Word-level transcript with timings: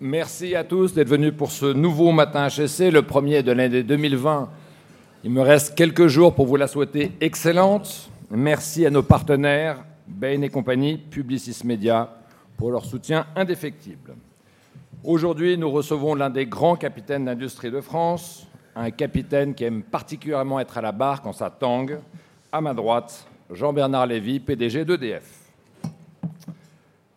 Merci 0.00 0.54
à 0.54 0.64
tous 0.64 0.92
d'être 0.92 1.08
venus 1.08 1.32
pour 1.34 1.50
ce 1.50 1.64
nouveau 1.64 2.12
Matin 2.12 2.48
HEC, 2.48 2.92
le 2.92 3.00
premier 3.00 3.42
de 3.42 3.52
l'année 3.52 3.82
2020. 3.82 4.50
Il 5.24 5.30
me 5.30 5.40
reste 5.40 5.74
quelques 5.76 6.08
jours 6.08 6.34
pour 6.34 6.44
vous 6.44 6.56
la 6.56 6.66
souhaiter 6.66 7.12
excellente. 7.22 8.10
Merci 8.30 8.84
à 8.84 8.90
nos 8.90 9.02
partenaires, 9.02 9.82
Bain 10.06 10.42
et 10.42 10.50
compagnie, 10.50 10.98
Publicis 10.98 11.62
Media, 11.64 12.14
pour 12.58 12.70
leur 12.70 12.84
soutien 12.84 13.24
indéfectible. 13.34 14.14
Aujourd'hui, 15.04 15.56
nous 15.56 15.70
recevons 15.70 16.14
l'un 16.14 16.28
des 16.28 16.44
grands 16.44 16.76
capitaines 16.76 17.24
d'industrie 17.24 17.70
de 17.70 17.80
France, 17.80 18.46
un 18.76 18.90
capitaine 18.90 19.54
qui 19.54 19.64
aime 19.64 19.82
particulièrement 19.84 20.60
être 20.60 20.76
à 20.76 20.82
la 20.82 20.92
barre 20.92 21.22
quand 21.22 21.32
ça 21.32 21.48
tangue. 21.48 21.98
À 22.52 22.60
ma 22.60 22.74
droite, 22.74 23.26
Jean-Bernard 23.52 24.06
Lévy, 24.06 24.40
PDG 24.40 24.84
d'EDF. 24.84 25.50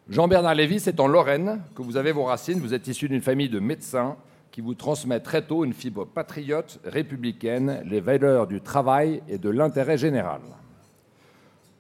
Jean-Bernard 0.10 0.56
Lévy, 0.56 0.80
c'est 0.80 1.00
en 1.00 1.08
Lorraine 1.08 1.62
que 1.76 1.82
vous 1.82 1.98
avez 1.98 2.12
vos 2.12 2.26
racines. 2.26 2.60
Vous 2.60 2.74
êtes 2.74 2.88
issu 2.88 3.08
d'une 3.08 3.22
famille 3.22 3.50
de 3.50 3.60
médecins 3.60 4.18
qui 4.52 4.62
vous 4.62 4.74
transmet 4.74 5.20
très 5.20 5.42
tôt 5.42 5.64
une 5.64 5.74
fibre 5.74 6.06
patriote, 6.06 6.80
républicaine, 6.84 7.82
les 7.86 8.02
valeurs 8.02 8.48
du 8.48 8.62
travail 8.62 9.22
et 9.28 9.38
de 9.38 9.50
l'intérêt 9.50 9.98
général. 9.98 10.42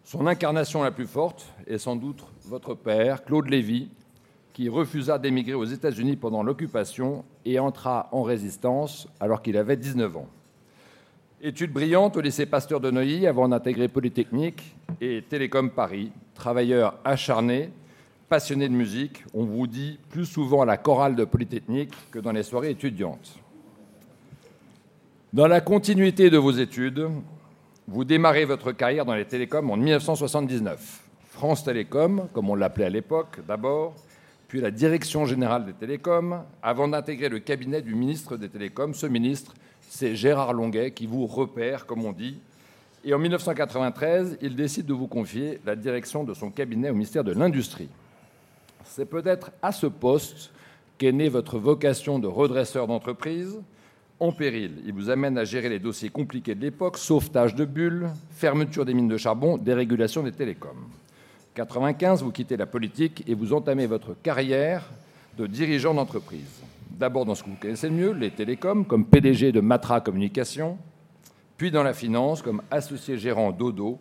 Son 0.03 0.25
incarnation 0.25 0.83
la 0.83 0.91
plus 0.91 1.07
forte 1.07 1.47
est 1.67 1.77
sans 1.77 1.95
doute 1.95 2.23
votre 2.45 2.75
père, 2.75 3.25
Claude 3.25 3.49
Lévy, 3.49 3.89
qui 4.53 4.69
refusa 4.69 5.17
d'émigrer 5.17 5.53
aux 5.53 5.65
États-Unis 5.65 6.15
pendant 6.15 6.43
l'occupation 6.43 7.25
et 7.43 7.59
entra 7.59 8.07
en 8.13 8.23
résistance 8.23 9.07
alors 9.19 9.41
qu'il 9.41 9.57
avait 9.57 9.77
19 9.77 10.15
ans. 10.17 10.27
Études 11.47 11.73
brillantes 11.73 12.17
au 12.17 12.21
lycée 12.21 12.47
Pasteur 12.47 12.79
de 12.79 12.89
Neuilly 12.89 13.27
avant 13.27 13.47
d'intégrer 13.47 13.87
Polytechnique 13.87 14.75
et 14.99 15.23
Télécom 15.29 15.69
Paris. 15.69 16.11
Travailleur 16.33 16.97
acharné, 17.05 17.69
passionné 18.27 18.67
de 18.67 18.73
musique, 18.73 19.23
on 19.31 19.43
vous 19.43 19.67
dit 19.67 19.99
plus 20.09 20.25
souvent 20.25 20.63
à 20.63 20.65
la 20.65 20.77
chorale 20.77 21.15
de 21.15 21.23
Polytechnique 21.23 21.93
que 22.09 22.17
dans 22.17 22.31
les 22.31 22.41
soirées 22.41 22.71
étudiantes. 22.71 23.37
Dans 25.33 25.45
la 25.45 25.61
continuité 25.61 26.31
de 26.31 26.39
vos 26.39 26.49
études, 26.49 27.09
vous 27.87 28.03
démarrez 28.05 28.45
votre 28.45 28.71
carrière 28.71 29.05
dans 29.05 29.13
les 29.13 29.25
télécoms 29.25 29.69
en 29.69 29.77
1979. 29.77 31.03
France 31.29 31.63
Télécom, 31.63 32.27
comme 32.33 32.49
on 32.49 32.55
l'appelait 32.55 32.85
à 32.85 32.89
l'époque 32.89 33.37
d'abord, 33.47 33.93
puis 34.47 34.61
la 34.61 34.71
direction 34.71 35.27
générale 35.27 35.65
des 35.67 35.73
télécoms, 35.73 36.43
avant 36.63 36.87
d'intégrer 36.87 37.29
le 37.29 37.37
cabinet 37.37 37.83
du 37.83 37.93
ministre 37.93 38.35
des 38.35 38.49
télécoms. 38.49 38.95
Ce 38.95 39.05
ministre, 39.05 39.53
c'est 39.95 40.13
Gérard 40.13 40.51
Longuet 40.51 40.91
qui 40.91 41.07
vous 41.07 41.25
repère, 41.25 41.85
comme 41.85 42.03
on 42.03 42.11
dit. 42.11 42.37
Et 43.05 43.13
en 43.13 43.17
1993, 43.17 44.39
il 44.41 44.53
décide 44.53 44.85
de 44.85 44.93
vous 44.93 45.07
confier 45.07 45.61
la 45.65 45.77
direction 45.77 46.25
de 46.25 46.33
son 46.33 46.51
cabinet 46.51 46.89
au 46.89 46.93
ministère 46.93 47.23
de 47.23 47.31
l'Industrie. 47.31 47.87
C'est 48.83 49.05
peut-être 49.05 49.51
à 49.61 49.71
ce 49.71 49.87
poste 49.87 50.51
qu'est 50.97 51.13
née 51.13 51.29
votre 51.29 51.57
vocation 51.59 52.19
de 52.19 52.27
redresseur 52.27 52.87
d'entreprise. 52.87 53.57
En 54.19 54.33
péril, 54.33 54.81
il 54.85 54.91
vous 54.91 55.09
amène 55.09 55.37
à 55.37 55.45
gérer 55.45 55.69
les 55.69 55.79
dossiers 55.79 56.09
compliqués 56.09 56.55
de 56.55 56.61
l'époque, 56.61 56.97
sauvetage 56.97 57.55
de 57.55 57.63
bulles, 57.63 58.09
fermeture 58.31 58.83
des 58.83 58.93
mines 58.93 59.07
de 59.07 59.17
charbon, 59.17 59.57
dérégulation 59.57 60.23
des 60.23 60.33
télécoms. 60.33 60.89
1995, 61.55 62.21
vous 62.21 62.31
quittez 62.33 62.57
la 62.57 62.65
politique 62.65 63.23
et 63.27 63.33
vous 63.33 63.53
entamez 63.53 63.87
votre 63.87 64.13
carrière 64.21 64.89
de 65.37 65.47
dirigeant 65.47 65.93
d'entreprise. 65.93 66.64
D'abord 66.97 67.25
dans 67.25 67.35
ce 67.35 67.43
que 67.43 67.49
vous 67.49 67.57
connaissez 67.57 67.89
mieux, 67.89 68.13
les 68.13 68.31
télécoms, 68.31 68.85
comme 68.85 69.05
PDG 69.05 69.51
de 69.51 69.59
Matra 69.59 69.99
Communication, 69.99 70.77
puis 71.57 71.69
dans 71.69 71.83
la 71.83 71.93
finance, 71.93 72.41
comme 72.41 72.61
associé 72.71 73.17
gérant 73.17 73.51
Dodo. 73.51 73.99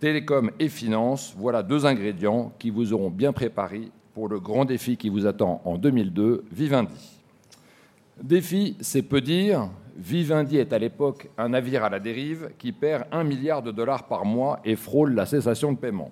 Télécom 0.00 0.50
et 0.58 0.70
finance, 0.70 1.34
voilà 1.36 1.62
deux 1.62 1.84
ingrédients 1.84 2.50
qui 2.58 2.70
vous 2.70 2.94
auront 2.94 3.10
bien 3.10 3.34
préparé 3.34 3.90
pour 4.14 4.28
le 4.28 4.40
grand 4.40 4.64
défi 4.64 4.96
qui 4.96 5.10
vous 5.10 5.26
attend 5.26 5.60
en 5.66 5.76
2002, 5.76 6.44
Vivendi. 6.50 7.20
Défi, 8.22 8.78
c'est 8.80 9.02
peu 9.02 9.20
dire. 9.20 9.68
Vivendi 9.94 10.56
est 10.56 10.72
à 10.72 10.78
l'époque 10.78 11.28
un 11.36 11.50
navire 11.50 11.84
à 11.84 11.90
la 11.90 12.00
dérive 12.00 12.52
qui 12.58 12.72
perd 12.72 13.04
un 13.12 13.24
milliard 13.24 13.62
de 13.62 13.70
dollars 13.70 14.06
par 14.06 14.24
mois 14.24 14.60
et 14.64 14.76
frôle 14.76 15.14
la 15.14 15.26
cessation 15.26 15.72
de 15.72 15.78
paiement. 15.78 16.10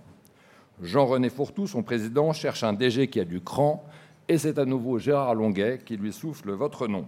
Jean-René 0.82 1.30
Fourtou, 1.30 1.66
son 1.66 1.82
président, 1.82 2.34
cherche 2.34 2.64
un 2.64 2.74
DG 2.74 3.08
qui 3.08 3.18
a 3.18 3.24
du 3.24 3.40
cran, 3.40 3.84
et 4.32 4.38
c'est 4.38 4.58
à 4.58 4.64
nouveau 4.64 4.98
Gérard 4.98 5.34
Longuet 5.34 5.80
qui 5.84 5.98
lui 5.98 6.10
souffle 6.10 6.52
votre 6.52 6.88
nom. 6.88 7.04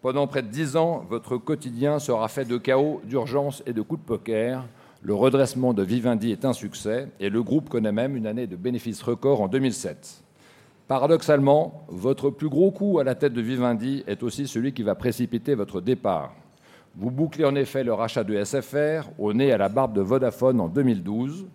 Pendant 0.00 0.28
près 0.28 0.42
de 0.42 0.46
dix 0.46 0.76
ans, 0.76 1.04
votre 1.10 1.38
quotidien 1.38 1.98
sera 1.98 2.28
fait 2.28 2.44
de 2.44 2.56
chaos, 2.56 3.00
d'urgence 3.02 3.64
et 3.66 3.72
de 3.72 3.82
coups 3.82 4.00
de 4.02 4.06
poker. 4.06 4.64
Le 5.02 5.12
redressement 5.12 5.74
de 5.74 5.82
Vivendi 5.82 6.30
est 6.30 6.44
un 6.44 6.52
succès 6.52 7.08
et 7.18 7.30
le 7.30 7.42
groupe 7.42 7.68
connaît 7.68 7.90
même 7.90 8.14
une 8.14 8.28
année 8.28 8.46
de 8.46 8.54
bénéfices 8.54 9.02
record 9.02 9.40
en 9.40 9.48
2007. 9.48 10.22
Paradoxalement, 10.86 11.84
votre 11.88 12.30
plus 12.30 12.48
gros 12.48 12.70
coup 12.70 13.00
à 13.00 13.04
la 13.04 13.16
tête 13.16 13.32
de 13.32 13.42
Vivendi 13.42 14.04
est 14.06 14.22
aussi 14.22 14.46
celui 14.46 14.72
qui 14.72 14.84
va 14.84 14.94
précipiter 14.94 15.56
votre 15.56 15.80
départ. 15.80 16.32
Vous 16.94 17.10
bouclez 17.10 17.44
en 17.44 17.56
effet 17.56 17.82
le 17.82 17.92
rachat 17.92 18.22
de 18.22 18.44
SFR 18.44 19.10
au 19.18 19.32
nez 19.32 19.50
à 19.50 19.58
la 19.58 19.68
barbe 19.68 19.94
de 19.94 20.00
Vodafone 20.00 20.60
en 20.60 20.68
2012. 20.68 21.46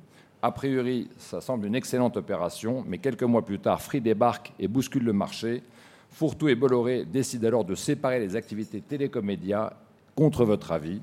A 0.44 0.52
priori, 0.52 1.07
ça 1.18 1.40
semble 1.40 1.68
une 1.68 1.75
excellente 1.75 2.18
opération, 2.18 2.84
mais 2.88 2.97
quelques 2.97 3.24
mois 3.24 3.46
plus 3.46 3.59
tard, 3.59 3.79
Free 3.79 4.02
débarque 4.02 4.53
et 4.59 4.68
bouscule 4.68 5.03
le 5.03 5.13
marché. 5.13 5.62
Fourtou 6.09 6.50
et 6.50 6.56
Bolloré 6.56 7.06
décident 7.06 7.47
alors 7.47 7.63
de 7.63 7.75
séparer 7.75 8.19
les 8.19 8.35
activités 8.35 8.81
télécomédia 8.81 9.74
contre 10.16 10.44
votre 10.44 10.72
avis. 10.72 11.00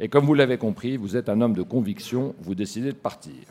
Et 0.00 0.08
comme 0.08 0.24
vous 0.24 0.34
l'avez 0.34 0.58
compris, 0.58 0.96
vous 0.96 1.16
êtes 1.16 1.28
un 1.28 1.40
homme 1.40 1.54
de 1.54 1.62
conviction, 1.62 2.34
vous 2.40 2.56
décidez 2.56 2.92
de 2.92 2.96
partir. 2.96 3.44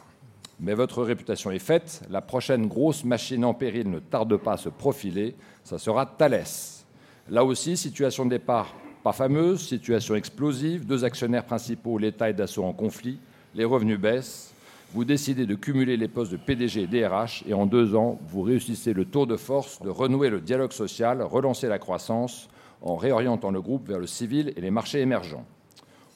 Mais 0.60 0.74
votre 0.74 1.04
réputation 1.04 1.52
est 1.52 1.60
faite, 1.60 2.02
la 2.10 2.22
prochaine 2.22 2.68
grosse 2.68 3.06
machine 3.06 3.46
en 3.46 3.54
péril 3.54 3.90
ne 3.90 4.00
tarde 4.00 4.36
pas 4.38 4.54
à 4.54 4.58
se 4.58 4.70
profiler, 4.70 5.36
ça 5.64 5.78
sera 5.78 6.06
Thalès. 6.06 6.86
Là 7.30 7.46
aussi, 7.46 7.78
situation 7.78 8.26
de 8.26 8.32
départ 8.32 8.74
pas 9.04 9.14
fameuse, 9.14 9.62
situation 9.68 10.16
explosive, 10.16 10.86
deux 10.86 11.06
actionnaires 11.06 11.46
principaux, 11.46 11.98
l'État 11.98 12.30
et 12.30 12.34
Dassault 12.34 12.66
en 12.66 12.74
conflit, 12.74 13.20
les 13.56 13.64
revenus 13.64 14.00
baissent, 14.00 14.54
vous 14.94 15.04
décidez 15.04 15.46
de 15.46 15.56
cumuler 15.56 15.98
les 15.98 16.08
postes 16.08 16.32
de 16.32 16.38
PDG 16.38 16.84
et 16.84 16.88
DRH 16.88 17.44
et 17.46 17.54
en 17.54 17.66
deux 17.66 17.96
ans, 17.96 18.20
vous 18.30 18.42
réussissez 18.42 18.94
le 18.94 19.04
tour 19.04 19.28
de 19.28 19.36
force 19.36 19.82
de 19.82 19.90
renouer 19.90 20.30
le 20.30 20.40
dialogue 20.40 20.72
social, 20.72 21.22
relancer 21.22 21.68
la 21.68 21.78
croissance 21.78 22.48
en 22.82 22.96
réorientant 22.96 23.52
le 23.52 23.62
groupe 23.62 23.88
vers 23.88 24.00
le 24.00 24.08
civil 24.08 24.54
et 24.56 24.62
les 24.62 24.72
marchés 24.72 25.02
émergents. 25.02 25.46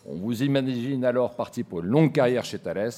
On 0.06 0.16
vous 0.16 0.42
imagine 0.42 1.04
alors 1.04 1.36
parti 1.36 1.64
pour 1.64 1.82
une 1.82 1.88
longue 1.88 2.14
carrière 2.14 2.46
chez 2.46 2.60
Thales, 2.60 2.92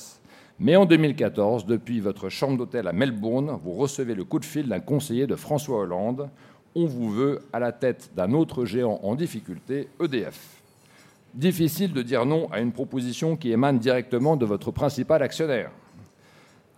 mais 0.59 0.75
en 0.75 0.85
2014, 0.85 1.65
depuis 1.65 1.99
votre 1.99 2.29
chambre 2.29 2.57
d'hôtel 2.57 2.87
à 2.87 2.93
Melbourne, 2.93 3.57
vous 3.63 3.73
recevez 3.73 4.13
le 4.13 4.23
coup 4.23 4.39
de 4.39 4.45
fil 4.45 4.67
d'un 4.67 4.79
conseiller 4.79 5.25
de 5.25 5.35
François 5.35 5.79
Hollande. 5.79 6.29
On 6.75 6.85
vous 6.85 7.09
veut 7.09 7.41
à 7.51 7.59
la 7.59 7.71
tête 7.71 8.11
d'un 8.15 8.33
autre 8.33 8.63
géant 8.65 8.99
en 9.01 9.15
difficulté, 9.15 9.89
EDF. 9.99 10.62
Difficile 11.33 11.93
de 11.93 12.03
dire 12.03 12.25
non 12.25 12.47
à 12.51 12.59
une 12.59 12.71
proposition 12.71 13.35
qui 13.35 13.51
émane 13.51 13.79
directement 13.79 14.35
de 14.35 14.45
votre 14.45 14.71
principal 14.71 15.23
actionnaire. 15.23 15.71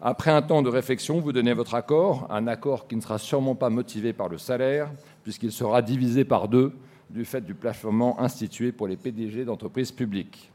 Après 0.01 0.31
un 0.31 0.41
temps 0.41 0.61
de 0.61 0.69
réflexion, 0.69 1.19
vous 1.19 1.33
donnez 1.33 1.53
votre 1.53 1.75
accord, 1.75 2.27
un 2.29 2.47
accord 2.47 2.87
qui 2.87 2.95
ne 2.95 3.01
sera 3.01 3.17
sûrement 3.17 3.55
pas 3.55 3.69
motivé 3.69 4.13
par 4.13 4.29
le 4.29 4.37
salaire, 4.37 4.89
puisqu'il 5.23 5.51
sera 5.51 5.81
divisé 5.81 6.23
par 6.23 6.47
deux 6.47 6.71
du 7.09 7.25
fait 7.25 7.41
du 7.41 7.53
plafonnement 7.53 8.19
institué 8.21 8.71
pour 8.71 8.87
les 8.87 8.95
PDG 8.95 9.43
d'entreprises 9.43 9.91
publiques. 9.91 10.51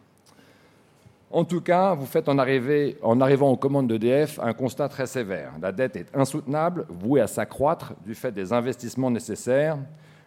En 1.31 1.45
tout 1.45 1.61
cas, 1.61 1.95
vous 1.95 2.07
faites 2.07 2.29
en, 2.29 2.39
arrivant 2.39 3.51
aux 3.51 3.57
commandes 3.57 3.87
d'EDF 3.87 4.41
un 4.43 4.53
constat 4.53 4.89
très 4.89 5.07
sévère. 5.07 5.53
La 5.61 5.73
dette 5.73 5.95
est 5.97 6.17
insoutenable, 6.17 6.87
vouée 6.89 7.21
à 7.21 7.27
s'accroître 7.27 7.93
du 8.05 8.15
fait 8.15 8.33
des 8.33 8.53
investissements 8.53 9.11
nécessaires, 9.11 9.79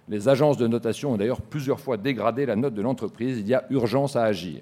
les 0.09 0.27
agences 0.27 0.57
de 0.57 0.67
notation 0.67 1.13
ont 1.13 1.17
d'ailleurs 1.17 1.41
plusieurs 1.41 1.79
fois 1.79 1.97
dégradé 1.97 2.45
la 2.45 2.55
note 2.55 2.73
de 2.73 2.81
l'entreprise. 2.81 3.39
Il 3.39 3.47
y 3.47 3.53
a 3.53 3.65
urgence 3.69 4.15
à 4.15 4.23
agir. 4.23 4.61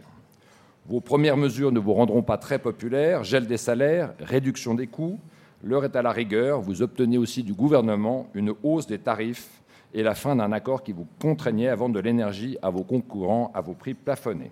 Vos 0.87 1.01
premières 1.01 1.37
mesures 1.37 1.71
ne 1.71 1.79
vous 1.79 1.93
rendront 1.93 2.21
pas 2.21 2.37
très 2.37 2.59
populaires. 2.59 3.23
Gel 3.23 3.47
des 3.47 3.57
salaires, 3.57 4.13
réduction 4.19 4.73
des 4.75 4.87
coûts. 4.87 5.19
L'heure 5.63 5.85
est 5.85 5.95
à 5.95 6.01
la 6.01 6.11
rigueur. 6.11 6.61
Vous 6.61 6.81
obtenez 6.81 7.17
aussi 7.17 7.43
du 7.43 7.53
gouvernement 7.53 8.27
une 8.33 8.53
hausse 8.63 8.87
des 8.87 8.99
tarifs 8.99 9.61
et 9.93 10.03
la 10.03 10.15
fin 10.15 10.35
d'un 10.35 10.51
accord 10.51 10.83
qui 10.83 10.91
vous 10.91 11.07
contraignait 11.19 11.67
à 11.67 11.75
vendre 11.75 11.95
de 11.95 11.99
l'énergie 11.99 12.57
à 12.61 12.69
vos 12.69 12.83
concurrents 12.83 13.51
à 13.53 13.61
vos 13.61 13.73
prix 13.73 13.93
plafonnés. 13.93 14.51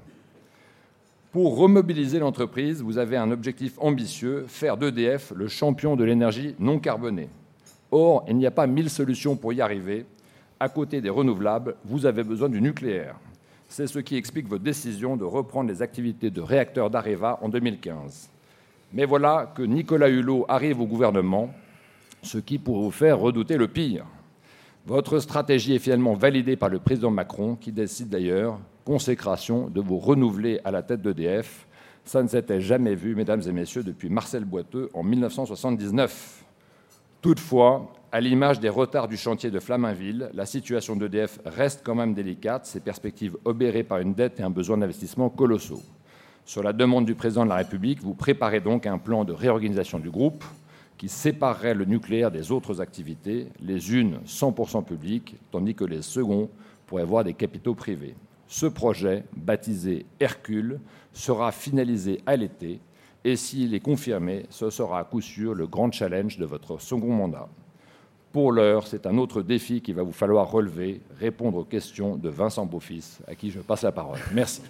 Pour 1.31 1.57
remobiliser 1.57 2.17
l'entreprise, 2.17 2.81
vous 2.81 2.97
avez 2.97 3.15
un 3.15 3.29
objectif 3.29 3.73
ambitieux, 3.77 4.45
faire 4.47 4.77
d'EDF 4.77 5.31
le 5.35 5.47
champion 5.47 5.95
de 5.95 6.03
l'énergie 6.03 6.55
non 6.57 6.79
carbonée. 6.79 7.29
Or, 7.91 8.25
il 8.27 8.37
n'y 8.37 8.47
a 8.47 8.51
pas 8.51 8.65
mille 8.67 8.89
solutions 8.89 9.35
pour 9.35 9.53
y 9.53 9.61
arriver 9.61 10.05
à 10.59 10.69
côté 10.69 11.01
des 11.01 11.09
renouvelables, 11.09 11.75
vous 11.85 12.05
avez 12.05 12.23
besoin 12.23 12.49
du 12.49 12.61
nucléaire. 12.61 13.15
C'est 13.69 13.87
ce 13.87 13.99
qui 13.99 14.15
explique 14.15 14.47
votre 14.47 14.63
décision 14.63 15.15
de 15.15 15.23
reprendre 15.23 15.69
les 15.69 15.81
activités 15.81 16.31
de 16.31 16.41
réacteur 16.41 16.89
d'Areva 16.89 17.37
en 17.41 17.49
2015. 17.49 18.29
Mais 18.93 19.05
voilà 19.05 19.53
que 19.55 19.61
Nicolas 19.61 20.09
Hulot 20.09 20.45
arrive 20.49 20.81
au 20.81 20.87
gouvernement, 20.87 21.53
ce 22.23 22.39
qui 22.39 22.57
pourrait 22.57 22.83
vous 22.83 22.91
faire 22.91 23.19
redouter 23.19 23.57
le 23.57 23.67
pire. 23.67 24.05
Votre 24.87 25.19
stratégie 25.19 25.75
est 25.75 25.79
finalement 25.79 26.15
validée 26.15 26.55
par 26.55 26.69
le 26.69 26.79
président 26.79 27.11
Macron, 27.11 27.55
qui 27.55 27.71
décide 27.71 28.09
d'ailleurs, 28.09 28.59
consécration, 28.83 29.69
de 29.69 29.81
vous 29.81 29.99
renouveler 29.99 30.59
à 30.65 30.71
la 30.71 30.81
tête 30.81 31.03
d'EDF. 31.03 31.67
Ça 32.05 32.23
ne 32.23 32.27
s'était 32.27 32.59
jamais 32.59 32.95
vu, 32.95 33.13
mesdames 33.13 33.43
et 33.47 33.51
messieurs, 33.51 33.83
depuis 33.83 34.09
Marcel 34.09 34.45
Boiteux 34.45 34.89
en 34.95 35.03
1979. 35.03 36.43
Toutefois, 37.21 37.93
à 38.11 38.21
l'image 38.21 38.59
des 38.59 38.69
retards 38.69 39.07
du 39.07 39.17
chantier 39.17 39.51
de 39.51 39.59
Flaminville, 39.59 40.31
la 40.33 40.45
situation 40.45 40.95
d'EDF 40.95 41.39
reste 41.45 41.81
quand 41.83 41.93
même 41.93 42.15
délicate, 42.15 42.65
ses 42.65 42.79
perspectives 42.79 43.37
obérées 43.45 43.83
par 43.83 43.99
une 43.99 44.13
dette 44.13 44.39
et 44.39 44.43
un 44.43 44.49
besoin 44.49 44.77
d'investissement 44.77 45.29
colossaux. 45.29 45.81
Sur 46.43 46.63
la 46.63 46.73
demande 46.73 47.05
du 47.05 47.13
président 47.13 47.43
de 47.43 47.49
la 47.49 47.57
République, 47.57 48.01
vous 48.01 48.15
préparez 48.15 48.61
donc 48.61 48.87
un 48.87 48.97
plan 48.97 49.25
de 49.25 49.33
réorganisation 49.33 49.99
du 49.99 50.09
groupe 50.09 50.43
qui 50.97 51.07
séparerait 51.07 51.75
le 51.75 51.85
nucléaire 51.85 52.31
des 52.31 52.51
autres 52.51 52.81
activités, 52.81 53.47
les 53.61 53.93
unes 53.93 54.19
100% 54.25 54.83
publiques, 54.83 55.35
tandis 55.51 55.75
que 55.75 55.85
les 55.85 56.01
seconds 56.01 56.49
pourraient 56.87 57.05
voir 57.05 57.23
des 57.23 57.33
capitaux 57.33 57.75
privés. 57.75 58.15
Ce 58.47 58.65
projet, 58.65 59.23
baptisé 59.37 60.07
Hercule, 60.19 60.79
sera 61.13 61.51
finalisé 61.51 62.21
à 62.25 62.35
l'été 62.35 62.79
et 63.23 63.35
s'il 63.35 63.75
est 63.75 63.79
confirmé, 63.79 64.47
ce 64.49 64.71
sera 64.71 64.99
à 64.99 65.03
coup 65.03 65.21
sûr 65.21 65.53
le 65.53 65.67
grand 65.67 65.91
challenge 65.91 66.39
de 66.39 66.45
votre 66.45 66.81
second 66.81 67.13
mandat. 67.13 67.47
Pour 68.31 68.51
l'heure, 68.51 68.85
c'est 68.85 69.07
un 69.07 69.17
autre 69.17 69.41
défi 69.41 69.81
qu'il 69.81 69.95
va 69.95 70.03
vous 70.03 70.11
falloir 70.11 70.51
relever, 70.51 71.01
répondre 71.19 71.57
aux 71.57 71.63
questions 71.63 72.15
de 72.15 72.29
Vincent 72.29 72.65
Beaufils, 72.65 73.17
à 73.27 73.33
qui 73.33 73.49
je 73.49 73.59
passe 73.59 73.81
la 73.81 73.91
parole. 73.91 74.19
Merci. 74.33 74.61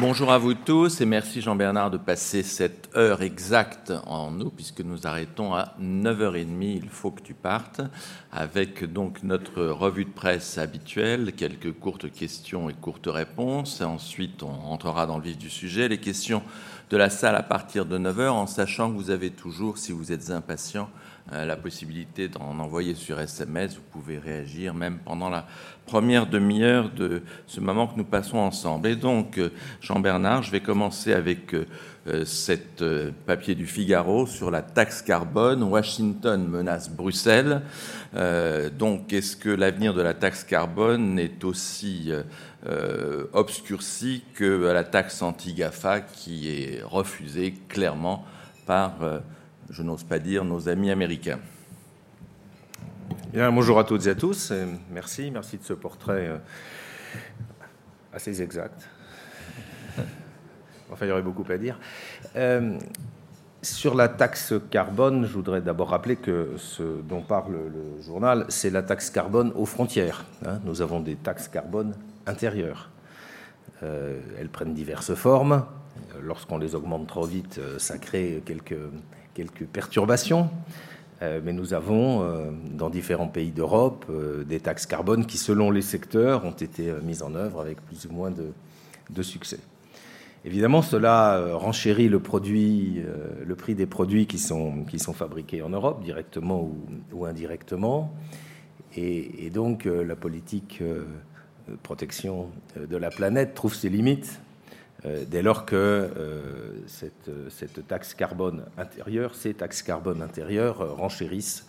Bonjour 0.00 0.30
à 0.30 0.38
vous 0.38 0.54
tous 0.54 1.00
et 1.00 1.04
merci 1.04 1.40
Jean-Bernard 1.40 1.90
de 1.90 1.96
passer 1.98 2.44
cette 2.44 2.88
heure 2.96 3.20
exacte 3.20 3.92
en 4.06 4.30
nous 4.30 4.48
puisque 4.48 4.80
nous 4.80 5.08
arrêtons 5.08 5.54
à 5.54 5.74
9h30, 5.82 6.62
il 6.62 6.88
faut 6.88 7.10
que 7.10 7.20
tu 7.20 7.34
partes, 7.34 7.80
avec 8.30 8.84
donc 8.84 9.24
notre 9.24 9.64
revue 9.64 10.04
de 10.04 10.10
presse 10.10 10.56
habituelle, 10.56 11.32
quelques 11.32 11.72
courtes 11.72 12.12
questions 12.12 12.70
et 12.70 12.74
courtes 12.74 13.08
réponses. 13.08 13.80
Ensuite, 13.80 14.44
on 14.44 14.52
rentrera 14.52 15.04
dans 15.06 15.18
le 15.18 15.24
vif 15.24 15.36
du 15.36 15.50
sujet, 15.50 15.88
les 15.88 15.98
questions 15.98 16.44
de 16.90 16.96
la 16.96 17.10
salle 17.10 17.36
à 17.36 17.42
partir 17.42 17.84
de 17.84 17.98
9h 17.98 18.28
en 18.28 18.46
sachant 18.46 18.90
que 18.90 18.96
vous 18.96 19.10
avez 19.10 19.30
toujours, 19.30 19.78
si 19.78 19.92
vous 19.92 20.12
êtes 20.12 20.30
impatient, 20.30 20.88
euh, 21.32 21.44
la 21.44 21.56
possibilité 21.56 22.28
d'en 22.28 22.58
envoyer 22.58 22.94
sur 22.94 23.20
SMS. 23.20 23.74
Vous 23.74 24.00
pouvez 24.00 24.16
réagir 24.16 24.72
même 24.72 24.98
pendant 25.04 25.28
la 25.28 25.46
première 25.84 26.26
demi-heure 26.26 26.88
de 26.88 27.22
ce 27.46 27.60
moment 27.60 27.86
que 27.86 27.98
nous 27.98 28.04
passons 28.04 28.38
ensemble. 28.38 28.88
Et 28.88 28.96
donc, 28.96 29.36
euh, 29.36 29.50
Jean-Bernard, 29.82 30.42
je 30.42 30.50
vais 30.50 30.60
commencer 30.60 31.12
avec 31.12 31.54
euh, 31.54 32.24
cet 32.24 32.82
papier 33.26 33.54
du 33.54 33.66
Figaro 33.66 34.26
sur 34.26 34.50
la 34.50 34.62
taxe 34.62 35.02
carbone. 35.02 35.62
Washington 35.62 36.48
menace 36.48 36.88
Bruxelles. 36.88 37.60
donc, 38.78 39.12
est-ce 39.12 39.36
que 39.36 39.50
l'avenir 39.50 39.92
de 39.92 40.00
la 40.00 40.14
taxe 40.14 40.42
carbone 40.42 41.18
est 41.18 41.44
aussi 41.44 42.10
obscurci 43.32 44.24
que 44.34 44.44
la 44.44 44.84
taxe 44.84 45.22
anti-GAFA 45.22 46.00
qui 46.00 46.50
est 46.50 46.82
refusée 46.82 47.54
clairement 47.68 48.24
par 48.66 48.94
je 49.70 49.82
n'ose 49.82 50.04
pas 50.04 50.18
dire 50.18 50.44
nos 50.44 50.68
amis 50.68 50.90
américains. 50.90 51.38
Bien, 53.32 53.52
bonjour 53.52 53.78
à 53.78 53.84
toutes 53.84 54.06
et 54.06 54.10
à 54.10 54.14
tous. 54.14 54.52
merci, 54.90 55.30
merci 55.30 55.58
de 55.58 55.62
ce 55.62 55.74
portrait 55.74 56.28
euh, 56.28 56.38
assez 58.12 58.40
exact. 58.42 58.88
Enfin, 60.90 61.04
il 61.04 61.08
y 61.10 61.12
aurait 61.12 61.22
beaucoup 61.22 61.44
à 61.50 61.58
dire. 61.58 61.78
Euh, 62.36 62.78
sur 63.60 63.94
la 63.94 64.08
taxe 64.08 64.54
carbone, 64.70 65.26
je 65.26 65.32
voudrais 65.34 65.60
d'abord 65.60 65.90
rappeler 65.90 66.16
que 66.16 66.54
ce 66.56 67.02
dont 67.02 67.20
parle 67.20 67.52
le 67.52 68.02
journal, 68.02 68.46
c'est 68.48 68.70
la 68.70 68.82
taxe 68.82 69.10
carbone 69.10 69.52
aux 69.54 69.66
frontières. 69.66 70.24
Hein. 70.46 70.60
Nous 70.64 70.80
avons 70.80 71.00
des 71.00 71.16
taxes 71.16 71.48
carbone 71.48 71.94
intérieures. 72.28 72.90
Euh, 73.82 74.20
elles 74.38 74.48
prennent 74.48 74.74
diverses 74.74 75.14
formes. 75.14 75.64
Lorsqu'on 76.22 76.58
les 76.58 76.74
augmente 76.74 77.08
trop 77.08 77.26
vite, 77.26 77.60
ça 77.78 77.98
crée 77.98 78.42
quelques 78.44 78.76
quelques 79.38 79.66
perturbations, 79.66 80.50
euh, 81.22 81.40
mais 81.44 81.52
nous 81.52 81.72
avons 81.72 82.22
euh, 82.22 82.50
dans 82.72 82.90
différents 82.90 83.28
pays 83.28 83.52
d'Europe 83.52 84.04
euh, 84.10 84.42
des 84.42 84.58
taxes 84.58 84.84
carbone 84.84 85.26
qui, 85.26 85.38
selon 85.38 85.70
les 85.70 85.82
secteurs, 85.82 86.44
ont 86.44 86.50
été 86.50 86.92
mises 87.04 87.22
en 87.22 87.36
œuvre 87.36 87.60
avec 87.60 87.80
plus 87.82 88.06
ou 88.06 88.12
moins 88.12 88.32
de, 88.32 89.22
succès. 89.22 89.60
Évidemment, 90.44 90.82
cela 90.82 91.54
renchérit 91.54 92.08
le, 92.08 92.20
produit, 92.20 93.02
le 93.44 93.54
prix 93.56 93.74
des 93.74 93.86
produits 93.86 94.26
qui 94.26 94.38
sont, 94.38 94.84
qui 94.84 95.00
sont 95.00 95.12
fabriqués 95.12 95.62
en 95.62 95.70
Europe, 95.70 96.02
directement 96.04 96.70
ou, 97.12 97.24
indirectement. 97.24 98.14
Et, 98.96 99.50
donc, 99.50 99.86
la 99.86 100.14
politique 100.14 100.80
de 100.80 101.04
protection 101.82 102.50
de 102.76 102.96
la 102.96 103.10
planète 103.10 103.54
trouve 103.54 103.74
ses 103.74 103.88
limites 103.88 104.40
euh, 105.06 105.24
dès 105.24 105.42
lors 105.42 105.64
que 105.64 105.76
euh, 105.76 106.72
cette, 106.88 107.86
taxe 107.86 108.14
carbone 108.14 108.64
intérieure, 108.76 109.36
ces 109.36 109.54
taxes 109.54 109.82
carbone 109.82 110.22
intérieures 110.22 110.80
euh, 110.80 110.92
renchérissent 110.92 111.66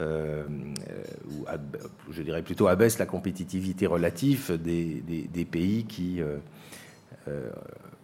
ou 0.00 1.44
je 2.10 2.22
dirais 2.22 2.42
plutôt 2.42 2.66
abaissent 2.66 2.98
la 2.98 3.06
compétitivité 3.06 3.86
relative 3.86 4.60
des, 4.60 5.44
pays 5.44 5.84
qui 5.84 6.20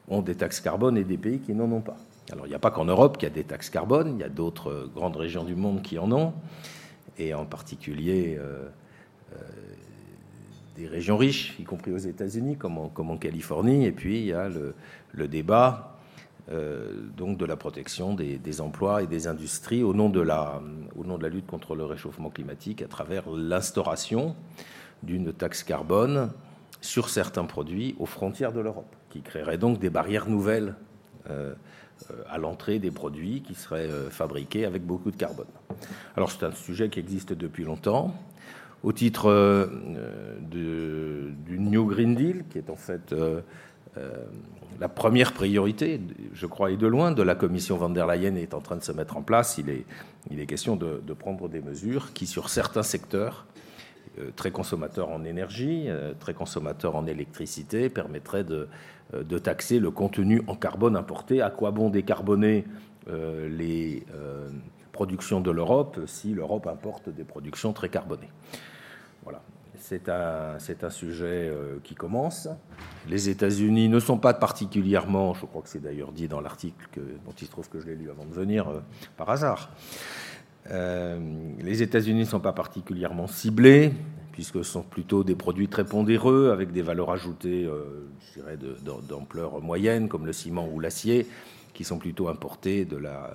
ont 0.07 0.23
des 0.23 0.37
taxes 0.37 0.61
carbone 0.61 0.97
et 0.97 1.03
des 1.03 1.17
pays 1.17 1.41
qui 1.41 1.55
n'en 1.55 1.73
ont 1.73 1.81
pas. 1.81 1.97
Alors 2.31 2.47
il 2.47 2.51
n'y 2.51 2.55
a 2.55 2.61
pas 2.61 2.71
qu'en 2.71 2.85
Europe 2.85 3.17
qu'il 3.17 3.29
y 3.29 3.33
a 3.33 3.35
des 3.35 3.43
taxes 3.43 3.71
carbone, 3.71 4.15
il 4.17 4.21
y 4.21 4.23
a 4.23 4.29
d'autres 4.29 4.89
grandes 4.95 5.17
régions 5.17 5.43
du 5.43 5.57
monde 5.57 5.83
qui 5.83 5.99
en 5.99 6.13
ont, 6.13 6.35
et 7.17 7.35
en 7.35 7.47
particulier 7.47 8.39
des 10.79 10.87
régions 10.87 11.17
riches, 11.17 11.57
y 11.59 11.65
compris 11.65 11.93
aux 11.93 11.99
États-Unis, 11.99 12.57
comme 12.57 12.79
en, 12.79 13.17
Californie. 13.17 13.85
Et 13.85 13.93
puis 13.93 14.21
il 14.21 14.27
y 14.27 14.33
a 14.33 14.49
le, 14.49 15.29
débat 15.29 15.99
euh, 16.51 16.93
donc 17.17 17.37
de 17.37 17.45
la 17.45 17.57
protection 17.57 18.15
des, 18.15 18.61
emplois 18.61 19.03
et 19.03 19.09
des 19.09 19.27
industries 19.27 19.83
au 19.83 19.93
nom 19.93 20.09
de, 20.09 20.21
la, 20.21 20.61
lutte 21.29 21.47
contre 21.47 21.75
le 21.75 21.85
réchauffement 21.85 22.31
climatique 22.31 22.81
à 22.81 22.87
travers 22.87 23.29
l'instauration 23.31 24.37
d'une 25.03 25.33
taxe 25.33 25.65
carbone 25.65 26.31
sur 26.81 27.09
certains 27.09 27.45
produits 27.45 27.97
aux 27.99 28.07
frontières 28.07 28.53
de 28.53 28.61
l'Europe, 28.61 28.95
qui 29.11 29.21
créerait 29.21 29.59
donc 29.59 29.81
des 29.81 29.91
barrières 29.91 30.29
nouvelles 30.29 30.77
euh, 31.29 31.55
à 32.31 32.39
l'entrée 32.39 32.79
des 32.79 32.93
produits 32.93 33.43
qui 33.43 33.55
seraient 33.55 33.91
euh, 33.91 34.11
fabriqués 34.11 34.65
avec 34.65 34.87
beaucoup 34.87 35.11
de 35.11 35.17
carbone. 35.17 35.49
Alors 36.17 36.31
c'est 36.31 36.45
un 36.45 36.53
sujet 36.53 36.89
qui 36.89 37.01
existe 37.01 37.33
depuis 37.33 37.65
longtemps 37.65 38.15
au 38.83 38.93
titre 38.93 39.29
euh, 39.29 39.67
du 40.41 41.59
New 41.59 41.87
Green 41.87 42.15
Deal, 42.15 42.45
qui 42.51 42.59
est 42.59 42.71
en 42.71 42.77
fait 42.77 43.13
euh, 43.13 43.41
euh, 43.97 44.25
la 44.81 44.89
première 44.89 45.33
priorité, 45.33 46.01
je 46.33 46.47
crois, 46.47 46.71
et 46.71 46.77
de 46.77 46.87
loin, 46.87 47.11
de 47.11 47.23
la 47.23 47.35
Commission 47.35 47.77
van 47.77 47.91
der 47.91 48.07
Leyen 48.07 48.37
est 48.37 48.55
en 48.55 48.61
train 48.61 48.77
de 48.77 48.83
se 48.83 48.93
mettre 48.93 49.17
en 49.17 49.23
place. 49.23 49.59
Il 49.59 49.71
est, 49.71 49.85
il 50.31 50.41
est 50.41 50.47
question 50.47 50.77
de, 50.77 51.01
prendre 51.15 51.49
des 51.49 51.61
mesures 51.61 52.13
qui, 52.13 52.27
sur 52.27 52.49
certains 52.49 52.85
secteurs, 52.85 53.47
très 54.37 54.51
consommateurs 54.51 55.11
en 55.11 55.25
énergie, 55.25 55.89
très 56.21 56.35
consommateurs 56.35 56.95
en 56.95 57.07
électricité, 57.07 57.89
permettraient 57.89 58.45
de, 58.45 58.69
de, 59.15 59.39
taxer 59.39 59.81
le 59.81 59.91
contenu 59.91 60.43
en 60.47 60.55
carbone 60.55 60.95
importé. 60.95 61.41
À 61.43 61.51
quoi 61.51 61.73
bon 61.73 61.91
décarboner 61.91 62.65
les 63.09 64.05
productions 64.99 65.41
de 65.41 65.53
l'Europe 65.53 66.01
si 66.07 66.35
l'Europe 66.35 66.67
importe 66.67 67.09
des 67.09 67.23
productions 67.23 67.73
très 67.73 67.89
carbonées 67.89 68.33
voilà. 69.23 69.41
C'est 69.79 70.09
un, 70.09 70.57
un, 70.83 70.91
sujet 70.91 71.49
euh, 71.49 71.79
qui 71.85 71.95
commence. 71.95 72.49
Les 73.09 73.29
États-Unis 73.29 73.89
ne 73.89 74.01
sont 74.01 74.19
pas 74.19 74.35
particulièrement, 74.35 75.35
je 75.35 75.47
crois 75.47 75.63
que 75.63 75.69
c'est 75.69 75.83
d'ailleurs 75.83 76.11
dit 76.11 76.27
dans 76.27 76.41
l'article 76.41 77.01
dont 77.25 77.33
il 77.41 77.47
se 77.47 77.51
trouve 77.51 77.69
que 77.69 77.79
je 77.79 77.87
l'ai 77.87 77.95
lu 77.95 78.11
avant 78.11 78.25
de 78.25 78.35
venir, 78.35 78.69
euh, 78.69 78.81
par 79.17 79.31
hasard. 79.31 79.71
Euh, 80.71 81.21
les 81.61 81.81
États-Unis 81.83 82.21
ne 82.21 82.33
sont 82.35 82.41
pas 82.41 82.53
particulièrement 82.53 83.29
ciblés, 83.29 83.93
puisque 84.33 84.65
ce 84.65 84.73
sont 84.73 84.83
plutôt 84.83 85.23
des 85.23 85.37
produits 85.37 85.69
très 85.69 85.85
pondéreux, 85.85 86.51
avec 86.51 86.73
des 86.73 86.83
valeurs 86.83 87.13
ajoutées, 87.13 87.65
je 87.65 88.41
dirais, 88.41 88.59
d'ampleur 89.09 89.61
moyenne, 89.63 90.09
comme 90.09 90.27
le 90.27 90.33
ciment 90.33 90.69
ou 90.69 90.81
l'acier, 90.81 91.27
qui 91.73 91.85
sont 91.85 91.99
plutôt 91.99 92.29
importés 92.29 92.85
de, 92.85 92.97
la, 92.97 93.31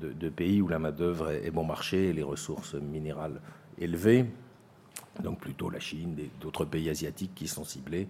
de, 0.00 0.28
pays 0.28 0.62
où 0.62 0.68
la 0.68 0.78
main-d'œuvre 0.78 1.30
est 1.30 1.50
bon 1.50 1.64
marché 1.64 2.08
et 2.08 2.12
les 2.12 2.22
ressources 2.22 2.74
minérales 2.74 3.40
élevées 3.78 4.26
donc 5.22 5.38
plutôt 5.40 5.70
la 5.70 5.80
Chine, 5.80 6.16
d'autres 6.40 6.64
pays 6.64 6.88
asiatiques 6.88 7.34
qui 7.34 7.48
sont 7.48 7.64
ciblés. 7.64 8.08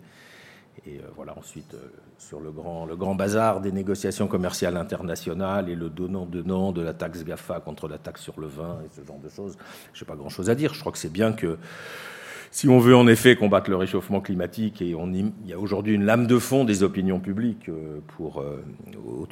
Et 0.86 0.98
euh, 0.98 1.02
voilà, 1.16 1.36
ensuite, 1.36 1.74
euh, 1.74 1.88
sur 2.16 2.40
le 2.40 2.52
grand, 2.52 2.86
le 2.86 2.96
grand 2.96 3.14
bazar 3.14 3.60
des 3.60 3.72
négociations 3.72 4.28
commerciales 4.28 4.76
internationales 4.76 5.68
et 5.68 5.74
le 5.74 5.90
donnant-donnant 5.90 6.72
de 6.72 6.80
la 6.80 6.94
taxe 6.94 7.24
GAFA 7.24 7.60
contre 7.60 7.88
la 7.88 7.98
taxe 7.98 8.22
sur 8.22 8.40
le 8.40 8.46
vin 8.46 8.78
et 8.84 8.88
ce 8.88 9.04
genre 9.04 9.18
de 9.18 9.28
choses, 9.28 9.58
je 9.92 10.04
n'ai 10.04 10.06
pas 10.06 10.16
grand-chose 10.16 10.48
à 10.48 10.54
dire. 10.54 10.72
Je 10.72 10.80
crois 10.80 10.92
que 10.92 10.98
c'est 10.98 11.12
bien 11.12 11.32
que 11.32 11.58
si 12.52 12.68
on 12.68 12.80
veut 12.80 12.96
en 12.96 13.06
effet 13.06 13.36
combattre 13.36 13.70
le 13.70 13.76
réchauffement 13.76 14.20
climatique, 14.20 14.82
et 14.82 14.88
il 14.90 15.32
y 15.46 15.52
a 15.52 15.58
aujourd'hui 15.58 15.94
une 15.94 16.04
lame 16.04 16.26
de 16.26 16.38
fond 16.38 16.64
des 16.64 16.82
opinions 16.82 17.20
publiques 17.20 17.68
euh, 17.68 18.00
euh, 18.20 18.56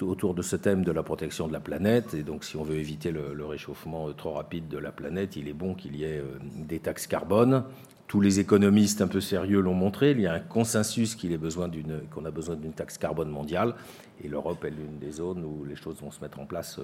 autour 0.00 0.34
de 0.34 0.42
ce 0.42 0.54
thème 0.54 0.84
de 0.84 0.92
la 0.92 1.02
protection 1.02 1.48
de 1.48 1.52
la 1.52 1.58
planète, 1.58 2.14
et 2.14 2.22
donc 2.22 2.44
si 2.44 2.56
on 2.56 2.62
veut 2.62 2.76
éviter 2.76 3.10
le, 3.10 3.44
réchauffement 3.44 4.12
trop 4.12 4.32
rapide 4.32 4.68
de 4.68 4.78
la 4.78 4.92
planète, 4.92 5.34
il 5.34 5.48
est 5.48 5.52
bon 5.52 5.74
qu'il 5.74 5.96
y 5.96 6.04
ait 6.04 6.18
euh, 6.18 6.38
des 6.56 6.78
taxes 6.78 7.08
carbone. 7.08 7.64
Tous 8.06 8.20
les 8.20 8.38
économistes 8.38 9.02
un 9.02 9.08
peu 9.08 9.20
sérieux 9.20 9.60
l'ont 9.60 9.74
montré, 9.74 10.12
il 10.12 10.20
y 10.20 10.26
a 10.26 10.34
un 10.34 10.40
consensus 10.40 11.16
qu'il 11.16 11.36
besoin 11.38 11.68
qu'on 12.10 12.24
a 12.24 12.30
besoin 12.30 12.54
d'une 12.54 12.72
taxe 12.72 12.98
carbone 12.98 13.30
mondiale, 13.30 13.74
et 14.22 14.28
l'Europe 14.28 14.64
est 14.64 14.70
l'une 14.70 14.98
des 15.00 15.10
zones 15.10 15.44
où 15.44 15.64
les 15.64 15.76
choses 15.76 16.00
vont 16.00 16.12
se 16.12 16.20
mettre 16.20 16.38
en 16.38 16.46
place 16.46 16.78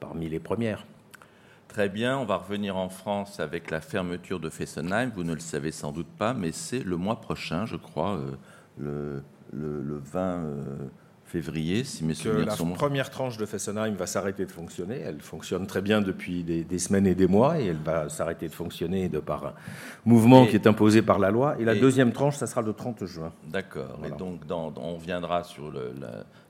parmi 0.00 0.30
les 0.30 0.40
premières. 0.40 0.86
Très 1.68 1.88
bien, 1.88 2.18
on 2.18 2.24
va 2.24 2.36
revenir 2.36 2.76
en 2.76 2.88
France 2.88 3.40
avec 3.40 3.70
la 3.70 3.80
fermeture 3.80 4.40
de 4.40 4.48
Fessenheim. 4.48 5.12
Vous 5.14 5.24
ne 5.24 5.34
le 5.34 5.40
savez 5.40 5.70
sans 5.70 5.92
doute 5.92 6.08
pas, 6.18 6.34
mais 6.34 6.50
c'est 6.50 6.82
le 6.82 6.96
mois 6.96 7.20
prochain, 7.20 7.66
je 7.66 7.76
crois, 7.76 8.18
le, 8.78 9.22
le, 9.52 9.98
20 9.98 10.44
février, 11.28 11.84
si 11.84 12.04
mes 12.04 12.14
souvenirs 12.14 12.46
la 12.46 12.56
sont 12.56 12.68
La 12.68 12.74
première 12.74 13.10
tranche 13.10 13.36
de 13.36 13.46
Fessenheim 13.46 13.94
va 13.94 14.06
s'arrêter 14.06 14.46
de 14.46 14.50
fonctionner. 14.50 15.00
Elle 15.00 15.20
fonctionne 15.20 15.66
très 15.66 15.82
bien 15.82 16.00
depuis 16.00 16.42
des, 16.42 16.78
semaines 16.78 17.06
et 17.06 17.14
des 17.14 17.26
mois, 17.26 17.60
et 17.60 17.66
elle 17.66 17.76
va 17.76 18.08
s'arrêter 18.08 18.48
de 18.48 18.54
fonctionner 18.54 19.08
de 19.08 19.18
par 19.18 19.46
un 19.46 19.52
mouvement 20.04 20.46
qui 20.46 20.56
est 20.56 20.66
imposé 20.66 21.02
par 21.02 21.18
la 21.18 21.30
loi. 21.30 21.56
Et 21.60 21.64
la 21.64 21.74
deuxième 21.74 22.12
tranche, 22.12 22.36
ça 22.36 22.46
sera 22.46 22.62
le 22.62 22.72
30 22.72 23.04
juin. 23.04 23.32
D'accord. 23.46 24.00
Et 24.06 24.10
donc, 24.10 24.40
on 24.50 24.96
viendra 24.96 25.44
sur 25.44 25.70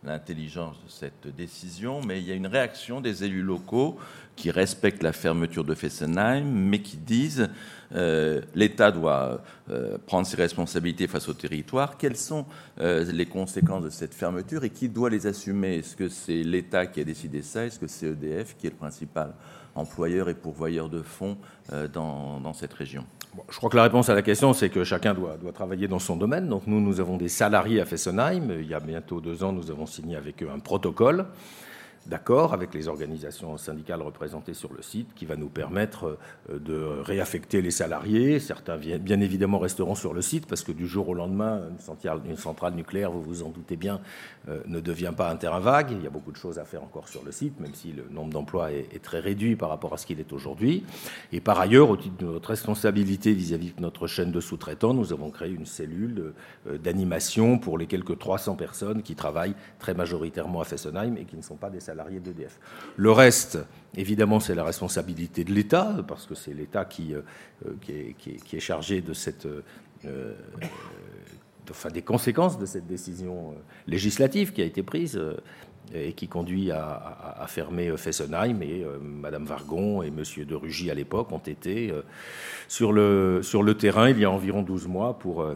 l'intelligence 0.09 0.77
de 0.85 0.91
cette 0.91 1.35
décision, 1.37 2.01
mais 2.03 2.19
il 2.19 2.27
y 2.27 2.33
a 2.33 2.35
une 2.35 2.47
réaction 2.47 3.01
des 3.01 3.25
élus 3.25 3.43
locaux 3.43 3.99
qui 4.37 4.51
respectent 4.51 5.03
la 5.03 5.13
fermeture 5.13 5.65
de 5.65 5.75
Fessenheim, 5.75 6.45
mais 6.45 6.81
qui 6.81 6.97
disent 6.97 7.49
euh, 7.95 8.41
l'État 8.55 8.91
doit 8.91 9.43
euh, 9.71 9.99
prendre 10.07 10.27
ses 10.27 10.37
responsabilités 10.37 11.07
face 11.07 11.29
au 11.29 11.35
territoire. 11.35 11.99
Quelles 11.99 12.17
sont 12.17 12.47
euh, 12.81 13.05
les 13.13 13.27
conséquences 13.27 13.85
de 13.85 13.91
cette 13.91 14.15
fermeture 14.15 14.65
et 14.65 14.71
qui 14.71 14.89
doit 14.89 15.11
les 15.11 15.27
assumer? 15.27 15.77
Est-ce 15.77 15.97
que 15.97 16.09
c'est 16.09 16.43
l'État 16.43 16.87
qui 16.87 17.01
a 17.01 17.05
décidé 17.05 17.43
ça? 17.43 17.65
Est-ce 17.65 17.79
que 17.79 17.87
c'est 17.87 18.07
EDF 18.07 18.57
qui 18.59 18.67
est 18.67 18.71
le 18.71 18.77
principal? 18.77 19.35
Employeur 19.79 20.29
et 20.29 20.35
pourvoyeur 20.35 20.89
de 20.89 21.03
fonds 21.03 21.37
dans, 21.93 22.53
cette 22.53 22.73
région 22.73 23.05
Je 23.51 23.57
crois 23.57 23.71
que 23.71 23.77
la 23.77 23.83
réponse 23.83 24.09
à 24.09 24.15
la 24.15 24.23
question, 24.23 24.53
c'est 24.53 24.71
que 24.71 24.85
chacun 24.85 25.15
doit, 25.15 25.37
doit, 25.37 25.53
travailler 25.53 25.87
dans 25.87 25.99
son 25.99 26.17
domaine. 26.17 26.49
Donc 26.49 26.67
nous, 26.67 26.81
nous 26.81 27.01
avons 27.01 27.17
des 27.17 27.29
salariés 27.29 27.81
à 27.81 27.85
Fessenheim. 27.85 28.51
Il 28.61 28.67
y 28.67 28.75
a 28.75 28.81
bientôt 28.81 29.21
deux 29.21 29.43
ans, 29.45 29.53
nous 29.53 29.71
avons 29.71 29.87
signé 29.87 30.17
avec 30.17 30.43
eux 30.43 30.49
un 30.53 30.59
protocole 30.59 31.27
d'accord 32.09 32.55
avec 32.55 32.75
les 32.75 32.89
organisations 32.89 33.57
syndicales 33.59 34.03
représentées 34.03 34.55
sur 34.55 34.73
le 34.73 34.83
site 34.83 35.09
qui 35.15 35.27
va 35.27 35.37
nous 35.37 35.49
permettre 35.49 36.19
euh, 36.51 36.59
de 36.59 36.75
réaffecter 37.03 37.63
les 37.63 37.71
salariés. 37.71 38.41
Certains, 38.41 38.77
bien 38.77 39.21
évidemment, 39.21 39.59
resteront 39.59 39.95
sur 39.95 40.15
le 40.15 40.23
site 40.23 40.47
parce 40.47 40.63
que 40.63 40.73
du 40.73 40.87
jour 40.87 41.09
au 41.09 41.15
lendemain, 41.15 41.63
une 42.25 42.37
centrale, 42.37 42.75
nucléaire, 42.75 43.11
vous 43.11 43.23
vous 43.23 43.43
en 43.43 43.51
doutez 43.51 43.77
bien, 43.77 44.01
euh, 44.49 44.61
ne 44.67 44.81
devient 44.81 45.13
pas 45.17 45.31
un 45.31 45.37
terrain 45.37 45.61
vague. 45.61 45.93
Il 45.93 46.03
y 46.03 46.07
a 46.07 46.11
beaucoup 46.11 46.33
de 46.33 46.37
choses 46.37 46.59
à 46.59 46.65
faire 46.65 46.83
encore 46.83 47.09
sur 47.09 47.25
le 47.25 47.33
site, 47.33 47.61
même 47.61 47.75
si 47.75 47.93
le 47.93 48.05
nombre 48.11 48.33
d'emplois 48.33 48.73
est, 48.73 49.03
très 49.03 49.21
réduit 49.21 49.55
par 49.55 49.69
rapport 49.69 49.95
à 49.95 49.97
ce 49.97 50.07
qu'il 50.07 50.19
est 50.19 50.33
aujourd'hui. 50.33 50.85
Et 51.33 51.41
par 51.41 51.61
ailleurs, 51.61 51.91
au 51.91 51.97
titre 51.97 52.17
de 52.17 52.27
notre 52.27 52.49
responsabilité 52.49 53.33
vis-à-vis 53.33 53.73
de 53.75 53.81
notre 53.81 54.07
chaîne 54.07 54.33
de 54.33 54.41
sous-traitants, 54.41 54.95
nous 54.95 55.13
avons 55.13 55.31
créé 55.31 55.51
une 55.51 55.67
cellule 55.67 56.33
euh, 56.67 56.79
d'animation 56.79 57.59
pour 57.59 57.79
les 57.79 57.87
quelques 57.87 58.19
300 58.19 58.57
personnes 58.57 59.03
qui 59.03 59.15
travaillent 59.15 59.55
très 59.79 59.95
majoritairement 59.95 60.61
à 60.61 60.65
Fessenheim 60.65 61.17
et 61.17 61.25
qui 61.25 61.37
ne 61.37 61.43
sont 61.43 61.57
pas 61.57 61.71
des 61.71 61.81
salariés 61.81 61.98
Le 62.97 63.13
reste, 63.13 63.59
évidemment, 63.97 64.41
c'est 64.41 64.55
la 64.55 64.65
responsabilité 64.65 65.45
de 65.45 65.53
l'État, 65.53 65.97
parce 66.07 66.27
que 66.27 66.35
c'est 66.35 66.53
l'État 66.55 66.85
qui, 66.85 67.15
euh, 67.15 67.23
est, 67.89 68.61
chargé 68.61 69.01
de 69.01 69.13
cette, 69.13 69.47
euh, 70.05 70.35
enfin, 71.71 71.91
des 71.91 72.03
conséquences 72.03 72.59
de 72.59 72.67
cette 72.67 72.87
décision 72.87 73.51
euh, 73.51 73.55
législative 73.87 74.53
qui 74.53 74.63
a 74.63 74.65
été 74.65 74.83
prise 74.83 75.21
et 75.95 76.13
qui 76.13 76.29
conduit 76.29 76.71
à, 76.71 77.45
fermer 77.49 77.97
Fessenheim. 77.97 78.63
Et 78.63 78.85
Madame 79.01 79.45
Vargon 79.45 80.03
et 80.03 80.11
Monsieur 80.11 80.45
de 80.45 80.55
Rugy, 80.55 80.91
à 80.91 80.95
l'époque, 80.95 81.33
ont 81.33 81.39
été 81.39 81.93
sur, 82.69 82.93
le, 82.93 83.41
terrain 83.79 84.11
il 84.11 84.19
y 84.19 84.25
a 84.25 84.31
environ 84.31 84.63
12 84.63 84.89
mois 84.89 85.19
pour 85.19 85.47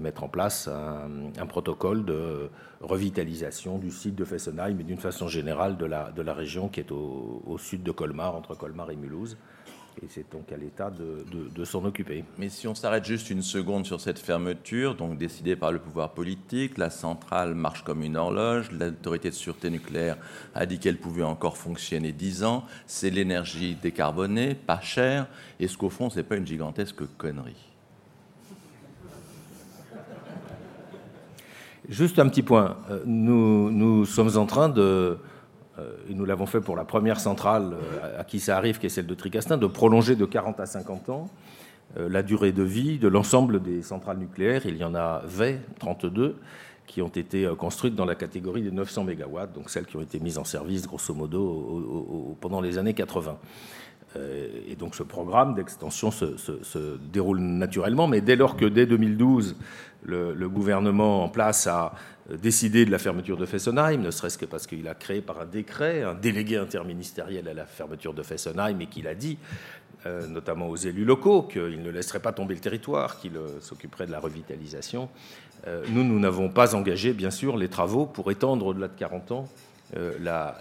mettre 0.00 0.24
en 0.24 0.28
place 0.28 0.68
un, 0.68 1.46
protocole 1.46 2.04
de 2.04 2.50
revitalisation 2.80 3.78
du 3.78 3.90
site 3.90 4.14
de 4.14 4.24
Fessenheim 4.24 4.78
et 4.80 4.84
d'une 4.84 4.98
façon 4.98 5.28
générale 5.28 5.76
de 5.76 5.86
la 6.22 6.34
région 6.34 6.68
qui 6.68 6.80
est 6.80 6.92
au, 6.92 7.56
sud 7.58 7.82
de 7.82 7.90
Colmar, 7.90 8.34
entre 8.34 8.54
Colmar 8.54 8.90
et 8.90 8.96
Mulhouse. 8.96 9.36
Et 10.00 10.06
c'est 10.08 10.30
donc 10.30 10.52
à 10.52 10.56
l'État 10.56 10.90
de, 10.90 11.24
de, 11.32 11.64
s'en 11.64 11.84
occuper. 11.84 12.24
Mais 12.38 12.48
si 12.48 12.68
on 12.68 12.74
s'arrête 12.74 13.04
juste 13.04 13.30
une 13.30 13.42
seconde 13.42 13.84
sur 13.84 14.00
cette 14.00 14.20
fermeture, 14.20 14.94
donc 14.94 15.18
décidée 15.18 15.56
par 15.56 15.72
le 15.72 15.80
pouvoir 15.80 16.12
politique, 16.12 16.78
la 16.78 16.90
centrale 16.90 17.54
marche 17.54 17.82
comme 17.82 18.02
une 18.04 18.16
horloge, 18.16 18.70
l'autorité 18.70 19.30
de 19.30 19.34
sûreté 19.34 19.70
nucléaire 19.70 20.16
a 20.54 20.66
dit 20.66 20.78
qu'elle 20.78 20.98
pouvait 20.98 21.24
encore 21.24 21.56
fonctionner 21.56 22.12
10 22.12 22.44
ans, 22.44 22.64
c'est 22.86 23.10
l'énergie 23.10 23.74
décarbonée, 23.74 24.54
pas 24.54 24.80
chère, 24.80 25.26
est-ce 25.58 25.76
qu'au 25.76 25.90
fond, 25.90 26.10
c'est 26.10 26.22
pas 26.22 26.36
une 26.36 26.46
gigantesque 26.46 27.02
connerie? 27.16 27.68
Juste 31.88 32.18
un 32.18 32.28
petit 32.28 32.42
point. 32.42 32.76
Euh, 32.90 33.02
nous, 33.06 33.70
nous 33.70 34.04
sommes 34.04 34.36
en 34.36 34.44
train 34.44 34.68
de, 34.68 35.18
et 36.08 36.14
nous 36.14 36.24
l'avons 36.24 36.46
fait 36.46 36.60
pour 36.60 36.76
la 36.76 36.84
première 36.84 37.20
centrale 37.20 37.74
euh, 37.74 38.20
à 38.20 38.24
qui 38.24 38.40
ça 38.40 38.56
arrive, 38.56 38.78
qui 38.78 38.86
est 38.86 38.90
celle 38.90 39.06
de 39.06 39.14
Tricastin, 39.14 39.56
de 39.56 39.66
prolonger 39.66 40.16
de 40.16 40.24
40 40.24 40.60
à 40.60 40.66
50 40.66 41.08
ans 41.10 41.28
la 41.96 42.22
durée 42.22 42.52
de 42.52 42.62
vie 42.62 42.98
de 42.98 43.08
l'ensemble 43.08 43.62
des 43.62 43.80
centrales 43.80 44.18
nucléaires. 44.18 44.66
Il 44.66 44.76
y 44.76 44.84
en 44.84 44.94
a 44.94 45.22
20, 45.24 45.54
32, 45.78 46.36
qui 46.86 47.00
ont 47.00 47.08
été 47.08 47.50
construites 47.56 47.94
dans 47.94 48.04
la 48.04 48.14
catégorie 48.14 48.60
des 48.60 48.70
900 48.70 49.04
MW, 49.04 49.46
donc 49.54 49.70
celles 49.70 49.86
qui 49.86 49.96
ont 49.96 50.02
été 50.02 50.20
mises 50.20 50.36
en 50.36 50.44
service 50.44 50.86
grosso 50.86 51.14
modo 51.14 52.36
pendant 52.42 52.60
les 52.60 52.76
années 52.76 52.92
80. 52.92 53.38
Et 54.16 54.74
donc 54.74 54.94
ce 54.94 55.02
programme 55.02 55.54
d'extension 55.54 56.10
se, 56.10 56.98
déroule 57.12 57.40
naturellement, 57.40 58.06
mais 58.08 58.20
dès 58.20 58.36
lors 58.36 58.56
que 58.56 58.64
dès 58.64 58.86
2012, 58.86 59.54
le, 60.04 60.48
gouvernement 60.48 61.24
en 61.24 61.28
place 61.28 61.66
a 61.66 61.92
décidé 62.30 62.84
de 62.84 62.90
la 62.90 62.98
fermeture 62.98 63.36
de 63.36 63.46
Fessenheim, 63.46 64.00
ne 64.00 64.10
serait-ce 64.10 64.38
que 64.38 64.46
parce 64.46 64.66
qu'il 64.66 64.88
a 64.88 64.94
créé 64.94 65.20
par 65.20 65.40
un 65.40 65.46
décret 65.46 66.02
un 66.02 66.14
délégué 66.14 66.56
interministériel 66.56 67.48
à 67.48 67.54
la 67.54 67.66
fermeture 67.66 68.14
de 68.14 68.22
Fessenheim 68.22 68.80
et 68.80 68.86
qu'il 68.86 69.06
a 69.08 69.14
dit, 69.14 69.38
euh, 70.06 70.26
notamment 70.28 70.68
aux 70.68 70.76
élus 70.76 71.04
locaux, 71.04 71.42
qu'il 71.42 71.82
ne 71.82 71.90
laisserait 71.90 72.20
pas 72.20 72.32
tomber 72.32 72.54
le 72.54 72.60
territoire, 72.60 73.18
qu'il 73.18 73.36
euh, 73.36 73.60
s'occuperait 73.60 74.06
de 74.06 74.12
la 74.12 74.20
revitalisation. 74.20 75.08
Euh, 75.66 75.84
nous, 75.90 76.04
nous 76.04 76.20
n'avons 76.20 76.50
pas 76.50 76.76
engagé, 76.76 77.12
bien 77.12 77.32
sûr, 77.32 77.56
les 77.56 77.68
travaux 77.68 78.06
pour 78.06 78.30
étendre 78.30 78.66
au-delà 78.66 78.88
de 78.88 78.96
40 78.96 79.32
ans 79.32 79.48
la 80.20 80.54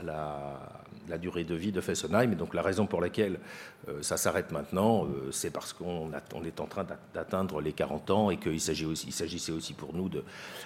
durée 1.17 1.43
de 1.43 1.55
vie 1.55 1.71
de 1.71 1.79
Fessenheim. 1.81 2.33
Et 2.33 2.35
donc 2.35 2.53
la 2.53 2.61
raison 2.61 2.85
pour 2.85 3.01
laquelle 3.01 3.39
euh, 3.87 4.01
ça 4.01 4.17
s'arrête 4.17 4.51
maintenant, 4.51 5.05
euh, 5.05 5.31
c'est 5.31 5.51
parce 5.51 5.73
qu'on 5.73 6.11
est 6.11 6.59
en 6.59 6.65
train 6.65 6.85
d'atteindre 7.13 7.61
les 7.61 7.71
40 7.71 8.11
ans 8.11 8.29
et 8.29 8.37
qu'il 8.37 8.59
s'agissait 8.59 9.51
aussi 9.51 9.73
pour 9.73 9.93
nous 9.93 10.09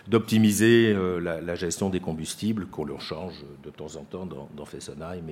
d'optimiser 0.07 0.93
euh, 0.95 1.19
la, 1.19 1.55
gestion 1.55 1.89
des 1.89 2.00
combustibles 2.00 2.65
qu'on 2.67 2.86
leur 2.86 3.01
change 3.01 3.43
de 3.63 3.69
temps 3.69 3.95
en 3.98 4.03
temps 4.03 4.25
dans, 4.25 4.65
Fessenheim 4.65 5.29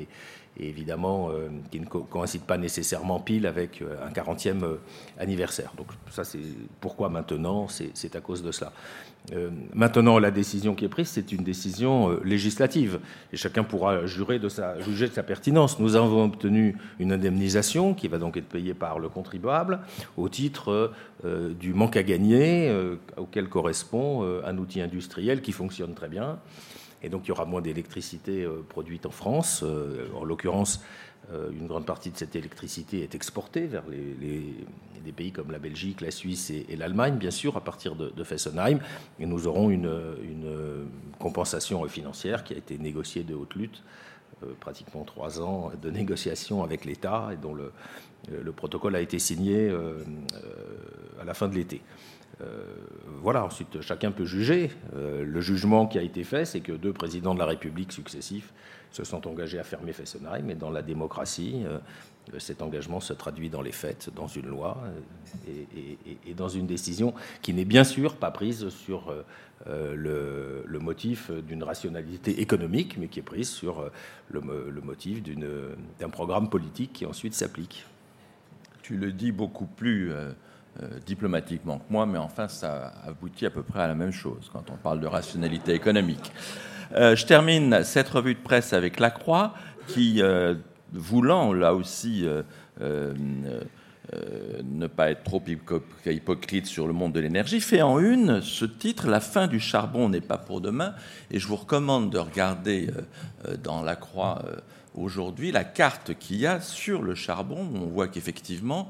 évidemment 0.68 1.32
qui 1.72 1.80
ne 1.80 1.86
coïncide 1.86 2.42
pas 2.42 2.58
nécessairement 2.58 3.20
pile 3.20 3.48
avec 3.48 3.82
un 3.82 4.10
40e 4.10 4.78
anniversaire. 5.18 5.72
Donc 5.78 5.88
ça 6.12 6.24
c'est 6.24 6.40
pourquoi 6.80 7.10
maintenant, 7.10 7.68
c'est 7.68 8.16
à 8.16 8.22
cause 8.22 8.44
de 8.44 8.52
cela. 8.52 8.72
Euh, 9.34 9.50
maintenant, 9.74 10.18
la 10.18 10.32
décision 10.32 10.74
qui 10.74 10.86
est 10.86 10.90
prise, 10.90 11.10
c'est 11.10 11.32
une 11.32 11.44
décision 11.44 12.10
euh, 12.10 12.22
législative 12.24 13.00
et 13.32 13.38
chacun 13.38 13.64
pourra 13.64 14.06
jurer 14.08 14.40
de 14.40 14.50
sa, 14.50 14.80
juger 14.80 15.08
de 15.08 15.14
sa 15.14 15.24
pertinence. 15.24 15.80
Nous 15.80 15.96
avons 15.96 16.26
obtenu 16.26 16.76
une 17.00 17.12
indemnisation 17.12 17.94
qui 17.94 18.08
va 18.08 18.18
donc 18.18 18.38
être 18.38 18.48
payée 18.48 18.74
par 18.74 18.98
le 18.98 19.10
contribuable 19.10 19.80
au 20.18 20.30
titre 20.30 20.92
euh, 21.26 21.54
du 21.54 21.74
manque 21.74 21.98
à 21.98 22.04
gagner 22.04 22.74
auquel 23.18 23.50
correspond 23.50 24.24
un 24.46 24.58
outil 24.58 24.82
industriel 24.82 25.42
qui 25.42 25.52
fonctionne 25.52 25.94
très 25.94 26.08
bien. 26.08 26.40
Et 27.02 27.10
donc, 27.10 27.26
il 27.26 27.30
y 27.30 27.32
aura 27.32 27.46
moins 27.46 27.62
d'électricité 27.62 28.48
produite 28.68 29.06
en 29.06 29.12
France. 29.12 29.64
en 30.16 30.24
l'occurrence, 30.26 30.82
euh, 31.32 31.52
une 31.52 31.68
grande 31.68 31.86
partie 31.86 32.10
de 32.10 32.18
cette 32.18 32.36
électricité 32.36 33.04
est 33.04 33.14
exportée 33.14 33.68
vers 33.68 33.84
des 33.84 35.12
pays 35.12 35.32
comme 35.32 35.52
la 35.52 35.60
Belgique, 35.60 36.02
la 36.02 36.10
Suisse 36.10 36.50
et, 36.50 36.76
l'Allemagne, 36.76 37.18
bien 37.18 37.30
sûr, 37.30 37.56
à 37.56 37.64
partir 37.64 37.96
de, 37.96 38.24
Fessenheim. 38.24 38.80
Et 39.20 39.26
nous 39.26 39.48
aurons 39.48 39.70
une, 39.70 39.90
compensation 41.20 41.86
financière 41.88 42.46
qui 42.46 42.54
a 42.54 42.58
été 42.58 42.78
négociée 42.78 43.24
de 43.24 43.36
haute 43.36 43.54
lutte, 43.56 43.84
euh, 44.44 44.54
pratiquement 44.60 45.04
trois 45.04 45.42
ans 45.42 45.72
de 45.82 45.92
négociations 45.92 46.64
avec 46.64 46.86
l'État, 46.86 47.30
et 47.34 47.36
dont 47.36 47.54
le, 47.54 47.74
le, 48.32 48.52
protocole 48.54 48.96
a 48.96 49.02
été 49.02 49.20
signé 49.20 49.70
euh, 49.70 50.02
à 51.22 51.26
la 51.26 51.34
fin 51.34 51.50
de 51.50 51.56
l'été. 51.56 51.82
Voilà, 53.22 53.44
ensuite 53.44 53.82
chacun 53.82 54.12
peut 54.12 54.26
juger. 54.26 54.72
le 54.94 55.42
jugement 55.42 55.88
qui 55.88 55.98
a 56.00 56.02
été 56.02 56.24
fait, 56.24 56.46
c'est 56.46 56.62
que 56.62 56.72
deux 56.72 56.94
présidents 56.94 57.34
de 57.34 57.40
la 57.40 57.46
République 57.46 57.92
successifs 57.92 58.54
se 58.92 59.04
sont 59.04 59.28
engagés 59.28 59.60
à 59.60 59.64
fermer 59.64 59.94
Fessenheim, 59.94 60.44
mais 60.46 60.56
dans 60.56 60.72
la 60.72 60.82
démocratie, 60.82 61.64
euh, 61.66 61.80
cet 62.40 62.62
engagement 62.62 63.00
se 63.00 63.14
traduit 63.14 63.50
dans 63.50 63.62
les 63.62 63.72
faits, 63.72 64.10
dans 64.16 64.28
une 64.28 64.48
loi 64.48 64.78
euh, 65.48 65.64
et, 66.26 66.34
dans 66.34 66.50
une 66.50 66.68
décision 66.68 67.14
qui 67.42 67.54
n'est 67.54 67.66
bien 67.66 67.84
sûr 67.84 68.16
pas 68.16 68.32
prise 68.32 68.70
sur 68.70 69.14
euh, 69.68 70.64
le, 70.66 70.80
motif 70.80 71.32
d'une 71.32 71.64
rationalité 71.64 72.42
économique, 72.42 72.98
mais 72.98 73.08
qui 73.08 73.20
est 73.20 73.24
prise 73.24 73.50
sur 73.50 73.92
le 74.30 74.82
motif 74.82 75.22
d'un 76.00 76.10
programme 76.10 76.50
politique 76.50 76.94
qui 76.94 77.06
ensuite 77.06 77.34
s'applique. 77.34 77.86
Tu 78.82 78.96
le 78.98 79.12
dis 79.12 79.32
beaucoup 79.32 79.66
plus 79.66 80.14
diplomatiquement 81.06 81.80
que 81.80 81.92
moi, 81.92 82.06
mais 82.06 82.18
enfin, 82.18 82.48
ça 82.48 82.94
aboutit 83.06 83.46
à 83.46 83.50
peu 83.50 83.64
près 83.64 83.82
à 83.82 83.88
la 83.88 83.96
même 83.96 84.12
chose 84.12 84.50
quand 84.52 84.70
on 84.72 84.78
parle 84.78 85.02
de 85.02 85.08
rationalité 85.08 85.74
économique. 85.74 86.32
je 86.94 87.26
termine 87.26 87.84
cette 87.84 88.08
revue 88.10 88.36
de 88.36 88.40
presse 88.40 88.72
avec 88.72 89.00
La 89.00 89.12
Croix, 89.12 89.54
qui, 89.88 90.22
voulant 90.94 91.52
là 91.52 91.74
aussi 91.74 92.26
euh, 94.14 94.62
ne 94.64 94.88
pas 94.88 95.12
être 95.12 95.24
trop 95.24 95.44
hypocrite 96.06 96.66
sur 96.66 96.88
le 96.88 96.94
monde 96.94 97.14
de 97.14 97.20
l'énergie, 97.20 97.62
fait 97.62 97.84
en 97.84 98.00
une 98.00 98.42
ce 98.42 98.66
titre 98.66 99.08
La 99.08 99.20
fin 99.20 99.46
du 99.46 99.60
charbon 99.60 100.10
n'est 100.10 100.22
pas 100.22 100.40
pour 100.40 100.62
demain. 100.62 100.96
Et 101.30 101.38
je 101.38 101.48
vous 101.48 101.58
recommande 101.58 102.10
de 102.10 102.18
regarder 102.18 102.90
euh, 102.90 103.02
euh, 103.48 103.58
dans 103.58 103.84
la 103.84 103.96
croix 103.96 104.42
aujourd'hui 104.96 105.52
la 105.52 105.64
carte 105.64 106.18
qu'il 106.18 106.38
y 106.38 106.48
a 106.48 106.62
sur 106.62 107.02
le 107.02 107.16
charbon. 107.16 107.68
On 107.76 107.88
voit 107.88 108.08
qu'effectivement, 108.08 108.90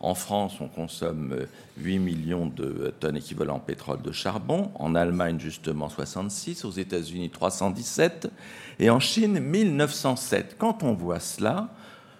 en 0.00 0.14
France, 0.14 0.54
on 0.60 0.68
consomme 0.68 1.46
8 1.78 1.98
millions 1.98 2.46
de 2.46 2.92
tonnes 3.00 3.16
équivalent 3.16 3.58
pétrole 3.58 4.02
de 4.02 4.12
charbon, 4.12 4.70
en 4.74 4.94
Allemagne, 4.94 5.38
justement, 5.38 5.88
66, 5.88 6.64
aux 6.64 6.70
États-Unis, 6.70 7.30
317, 7.30 8.30
et 8.78 8.90
en 8.90 9.00
Chine, 9.00 9.40
1907. 9.40 10.56
Quand 10.58 10.82
on 10.82 10.94
voit 10.94 11.20
cela, 11.20 11.68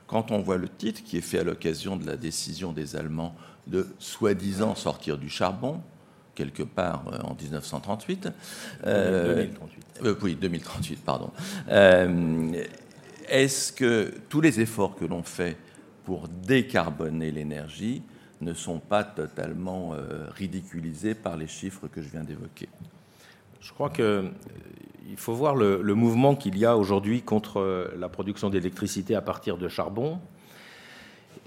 quand 0.06 0.30
on 0.30 0.40
voit 0.40 0.56
le 0.56 0.68
titre 0.68 1.02
qui 1.04 1.18
est 1.18 1.22
fait 1.22 1.38
à 1.38 1.44
l'occasion 1.44 1.96
de 1.96 2.06
la 2.06 2.16
décision 2.16 2.72
des 2.72 2.96
Allemands 2.96 3.34
de 3.66 3.86
soi-disant 3.98 4.74
sortir 4.74 5.18
du 5.18 5.28
charbon, 5.28 5.80
quelque 6.34 6.62
part 6.62 7.04
euh, 7.12 7.18
en 7.20 7.34
1938. 7.34 8.28
2038. 8.84 9.86
Euh, 10.02 10.12
euh, 10.12 10.16
oui, 10.22 10.36
2038, 10.36 11.04
pardon. 11.04 11.30
Est-ce 13.28 13.72
que 13.72 14.14
tous 14.28 14.40
les 14.40 14.60
efforts 14.60 14.96
que 14.96 15.04
l'on 15.04 15.22
fait 15.22 15.56
pour 16.04 16.28
décarboner 16.28 17.30
l'énergie 17.30 18.02
ne 18.40 18.54
sont 18.54 18.78
pas 18.78 19.04
totalement 19.04 19.94
ridiculisés 20.34 21.14
par 21.14 21.36
les 21.36 21.46
chiffres 21.46 21.88
que 21.88 22.00
je 22.00 22.08
viens 22.08 22.24
d'évoquer? 22.24 22.68
Je 23.60 23.72
crois 23.72 23.90
que 23.90 24.30
il 25.10 25.16
faut 25.16 25.34
voir 25.34 25.56
le, 25.56 25.82
mouvement 25.94 26.36
qu'il 26.36 26.56
y 26.56 26.64
a 26.64 26.76
aujourd'hui 26.76 27.22
contre 27.22 27.92
la 27.98 28.08
production 28.08 28.50
d'électricité 28.50 29.14
à 29.14 29.20
partir 29.20 29.58
de 29.58 29.68
charbon. 29.68 30.20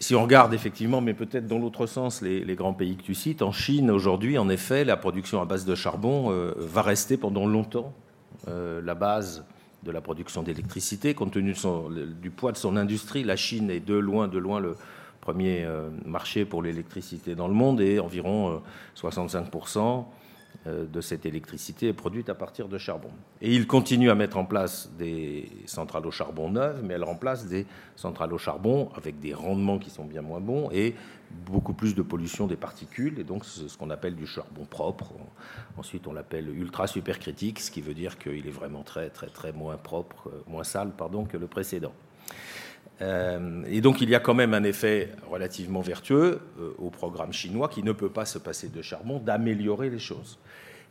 Si 0.01 0.15
on 0.15 0.24
regarde 0.24 0.51
effectivement, 0.55 1.00
mais 1.00 1.13
peut-être 1.13 1.46
dans 1.46 1.60
l'autre 1.60 1.86
sens, 1.86 2.24
les, 2.24 2.55
grands 2.55 2.74
pays 2.74 2.96
que 2.96 3.03
tu 3.03 3.13
cites, 3.13 3.43
en 3.43 3.51
Chine 3.51 3.91
aujourd'hui, 3.91 4.39
en 4.39 4.50
effet, 4.50 4.84
la 4.84 4.98
production 4.98 5.39
à 5.41 5.46
base 5.46 5.63
de 5.63 5.75
charbon 5.75 6.31
euh, 6.31 6.53
va 6.58 6.81
rester 6.81 7.17
pendant 7.17 7.46
longtemps 7.46 7.93
euh, 8.48 8.81
la 8.81 8.95
base 8.95 9.43
de 9.83 9.91
la 9.91 10.01
production 10.01 10.43
d'électricité, 10.43 11.13
compte 11.13 11.31
tenu 11.31 11.55
du 12.21 12.29
poids 12.29 12.51
de 12.51 12.57
son 12.57 12.77
industrie. 12.77 13.24
La 13.24 13.36
Chine 13.36 13.69
est 13.69 13.79
de 13.79 13.95
loin, 13.95 14.27
de 14.27 14.38
loin 14.38 14.60
le 14.60 14.75
premier 15.21 15.63
euh, 15.63 15.89
marché 16.05 16.45
pour 16.45 16.63
l'électricité 16.63 17.36
dans 17.36 17.48
le 17.48 17.53
monde 17.53 17.81
et 17.81 18.00
environ 18.00 18.62
65 18.95 19.45
euh, 19.45 20.01
de 20.65 21.01
cette 21.01 21.25
électricité 21.25 21.88
est 21.88 21.93
produite 21.93 22.29
à 22.29 22.36
partir 22.36 22.67
de 22.67 22.77
charbon. 22.77 23.10
Et 23.41 23.53
il 23.55 23.65
continue 23.65 24.12
à 24.12 24.15
mettre 24.15 24.38
en 24.38 24.46
place 24.46 24.91
des 24.98 25.50
centrales 25.65 26.05
au 26.05 26.12
charbon 26.12 26.51
neuves, 26.51 26.81
mais 26.84 26.93
elle 26.93 27.03
remplace 27.03 27.48
des 27.48 27.65
centrales 27.96 28.31
au 28.31 28.38
charbon 28.38 28.89
avec 28.96 29.20
des 29.20 29.34
rendements 29.34 29.79
qui 29.79 29.89
sont 29.89 30.05
bien 30.05 30.22
moins 30.22 30.39
bons 30.39 30.70
et 30.72 30.93
beaucoup 31.46 31.74
plus 31.74 31.96
de 31.96 32.01
pollution 32.01 32.48
des 32.48 32.55
particules, 32.55 33.20
et 33.20 33.24
donc 33.24 33.46
ce 33.46 33.75
qu'on 33.77 33.89
appelle 33.89 34.15
du 34.15 34.27
charbon 34.27 34.65
propre. 34.65 35.13
Ensuite, 35.77 36.08
on 36.08 36.13
l'appelle 36.13 36.50
ultra 36.50 36.88
supercritique, 36.88 37.60
ce 37.60 37.72
qui 37.72 37.81
veut 37.81 37.93
dire 37.93 38.20
qu'il 38.20 38.48
est 38.48 38.51
vraiment 38.51 38.84
très, 38.84 39.10
très, 39.10 39.27
très 39.27 39.51
moins 39.51 39.77
propre, 39.77 40.27
euh, 40.27 40.43
moins 40.48 40.63
sale, 40.63 40.91
pardon, 40.96 41.25
que 41.25 41.38
le 41.38 41.48
précédent. 41.48 41.93
Euh, 43.01 43.63
et 43.67 43.81
donc 43.81 44.01
il 44.01 44.10
y 44.10 44.15
a 44.15 44.20
quand 44.20 44.34
même 44.34 44.53
un 44.53 44.63
effet 44.63 45.10
relativement 45.29 45.81
vertueux 45.81 46.39
au 46.77 46.89
programme 46.89 47.34
chinois 47.34 47.67
qui 47.67 47.84
ne 47.84 47.91
peut 47.91 48.10
pas 48.10 48.25
se 48.25 48.38
passer 48.38 48.70
de 48.70 48.81
charbon, 48.81 49.20
d'améliorer 49.20 49.89
les 49.89 50.00
choses. 50.00 50.38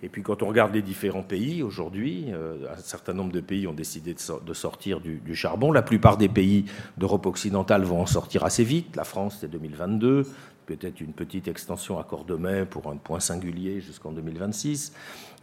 Et 0.02 0.08
puis 0.08 0.22
quand 0.22 0.42
on 0.42 0.46
regarde 0.46 0.72
les 0.72 0.82
différents 0.82 1.22
pays 1.22 1.62
aujourd'hui, 1.62 2.26
euh, 2.28 2.72
un 2.72 2.80
certain 2.80 3.12
nombre 3.12 3.32
de 3.32 3.40
pays 3.40 3.66
ont 3.66 3.74
décidé 3.74 4.14
de, 4.14 4.54
sortir 4.54 5.00
du, 5.00 5.34
charbon. 5.34 5.72
La 5.72 5.82
plupart 5.82 6.16
des 6.16 6.28
pays 6.28 6.64
d'Europe 6.96 7.26
occidentale 7.26 7.82
vont 7.82 8.00
en 8.00 8.06
sortir 8.06 8.44
assez 8.44 8.64
vite. 8.64 8.96
La 8.96 9.04
France, 9.04 9.38
c'est 9.40 9.50
2022. 9.50 10.26
Peut-être 10.64 11.00
une 11.00 11.12
petite 11.12 11.48
extension 11.48 11.98
à 11.98 12.04
Cordemais 12.04 12.64
pour 12.64 12.90
un 12.90 12.96
point 12.96 13.20
singulier 13.20 13.80
jusqu'en 13.80 14.12
2026. 14.12 14.94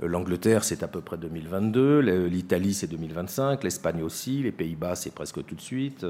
Euh, 0.01 0.07
L'Angleterre, 0.07 0.63
c'est 0.63 0.81
à 0.81 0.87
peu 0.87 1.01
près 1.01 1.17
2022. 1.17 1.99
L'Italie, 2.27 2.73
c'est 2.73 2.87
2025. 2.87 3.63
L'Espagne 3.63 4.01
aussi. 4.01 4.41
Les 4.41 4.51
Pays-Bas, 4.51 4.95
c'est 4.95 5.13
presque 5.13 5.45
tout 5.45 5.55
de 5.55 5.61
suite. 5.61 6.03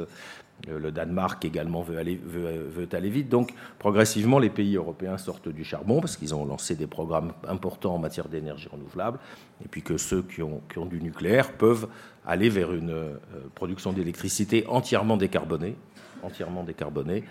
Euh, 0.70 0.80
le 0.80 0.92
Danemark 0.92 1.44
également 1.46 1.82
veut 1.82 1.98
aller, 1.98 3.10
vite. 3.10 3.30
Donc, 3.30 3.54
progressivement, 3.80 4.40
les 4.40 4.50
pays 4.50 4.76
européens 4.76 5.18
sortent 5.18 5.50
du 5.50 5.64
charbon 5.64 6.00
parce 6.00 6.18
qu'ils 6.18 6.34
ont 6.34 6.46
lancé 6.46 6.76
des 6.76 6.88
programmes 6.88 7.34
importants 7.48 7.96
en 7.96 8.00
matière 8.00 8.28
d'énergie 8.28 8.68
renouvelable. 8.68 9.20
Et 9.64 9.68
puis 9.68 9.82
que 9.82 9.98
ceux 9.98 10.24
qui 10.24 10.42
ont, 10.42 10.62
du 10.86 11.02
nucléaire 11.02 11.54
peuvent 11.54 11.88
aller 12.26 12.50
vers 12.50 12.74
une 12.74 12.92
euh, 12.92 13.18
production 13.56 13.94
d'électricité 13.94 14.66
entièrement 14.68 15.18
décarbonée, 15.18 15.76
entièrement 16.24 16.64
décarbonée, 16.64 17.24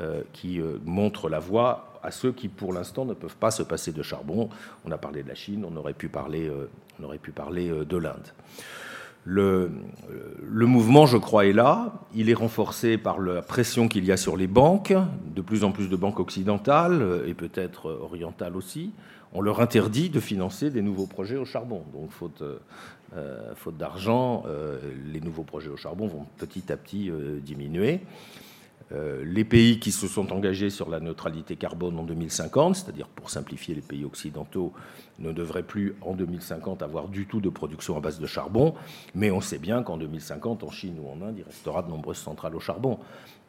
euh, 0.00 0.22
qui 0.32 0.60
montre 0.84 1.28
la 1.28 1.38
voie 1.38 2.00
à 2.02 2.10
ceux 2.10 2.32
qui, 2.32 2.48
pour 2.48 2.72
l'instant, 2.72 3.04
ne 3.04 3.14
peuvent 3.14 3.36
pas 3.36 3.52
se 3.52 3.62
passer 3.62 3.92
de 3.92 4.02
charbon. 4.02 4.50
On 4.84 4.90
a 4.90 4.98
parlé 4.98 5.22
de 5.22 5.28
la 5.28 5.34
Chine, 5.34 5.64
on 5.64 5.76
aurait 5.76 5.94
pu 5.94 6.08
parler, 6.08 6.50
on 7.00 7.04
aurait 7.04 7.18
pu 7.18 7.30
parler 7.30 7.68
de 7.68 7.96
l'Inde. 7.96 8.26
Le, 9.24 9.70
mouvement, 10.50 11.06
je 11.06 11.16
crois, 11.16 11.46
est 11.46 11.52
là. 11.52 11.94
Il 12.14 12.28
est 12.28 12.34
renforcé 12.34 12.98
par 12.98 13.18
la 13.20 13.42
pression 13.42 13.88
qu'il 13.88 14.04
y 14.04 14.12
a 14.12 14.16
sur 14.16 14.36
les 14.36 14.46
banques, 14.46 14.92
de 15.34 15.40
plus 15.40 15.64
en 15.64 15.72
plus 15.72 15.88
de 15.88 15.96
banques 15.96 16.20
occidentales 16.20 17.22
et 17.26 17.34
peut-être 17.34 17.90
orientales 18.02 18.56
aussi. 18.56 18.92
On 19.32 19.40
leur 19.40 19.60
interdit 19.60 20.10
de 20.10 20.20
financer 20.20 20.70
des 20.70 20.82
nouveaux 20.82 21.06
projets 21.06 21.36
au 21.36 21.44
charbon. 21.44 21.82
Donc, 21.92 22.10
faute, 22.10 22.42
euh, 23.16 23.54
d'argent, 23.78 24.44
euh, 24.46 24.78
les 25.12 25.20
nouveaux 25.20 25.42
projets 25.42 25.70
au 25.70 25.76
charbon 25.76 26.06
vont 26.06 26.26
petit 26.36 26.72
à 26.72 26.76
petit 26.76 27.10
euh, 27.10 27.38
diminuer. 27.40 28.00
Euh, 28.94 29.24
les 29.26 29.44
pays 29.44 29.80
qui 29.80 29.90
se 29.90 30.06
sont 30.06 30.32
engagés 30.32 30.70
sur 30.70 30.88
la 30.88 31.00
neutralité 31.00 31.56
carbone 31.56 31.98
en 31.98 32.04
2050, 32.04 32.76
c'est-à-dire 32.76 33.08
pour 33.08 33.28
simplifier 33.28 33.74
les 33.74 33.80
pays 33.80 34.04
occidentaux, 34.04 34.72
ne 35.18 35.32
devraient 35.32 35.62
plus 35.62 35.94
en 36.00 36.14
2050 36.14 36.82
avoir 36.82 37.08
du 37.08 37.26
tout 37.26 37.40
de 37.40 37.48
production 37.48 37.96
à 37.96 38.00
base 38.00 38.20
de 38.20 38.26
charbon, 38.26 38.74
mais 39.14 39.30
on 39.30 39.40
sait 39.40 39.58
bien 39.58 39.82
qu'en 39.82 39.96
2050, 39.96 40.62
en 40.62 40.70
Chine 40.70 40.98
ou 41.00 41.08
en 41.08 41.26
Inde, 41.26 41.36
il 41.38 41.44
restera 41.44 41.82
de 41.82 41.88
nombreuses 41.88 42.18
centrales 42.18 42.54
au 42.54 42.60
charbon. 42.60 42.98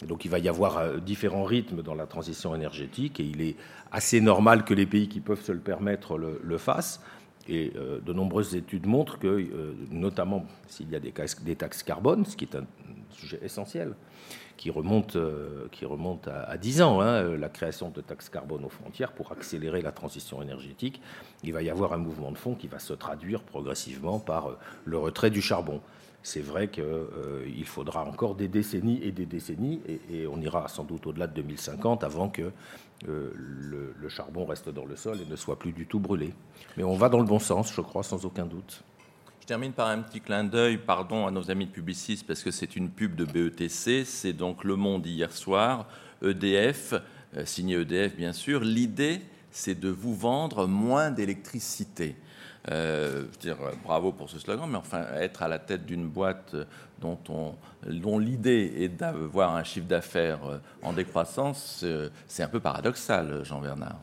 donc 0.08 0.26
il 0.26 0.32
va 0.32 0.40
y 0.40 0.50
avoir 0.50 0.78
euh, 0.78 0.98
différents 0.98 1.44
rythmes 1.44 1.82
dans 1.82 1.96
la 1.96 2.08
transition 2.08 2.56
énergétique, 2.56 3.20
et 3.20 3.24
il 3.24 3.42
est 3.42 3.56
assez 3.92 4.22
normal 4.22 4.66
que 4.66 4.74
les 4.74 4.86
pays 4.86 5.08
qui 5.08 5.20
peuvent 5.20 5.44
se 5.44 5.52
le 5.52 5.60
permettre 5.60 6.18
le, 6.18 6.58
fassent. 6.58 7.02
Et 7.48 7.74
euh, 7.76 8.00
de 8.02 8.14
nombreuses 8.14 8.56
études 8.56 8.88
montrent 8.88 9.20
que, 9.20 9.48
notamment 9.92 10.46
s'il 10.68 10.90
y 10.90 10.96
a 10.96 11.00
des, 11.00 11.12
taxes 11.56 11.84
carbone, 11.84 12.26
ce 12.26 12.36
qui 12.36 12.46
est 12.46 12.56
un 12.56 12.66
sujet 13.12 13.40
essentiel, 13.44 13.94
qui 14.58 14.70
remonte, 14.70 15.16
euh, 15.16 15.68
qui 15.72 15.86
remonte 15.86 16.28
à, 16.28 16.58
10 16.58 16.82
ans, 16.82 17.02
hein, 17.02 17.06
euh, 17.06 17.38
la 17.38 17.50
création 17.50 17.90
de 17.90 18.02
taxes 18.02 18.30
carbone 18.30 18.64
aux 18.66 18.70
frontières 18.70 19.12
pour 19.12 19.32
accélérer 19.32 19.82
la 19.82 19.92
transition 19.92 20.42
énergétique. 20.42 21.02
Il 21.44 21.54
va 21.54 21.62
y 21.62 21.70
avoir 21.70 21.94
un 21.94 21.98
mouvement 21.98 22.32
de 22.32 22.38
fond 22.38 22.56
qui 22.56 22.68
va 22.68 22.80
se 22.80 22.94
traduire 22.94 23.42
progressivement 23.42 24.20
par 24.20 24.48
euh, 24.48 24.58
le 24.86 24.98
retrait 24.98 25.30
du 25.30 25.42
charbon. 25.42 25.82
C'est 26.24 26.42
vrai 26.42 26.70
qu'il 26.70 27.66
faudra 27.66 28.04
encore 28.04 28.34
des 28.34 28.48
décennies 28.48 29.00
et 29.04 29.12
des 29.12 29.28
décennies, 29.28 29.80
et, 30.10 30.26
on 30.26 30.42
ira 30.42 30.68
sans 30.68 30.84
doute 30.84 31.06
au-delà 31.06 31.28
de 31.28 31.36
2050 31.36 32.04
avant 32.04 32.30
que 32.30 32.52
le, 33.06 33.94
le 34.00 34.10
charbon 34.10 34.46
reste 34.46 34.70
dans 34.70 34.86
le 34.86 34.96
sol 34.96 35.20
et 35.22 35.30
ne 35.30 35.36
soit 35.36 35.60
plus 35.60 35.72
du 35.72 35.86
tout 35.86 36.00
brûlé. 36.00 36.34
Mais 36.78 36.84
on 36.84 36.96
va 36.96 37.10
dans 37.10 37.20
le 37.20 37.26
bon 37.26 37.40
sens, 37.40 37.74
je 37.74 37.82
crois, 37.82 38.04
sans 38.04 38.26
aucun 38.26 38.46
doute. 38.46 38.84
Je 39.46 39.48
termine 39.48 39.74
par 39.74 39.90
un 39.90 40.00
petit 40.00 40.22
clin 40.22 40.44
d'œil, 40.44 40.80
pardon 40.80 41.28
à 41.28 41.32
nos 41.32 41.52
amis 41.52 41.68
de 41.68 41.72
publicistes, 41.72 42.26
parce 42.26 42.42
que 42.42 42.50
c'est 42.50 42.76
une 42.76 42.90
pub 42.90 43.16
de 43.16 43.26
BETC. 43.26 44.04
C'est 44.04 44.34
donc 44.34 44.64
Le 44.64 44.76
Monde 44.76 45.06
hier 45.06 45.32
soir, 45.32 45.88
EDF, 46.24 46.96
euh, 47.38 47.46
signé 47.46 47.76
EDF 47.76 48.16
bien 48.16 48.34
sûr. 48.34 48.62
L'idée, 48.62 49.22
c'est 49.52 49.80
de 49.80 49.90
vous 49.90 50.16
vendre 50.16 50.66
moins 50.66 51.12
d'électricité. 51.12 52.16
Euh, 52.72 53.26
dire, 53.40 53.58
euh, 53.62 53.72
bravo 53.84 54.12
pour 54.12 54.30
ce 54.30 54.40
slogan, 54.40 54.68
mais 54.70 54.78
enfin, 54.78 55.06
être 55.20 55.44
à 55.44 55.48
la 55.48 55.60
tête 55.60 55.86
d'une 55.86 56.08
boîte 56.08 56.56
dont, 57.00 57.20
on, 57.30 57.54
dont 57.88 58.18
l'idée 58.18 58.74
est 58.78 58.90
d'avoir 58.90 59.56
un 59.56 59.64
chiffre 59.64 59.86
d'affaires 59.86 60.40
en 60.82 60.94
décroissance, 60.94 61.86
c'est 62.28 62.44
un 62.44 62.48
peu 62.48 62.60
paradoxal, 62.60 63.44
Jean-Bernard. 63.44 64.00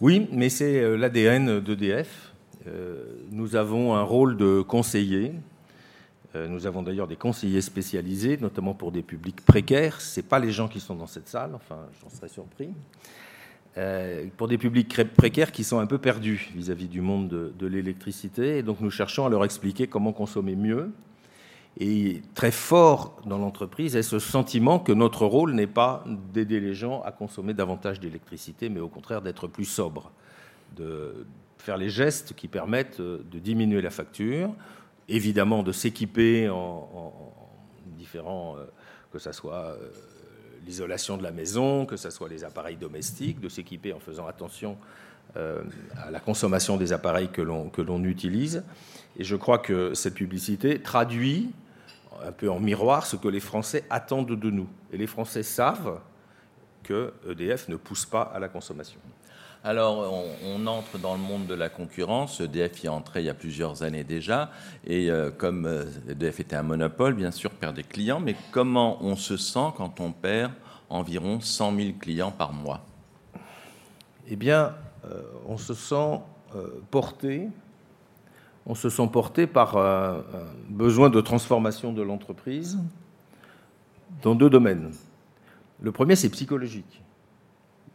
Oui, 0.00 0.28
mais 0.30 0.50
c'est 0.50 0.96
l'ADN 0.96 1.60
d'EDF. 1.60 2.32
Euh, 2.68 3.04
nous 3.30 3.56
avons 3.56 3.94
un 3.94 4.02
rôle 4.02 4.36
de 4.36 4.62
conseiller. 4.62 5.32
Euh, 6.34 6.48
nous 6.48 6.66
avons 6.66 6.82
d'ailleurs 6.82 7.06
des 7.06 7.16
conseillers 7.16 7.60
spécialisés, 7.60 8.36
notamment 8.40 8.74
pour 8.74 8.92
des 8.92 9.02
publics 9.02 9.44
précaires. 9.44 10.00
Ce 10.00 10.20
pas 10.20 10.38
les 10.38 10.50
gens 10.50 10.68
qui 10.68 10.80
sont 10.80 10.94
dans 10.94 11.06
cette 11.06 11.28
salle, 11.28 11.54
enfin, 11.54 11.78
j'en 12.02 12.10
serais 12.10 12.28
surpris. 12.28 12.70
Euh, 13.78 14.26
pour 14.38 14.48
des 14.48 14.56
publics 14.56 15.04
précaires 15.12 15.52
qui 15.52 15.62
sont 15.62 15.78
un 15.78 15.86
peu 15.86 15.98
perdus 15.98 16.50
vis-à-vis 16.54 16.88
du 16.88 17.02
monde 17.02 17.28
de, 17.28 17.66
l'électricité. 17.66 18.58
Et 18.58 18.62
donc 18.62 18.80
nous 18.80 18.90
cherchons 18.90 19.26
à 19.26 19.28
leur 19.28 19.44
expliquer 19.44 19.86
comment 19.86 20.14
consommer 20.14 20.56
mieux 20.56 20.92
Et 21.78 22.22
très 22.34 22.52
fort 22.52 23.20
dans 23.26 23.36
l'entreprise 23.36 23.94
est 23.94 24.02
ce 24.02 24.18
sentiment 24.18 24.78
que 24.78 24.92
notre 24.92 25.26
rôle 25.26 25.52
n'est 25.52 25.66
pas 25.66 26.04
d'aider 26.32 26.58
les 26.58 26.72
gens 26.72 27.02
à 27.02 27.12
consommer 27.12 27.52
davantage 27.52 28.00
d'électricité, 28.00 28.70
mais 28.70 28.80
au 28.80 28.88
contraire 28.88 29.20
d'être 29.20 29.46
plus 29.46 29.66
sobre, 29.66 30.10
de 30.74 31.26
faire 31.58 31.76
les 31.76 31.90
gestes 31.90 32.32
qui 32.34 32.48
permettent 32.48 33.02
de 33.02 33.38
diminuer 33.38 33.82
la 33.82 33.90
facture, 33.90 34.54
évidemment 35.06 35.62
de 35.62 35.72
s'équiper 35.72 36.48
en, 36.48 37.12
différents, 37.98 38.56
euh, 38.56 38.64
que 39.12 39.18
ce 39.18 39.32
soit 39.32 39.54
euh, 39.54 39.90
l'isolation 40.66 41.16
de 41.16 41.22
la 41.22 41.30
maison, 41.30 41.86
que 41.86 41.96
ce 41.96 42.10
soit 42.10 42.28
les 42.28 42.44
appareils 42.44 42.76
domestiques, 42.76 43.40
de 43.40 43.48
s'équiper 43.48 43.92
en 43.92 44.00
faisant 44.00 44.26
attention 44.26 44.76
euh, 45.36 45.62
à 45.96 46.10
la 46.10 46.20
consommation 46.20 46.76
des 46.76 46.92
appareils 46.92 47.28
que 47.28 47.42
l'on 47.42 48.04
utilise. 48.04 48.64
Et 49.18 49.24
je 49.24 49.36
crois 49.36 49.58
que 49.58 49.94
cette 49.94 50.14
publicité 50.14 50.80
traduit 50.80 51.50
un 52.24 52.32
peu 52.32 52.50
en 52.50 52.60
miroir 52.60 53.06
ce 53.06 53.16
que 53.16 53.28
les 53.28 53.40
Français 53.40 53.84
attendent 53.90 54.38
de 54.38 54.50
nous. 54.50 54.68
Et 54.92 54.96
les 54.96 55.06
Français 55.06 55.42
savent 55.42 56.00
que 56.82 57.12
EDF 57.28 57.68
ne 57.68 57.76
pousse 57.76 58.06
pas 58.06 58.22
à 58.22 58.38
la 58.38 58.48
consommation. 58.48 59.00
Alors, 59.68 60.24
on, 60.44 60.64
entre 60.68 60.96
dans 60.96 61.14
le 61.14 61.20
monde 61.20 61.48
de 61.48 61.54
la 61.54 61.68
concurrence. 61.68 62.40
EDF 62.40 62.84
y 62.84 62.86
est 62.86 62.88
entré 62.88 63.22
il 63.22 63.26
y 63.26 63.28
a 63.28 63.34
plusieurs 63.34 63.82
années 63.82 64.04
déjà. 64.04 64.52
Et 64.86 65.10
euh, 65.10 65.32
comme 65.36 65.66
EDF 66.08 66.38
euh, 66.38 66.42
était 66.42 66.54
un 66.54 66.62
monopole, 66.62 67.14
bien 67.14 67.32
sûr, 67.32 67.50
perd 67.50 67.74
des 67.74 67.82
clients. 67.82 68.20
Mais 68.20 68.36
comment 68.52 68.96
on 69.02 69.16
se 69.16 69.36
sent 69.36 69.72
quand 69.76 69.98
on 69.98 70.12
perd 70.12 70.52
environ 70.88 71.40
100 71.40 71.74
000 71.74 71.88
clients 71.98 72.30
par 72.30 72.52
mois? 72.52 72.86
Eh 74.28 74.36
bien, 74.36 74.72
euh, 75.10 75.20
on 75.48 75.56
se 75.56 75.74
sent 75.74 76.20
porté 76.92 77.48
on 78.66 78.74
se 78.76 78.88
sent 78.88 79.08
porté 79.12 79.48
par 79.48 79.76
un, 79.76 80.24
besoin 80.68 81.10
de 81.10 81.20
transformation 81.20 81.92
de 81.92 82.02
l'entreprise 82.02 82.78
dans 84.22 84.36
deux 84.36 84.48
domaines. 84.48 84.92
Le 85.82 85.90
premier, 85.90 86.14
c'est 86.14 86.30
psychologique. 86.30 87.02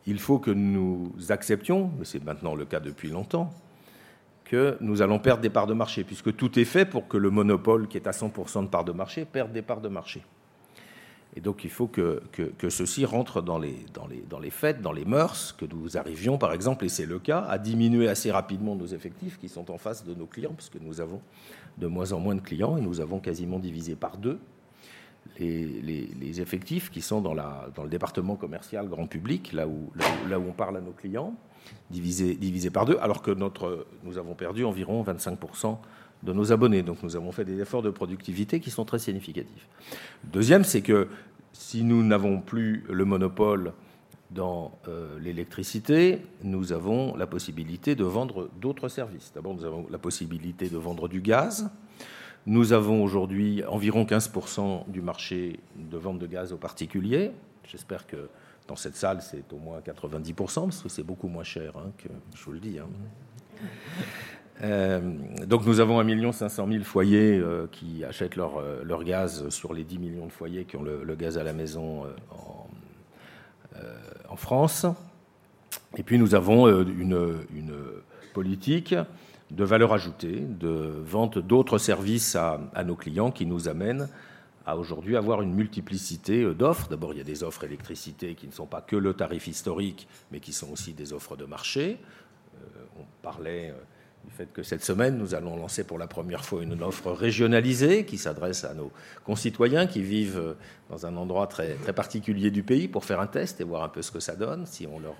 Il 0.07 0.19
faut 0.19 0.39
que 0.39 0.51
nous 0.51 1.11
acceptions, 1.29 1.91
mais 1.97 2.05
c'est 2.05 2.23
maintenant 2.23 2.55
le 2.55 2.65
cas 2.65 2.79
depuis 2.79 3.09
longtemps, 3.09 3.53
que 4.45 4.77
nous 4.81 5.01
allons 5.01 5.19
perdre 5.19 5.41
des 5.41 5.49
parts 5.49 5.67
de 5.67 5.73
marché, 5.73 6.03
puisque 6.03 6.35
tout 6.35 6.59
est 6.59 6.65
fait 6.65 6.85
pour 6.85 7.07
que 7.07 7.17
le 7.17 7.29
monopole 7.29 7.87
qui 7.87 7.97
est 7.97 8.07
à 8.07 8.11
100% 8.11 8.63
de 8.63 8.67
parts 8.67 8.83
de 8.83 8.91
marché 8.91 9.25
perde 9.25 9.51
des 9.51 9.61
parts 9.61 9.81
de 9.81 9.89
marché. 9.89 10.23
Et 11.35 11.39
donc 11.39 11.63
il 11.63 11.69
faut 11.69 11.87
que, 11.87 12.21
ceci 12.67 13.05
rentre 13.05 13.41
dans 13.41 13.57
les, 13.57 13.77
dans, 13.93 14.07
dans 14.29 14.39
les 14.39 14.49
fêtes, 14.49 14.81
dans 14.81 14.91
les 14.91 15.05
mœurs, 15.05 15.55
que 15.57 15.65
nous 15.65 15.97
arrivions 15.97 16.37
par 16.37 16.51
exemple, 16.51 16.83
et 16.83 16.89
c'est 16.89 17.05
le 17.05 17.19
cas, 17.19 17.45
à 17.47 17.57
diminuer 17.57 18.09
assez 18.09 18.31
rapidement 18.31 18.75
nos 18.75 18.87
effectifs 18.87 19.39
qui 19.39 19.47
sont 19.47 19.71
en 19.71 19.77
face 19.77 20.03
de 20.03 20.13
nos 20.13 20.25
clients, 20.25 20.53
puisque 20.53 20.81
nous 20.81 20.99
avons 20.99 21.21
de 21.77 21.87
moins 21.87 22.11
en 22.11 22.19
moins 22.19 22.35
de 22.35 22.41
clients 22.41 22.75
et 22.75 22.81
nous 22.81 22.99
avons 22.99 23.19
quasiment 23.19 23.59
divisé 23.59 23.95
par 23.95 24.17
deux 24.17 24.39
les, 25.39 26.41
effectifs 26.41 26.89
qui 26.89 27.01
sont 27.01 27.21
dans, 27.21 27.33
le 27.33 27.89
département 27.89 28.35
commercial 28.35 28.87
grand 28.87 29.07
public, 29.07 29.53
là 29.53 29.67
où, 29.67 29.91
on 30.31 30.51
parle 30.51 30.77
à 30.77 30.81
nos 30.81 30.91
clients, 30.91 31.33
divisé, 31.89 32.35
divisé 32.35 32.69
par 32.69 32.85
deux, 32.85 32.97
alors 33.01 33.21
que 33.21 33.31
nous 33.31 34.17
avons 34.17 34.33
perdu 34.35 34.65
environ 34.65 35.03
25% 35.03 35.77
de 36.23 36.33
nos 36.33 36.51
abonnés. 36.51 36.83
Donc 36.83 37.03
nous 37.03 37.15
avons 37.15 37.31
fait 37.31 37.45
des 37.45 37.59
efforts 37.59 37.81
de 37.81 37.89
productivité 37.89 38.59
qui 38.59 38.69
sont 38.69 38.85
très 38.85 38.99
significatifs. 38.99 39.67
Deuxième, 40.23 40.63
c'est 40.63 40.81
que 40.81 41.07
si 41.53 41.83
nous 41.83 42.03
n'avons 42.03 42.39
plus 42.39 42.83
le 42.89 43.05
monopole 43.05 43.73
dans 44.31 44.71
euh, 44.87 45.19
l'électricité, 45.19 46.21
nous 46.43 46.71
avons 46.71 47.15
la 47.17 47.27
possibilité 47.27 47.95
de 47.95 48.05
vendre 48.05 48.49
d'autres 48.61 48.87
services. 48.87 49.31
D'abord, 49.35 49.53
nous 49.53 49.65
avons 49.65 49.85
la 49.91 49.97
possibilité 49.97 50.69
de 50.69 50.77
vendre 50.77 51.07
du 51.09 51.21
gaz. 51.21 51.69
Nous 52.47 52.73
avons 52.73 53.03
aujourd'hui 53.03 53.63
environ 53.65 54.03
15% 54.03 54.89
du 54.89 55.01
marché 55.01 55.59
de 55.75 55.97
vente 55.97 56.17
de 56.17 56.25
gaz 56.25 56.53
aux 56.53 56.57
particuliers. 56.57 57.31
J'espère 57.63 58.07
que 58.07 58.29
dans 58.67 58.75
cette 58.75 58.95
salle, 58.95 59.21
c'est 59.21 59.51
au 59.53 59.57
moins 59.57 59.79
90%, 59.79 60.33
parce 60.63 60.81
que 60.81 60.89
c'est 60.89 61.03
beaucoup 61.03 61.27
moins 61.27 61.43
cher 61.43 61.73
hein, 61.77 61.91
que 61.97 62.09
je 62.35 62.43
vous 62.43 62.53
le 62.53 62.59
dis. 62.59 62.79
Hein. 62.79 62.87
Euh, 64.63 64.99
donc 65.47 65.65
nous 65.65 65.79
avons 65.79 65.99
1 65.99 66.31
500 66.31 66.67
000 66.67 66.83
foyers 66.83 67.37
euh, 67.37 67.67
qui 67.71 68.05
achètent 68.05 68.35
leur, 68.35 68.57
euh, 68.57 68.83
leur, 68.83 69.03
gaz 69.03 69.49
sur 69.49 69.73
les 69.73 69.83
10 69.83 69.97
millions 69.97 70.27
de 70.27 70.31
foyers 70.31 70.65
qui 70.65 70.77
ont 70.77 70.83
le, 70.83 71.15
gaz 71.15 71.37
à 71.37 71.43
la 71.43 71.53
maison 71.53 72.05
en, 74.29 74.35
France. 74.35 74.85
Et 75.97 76.03
puis 76.03 76.17
nous 76.17 76.35
avons 76.35 76.67
une, 76.67 77.37
politique 78.33 78.95
de 79.51 79.63
valeur 79.63 79.93
ajoutée, 79.93 80.39
de 80.39 80.93
vente 81.03 81.37
d'autres 81.37 81.77
services 81.77 82.35
à, 82.35 82.83
nos 82.83 82.95
clients 82.95 83.31
qui 83.31 83.45
nous 83.45 83.67
amène 83.67 84.07
à 84.65 84.77
aujourd'hui 84.77 85.17
avoir 85.17 85.41
une 85.41 85.53
multiplicité 85.53 86.53
d'offres. 86.53 86.87
D'abord, 86.87 87.13
il 87.13 87.17
y 87.17 87.21
a 87.21 87.25
des 87.25 87.43
offres 87.43 87.63
électricité 87.63 88.35
qui 88.35 88.47
ne 88.47 88.51
sont 88.51 88.65
pas 88.65 88.81
que 88.81 88.95
le 88.95 89.13
tarif 89.13 89.47
historique, 89.47 90.07
mais 90.31 90.39
qui 90.39 90.53
sont 90.53 90.71
aussi 90.71 90.93
des 90.93 91.13
offres 91.13 91.35
de 91.35 91.45
marché. 91.45 91.97
on 92.97 93.03
parlait 93.21 93.73
du 94.25 94.31
fait 94.31 94.51
que 94.53 94.63
cette 94.63 94.83
semaine, 94.83 95.17
nous 95.17 95.35
allons 95.35 95.57
lancer 95.57 95.83
pour 95.83 95.97
la 95.97 96.07
première 96.07 96.45
fois 96.45 96.63
une 96.63 96.81
offre 96.83 97.11
régionalisée 97.11 98.05
qui 98.05 98.17
s'adresse 98.17 98.63
à 98.63 98.73
nos 98.73 98.91
concitoyens 99.25 99.87
qui 99.87 100.01
vivent 100.01 100.55
dans 100.89 101.05
un 101.05 101.17
endroit 101.17 101.47
très, 101.47 101.73
très 101.75 101.93
particulier 101.93 102.51
du 102.51 102.63
pays 102.63 102.87
pour 102.87 103.05
faire 103.05 103.19
un 103.19 103.27
test 103.27 103.61
et 103.61 103.63
voir 103.63 103.83
un 103.83 103.89
peu 103.89 104.01
ce 104.01 104.11
que 104.11 104.19
ça 104.19 104.35
donne, 104.35 104.65
si 104.65 104.85
on 104.87 104.99
leur, 104.99 105.15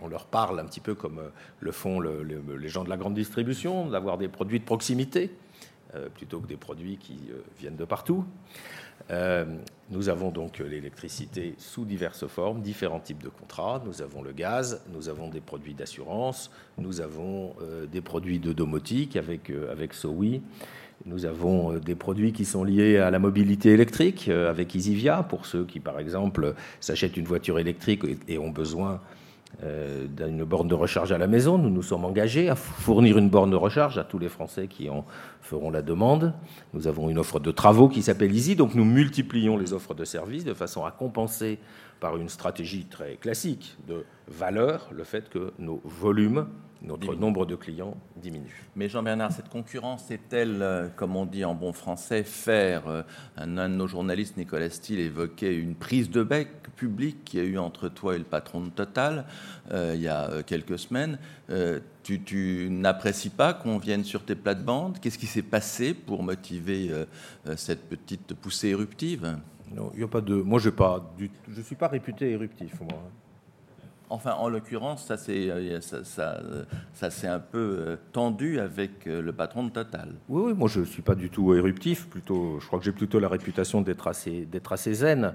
on 0.00 0.08
leur 0.08 0.26
parle 0.26 0.58
un 0.58 0.64
petit 0.64 0.80
peu 0.80 0.94
comme 0.94 1.20
le 1.60 1.72
font 1.72 2.00
les 2.00 2.68
gens 2.68 2.84
de 2.84 2.90
la 2.90 2.96
grande 2.96 3.14
distribution, 3.14 3.88
d'avoir 3.88 4.18
des 4.18 4.28
produits 4.28 4.60
de 4.60 4.64
proximité. 4.64 5.30
euh, 5.30 5.49
plutôt 6.14 6.40
que 6.40 6.46
des 6.46 6.56
produits 6.56 6.96
qui 6.96 7.18
euh, 7.30 7.40
viennent 7.58 7.76
de 7.76 7.84
partout. 7.84 8.24
Euh, 9.10 9.44
nous 9.90 10.08
avons 10.08 10.30
donc 10.30 10.58
l'électricité 10.58 11.54
sous 11.58 11.84
diverses 11.84 12.26
formes, 12.26 12.60
différents 12.60 13.00
types 13.00 13.22
de 13.22 13.28
contrats. 13.28 13.82
Nous 13.84 14.02
avons 14.02 14.22
le 14.22 14.32
gaz, 14.32 14.82
nous 14.92 15.08
avons 15.08 15.28
des 15.28 15.40
produits 15.40 15.74
d'assurance, 15.74 16.50
nous 16.78 17.00
avons 17.00 17.54
euh, 17.62 17.86
des 17.86 18.00
produits 18.00 18.38
de 18.38 18.52
domotique 18.52 19.16
avec, 19.16 19.50
euh, 19.50 19.72
avec 19.72 19.94
SOWI. 19.94 20.42
Nous 21.06 21.24
avons 21.24 21.78
des 21.78 21.94
produits 21.94 22.32
qui 22.32 22.44
sont 22.44 22.62
liés 22.62 22.98
à 22.98 23.10
la 23.10 23.18
mobilité 23.18 23.70
électrique 23.70 24.28
avec 24.28 24.74
Isivia, 24.74 25.22
pour 25.22 25.46
ceux 25.46 25.64
qui, 25.64 25.80
par 25.80 25.98
exemple, 25.98 26.54
s'achètent 26.78 27.16
une 27.16 27.24
voiture 27.24 27.58
électrique 27.58 28.02
et 28.28 28.36
ont 28.36 28.50
besoin 28.50 29.00
euh, 29.00 29.19
d'une 29.62 30.44
borne 30.44 30.68
de 30.68 30.74
recharge 30.74 31.12
à 31.12 31.18
la 31.18 31.26
maison. 31.26 31.58
Nous 31.58 31.68
nous 31.68 31.82
sommes 31.82 32.04
engagés 32.04 32.48
à 32.48 32.54
fournir 32.54 33.18
une 33.18 33.28
borne 33.28 33.50
de 33.50 33.56
recharge 33.56 33.98
à 33.98 34.04
tous 34.04 34.18
les 34.18 34.30
Français 34.30 34.68
qui 34.68 34.88
en 34.88 35.04
feront 35.42 35.70
la 35.70 35.82
demande. 35.82 36.32
Nous 36.72 36.86
avons 36.86 37.10
une 37.10 37.18
offre 37.18 37.40
de 37.40 37.50
travaux 37.50 37.88
qui 37.88 38.02
s'appelle 38.02 38.34
Easy, 38.34 38.56
donc 38.56 38.74
nous 38.74 38.86
multiplions 38.86 39.58
les 39.58 39.72
offres 39.72 39.94
de 39.94 40.04
services 40.04 40.44
de 40.44 40.54
façon 40.54 40.84
à 40.84 40.90
compenser 40.90 41.58
par 42.00 42.16
une 42.16 42.28
stratégie 42.28 42.86
très 42.86 43.16
classique 43.16 43.76
de 43.86 44.04
valeur 44.28 44.88
le 44.92 45.04
fait 45.04 45.28
que 45.28 45.52
nos 45.58 45.80
volumes 45.84 46.46
notre 46.82 47.14
nombre 47.14 47.46
de 47.46 47.56
clients 47.56 47.96
diminue. 48.16 48.64
Mais 48.74 48.88
Jean-Bernard, 48.88 49.32
cette 49.32 49.48
concurrence 49.48 50.10
est-elle, 50.10 50.62
euh, 50.62 50.88
comme 50.96 51.16
on 51.16 51.26
dit 51.26 51.44
en 51.44 51.54
bon 51.54 51.72
français, 51.72 52.22
faire 52.22 52.88
euh, 52.88 53.02
un, 53.36 53.46
de 53.46 53.74
nos 53.74 53.86
journalistes, 53.86 54.36
Nicolas 54.36 54.70
Steele, 54.70 55.00
évoquait 55.00 55.54
une 55.54 55.74
prise 55.74 56.10
de 56.10 56.22
bec 56.22 56.48
publique 56.76 57.24
qu'il 57.24 57.40
y 57.40 57.42
a 57.42 57.46
eu 57.46 57.58
entre 57.58 57.88
toi 57.88 58.14
et 58.14 58.18
le 58.18 58.24
patron 58.24 58.62
de 58.62 58.70
Total 58.70 59.26
euh, 59.72 59.92
il 59.94 60.00
y 60.00 60.08
a 60.08 60.42
quelques 60.42 60.78
semaines. 60.78 61.18
tu, 62.02 62.22
tu 62.22 62.68
n'apprécies 62.70 63.30
pas 63.30 63.52
qu'on 63.52 63.78
vienne 63.78 64.04
sur 64.04 64.24
tes 64.24 64.34
plates-bandes? 64.34 64.98
Qu'est-ce 65.00 65.18
qui 65.18 65.26
s'est 65.26 65.42
passé 65.42 65.92
pour 65.92 66.22
motiver 66.22 66.90
cette 67.56 67.88
petite 67.88 68.34
poussée 68.34 68.68
éruptive? 68.68 69.36
Non, 69.74 69.92
il 69.94 70.00
y 70.00 70.04
a 70.04 70.08
pas 70.08 70.20
de. 70.20 70.34
Moi, 70.34 70.58
je 70.58 70.68
ne 70.68 71.62
suis 71.62 71.76
pas 71.76 71.88
réputé 71.88 72.30
éruptif, 72.30 72.80
moi. 72.80 72.98
Enfin, 74.12 74.32
en 74.32 74.48
l'occurrence, 74.48 75.04
ça 75.04 75.16
s'est 75.16 75.50
euh, 75.50 75.80
ça, 75.80 76.40
ça, 76.92 77.32
un 77.32 77.38
peu 77.38 77.76
euh, 77.78 77.96
tendu 78.10 78.58
avec 78.58 79.06
euh, 79.06 79.22
le 79.22 79.32
patron 79.32 79.62
de 79.62 79.70
Total. 79.70 80.08
Oui, 80.28 80.42
oui 80.46 80.52
moi 80.52 80.68
je 80.68 80.80
ne 80.80 80.84
suis 80.84 81.00
pas 81.00 81.14
du 81.14 81.30
tout 81.30 81.54
éruptif. 81.54 82.08
Plutôt, 82.08 82.58
je 82.58 82.66
crois 82.66 82.80
que 82.80 82.84
j'ai 82.84 82.90
plutôt 82.90 83.20
la 83.20 83.28
réputation 83.28 83.82
d'être 83.82 84.08
assez, 84.08 84.48
assez 84.68 84.94
zen. 84.94 85.34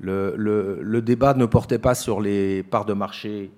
Le, 0.00 0.34
le, 0.36 1.02
débat 1.02 1.34
ne 1.34 1.46
portait 1.46 1.78
pas 1.78 1.94
sur 1.94 2.20
les 2.20 2.64
parts 2.64 2.84
de 2.84 2.94
marché 2.94 3.52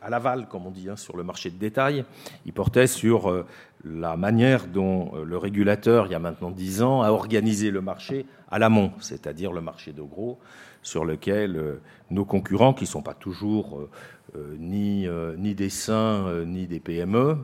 à 0.00 0.10
l'aval, 0.10 0.48
comme 0.48 0.66
on 0.66 0.70
dit, 0.70 0.88
hein, 0.88 0.96
sur 0.96 1.16
le 1.16 1.22
marché 1.22 1.50
de 1.50 1.56
détail. 1.56 2.04
Il 2.46 2.52
portait 2.52 2.86
sur 2.86 3.44
la 3.84 4.16
manière 4.16 4.66
dont 4.66 5.12
le 5.24 5.36
régulateur, 5.36 6.06
il 6.06 6.12
y 6.12 6.14
a 6.14 6.18
maintenant 6.18 6.50
dix 6.50 6.82
ans, 6.82 7.02
a 7.02 7.10
organisé 7.10 7.70
le 7.70 7.80
marché 7.80 8.26
à 8.50 8.58
l'amont, 8.58 8.92
c'est-à-dire 9.00 9.52
le 9.52 9.60
marché 9.60 9.92
de 9.92 10.02
gros 10.02 10.38
sur 10.82 11.04
lequel 11.04 11.56
euh, 11.56 11.80
nos 12.10 12.24
concurrents, 12.24 12.74
qui 12.74 12.84
ne 12.84 12.88
sont 12.88 13.02
pas 13.02 13.14
toujours 13.14 13.78
euh, 13.78 13.90
euh, 14.36 15.36
ni, 15.38 15.54
des 15.54 15.70
saints 15.70 16.44
ni 16.44 16.66
des 16.66 16.80
PME, 16.80 17.38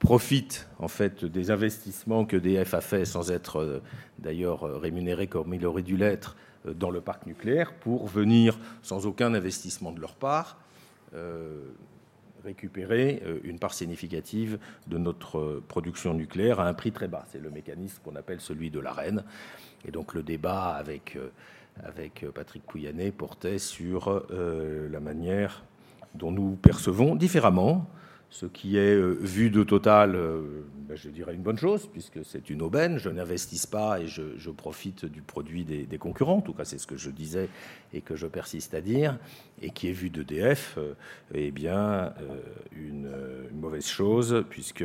profitent 0.00 0.68
en 0.78 0.88
fait 0.88 1.24
des 1.24 1.50
investissements 1.50 2.26
que 2.26 2.36
DF 2.36 2.74
a 2.74 2.82
fait 2.82 3.06
sans 3.06 3.30
être 3.30 3.80
d'ailleurs 4.18 4.80
rémunérés 4.80 5.28
comme 5.28 5.54
il 5.54 5.64
aurait 5.64 5.82
dû 5.82 5.96
l'être 5.96 6.36
dans 6.66 6.90
le 6.90 7.00
parc 7.00 7.26
nucléaire 7.26 7.72
pour 7.72 8.06
venir 8.06 8.58
sans 8.82 9.06
aucun 9.06 9.32
investissement 9.32 9.92
de 9.92 10.00
leur 10.00 10.14
part 10.14 10.58
récupérer 12.44 13.22
une 13.44 13.58
part 13.58 13.74
significative 13.74 14.58
de 14.86 14.98
notre 14.98 15.62
production 15.68 16.14
nucléaire 16.14 16.60
à 16.60 16.68
un 16.68 16.74
prix 16.74 16.92
très 16.92 17.08
bas. 17.08 17.24
C'est 17.28 17.40
le 17.40 17.50
mécanisme 17.50 18.00
qu'on 18.04 18.16
appelle 18.16 18.40
celui 18.40 18.70
de 18.70 18.78
l'arène. 18.78 19.24
Et 19.86 19.90
donc 19.90 20.14
le 20.14 20.22
débat 20.22 20.74
avec, 20.74 21.18
avec 21.82 22.24
Patrick 22.34 22.62
Pouyanné 22.64 23.10
portait 23.10 23.58
sur 23.58 24.26
la 24.30 25.00
manière 25.00 25.64
dont 26.14 26.30
nous 26.30 26.56
percevons 26.56 27.14
différemment 27.14 27.88
ce 28.30 28.46
qui 28.46 28.76
est 28.76 28.94
euh, 28.94 29.16
vu 29.20 29.50
de 29.50 29.62
Total, 29.62 30.14
euh, 30.14 30.64
ben, 30.88 30.96
je 30.96 31.08
dirais 31.08 31.34
une 31.34 31.42
bonne 31.42 31.58
chose, 31.58 31.88
puisque 31.92 32.24
c'est 32.24 32.50
une 32.50 32.60
aubaine. 32.60 32.98
Je 32.98 33.08
n'investis 33.08 33.66
pas 33.66 34.00
et 34.00 34.08
je, 34.08 34.50
profite 34.50 35.04
du 35.04 35.22
produit 35.22 35.64
des, 35.64 35.98
concurrents. 35.98 36.38
En 36.38 36.42
tout 36.42 36.52
cas, 36.52 36.64
c'est 36.64 36.78
ce 36.78 36.86
que 36.86 36.96
je 36.96 37.10
disais 37.10 37.48
et 37.92 38.00
que 38.00 38.16
je 38.16 38.26
persiste 38.26 38.74
à 38.74 38.80
dire. 38.80 39.18
Et 39.62 39.70
qui 39.70 39.88
est 39.88 39.92
vu 39.92 40.10
d'EDF, 40.10 40.74
euh, 40.78 40.94
eh 41.34 41.50
bien, 41.50 42.12
une, 42.72 43.10
mauvaise 43.54 43.86
chose, 43.86 44.44
puisque 44.50 44.84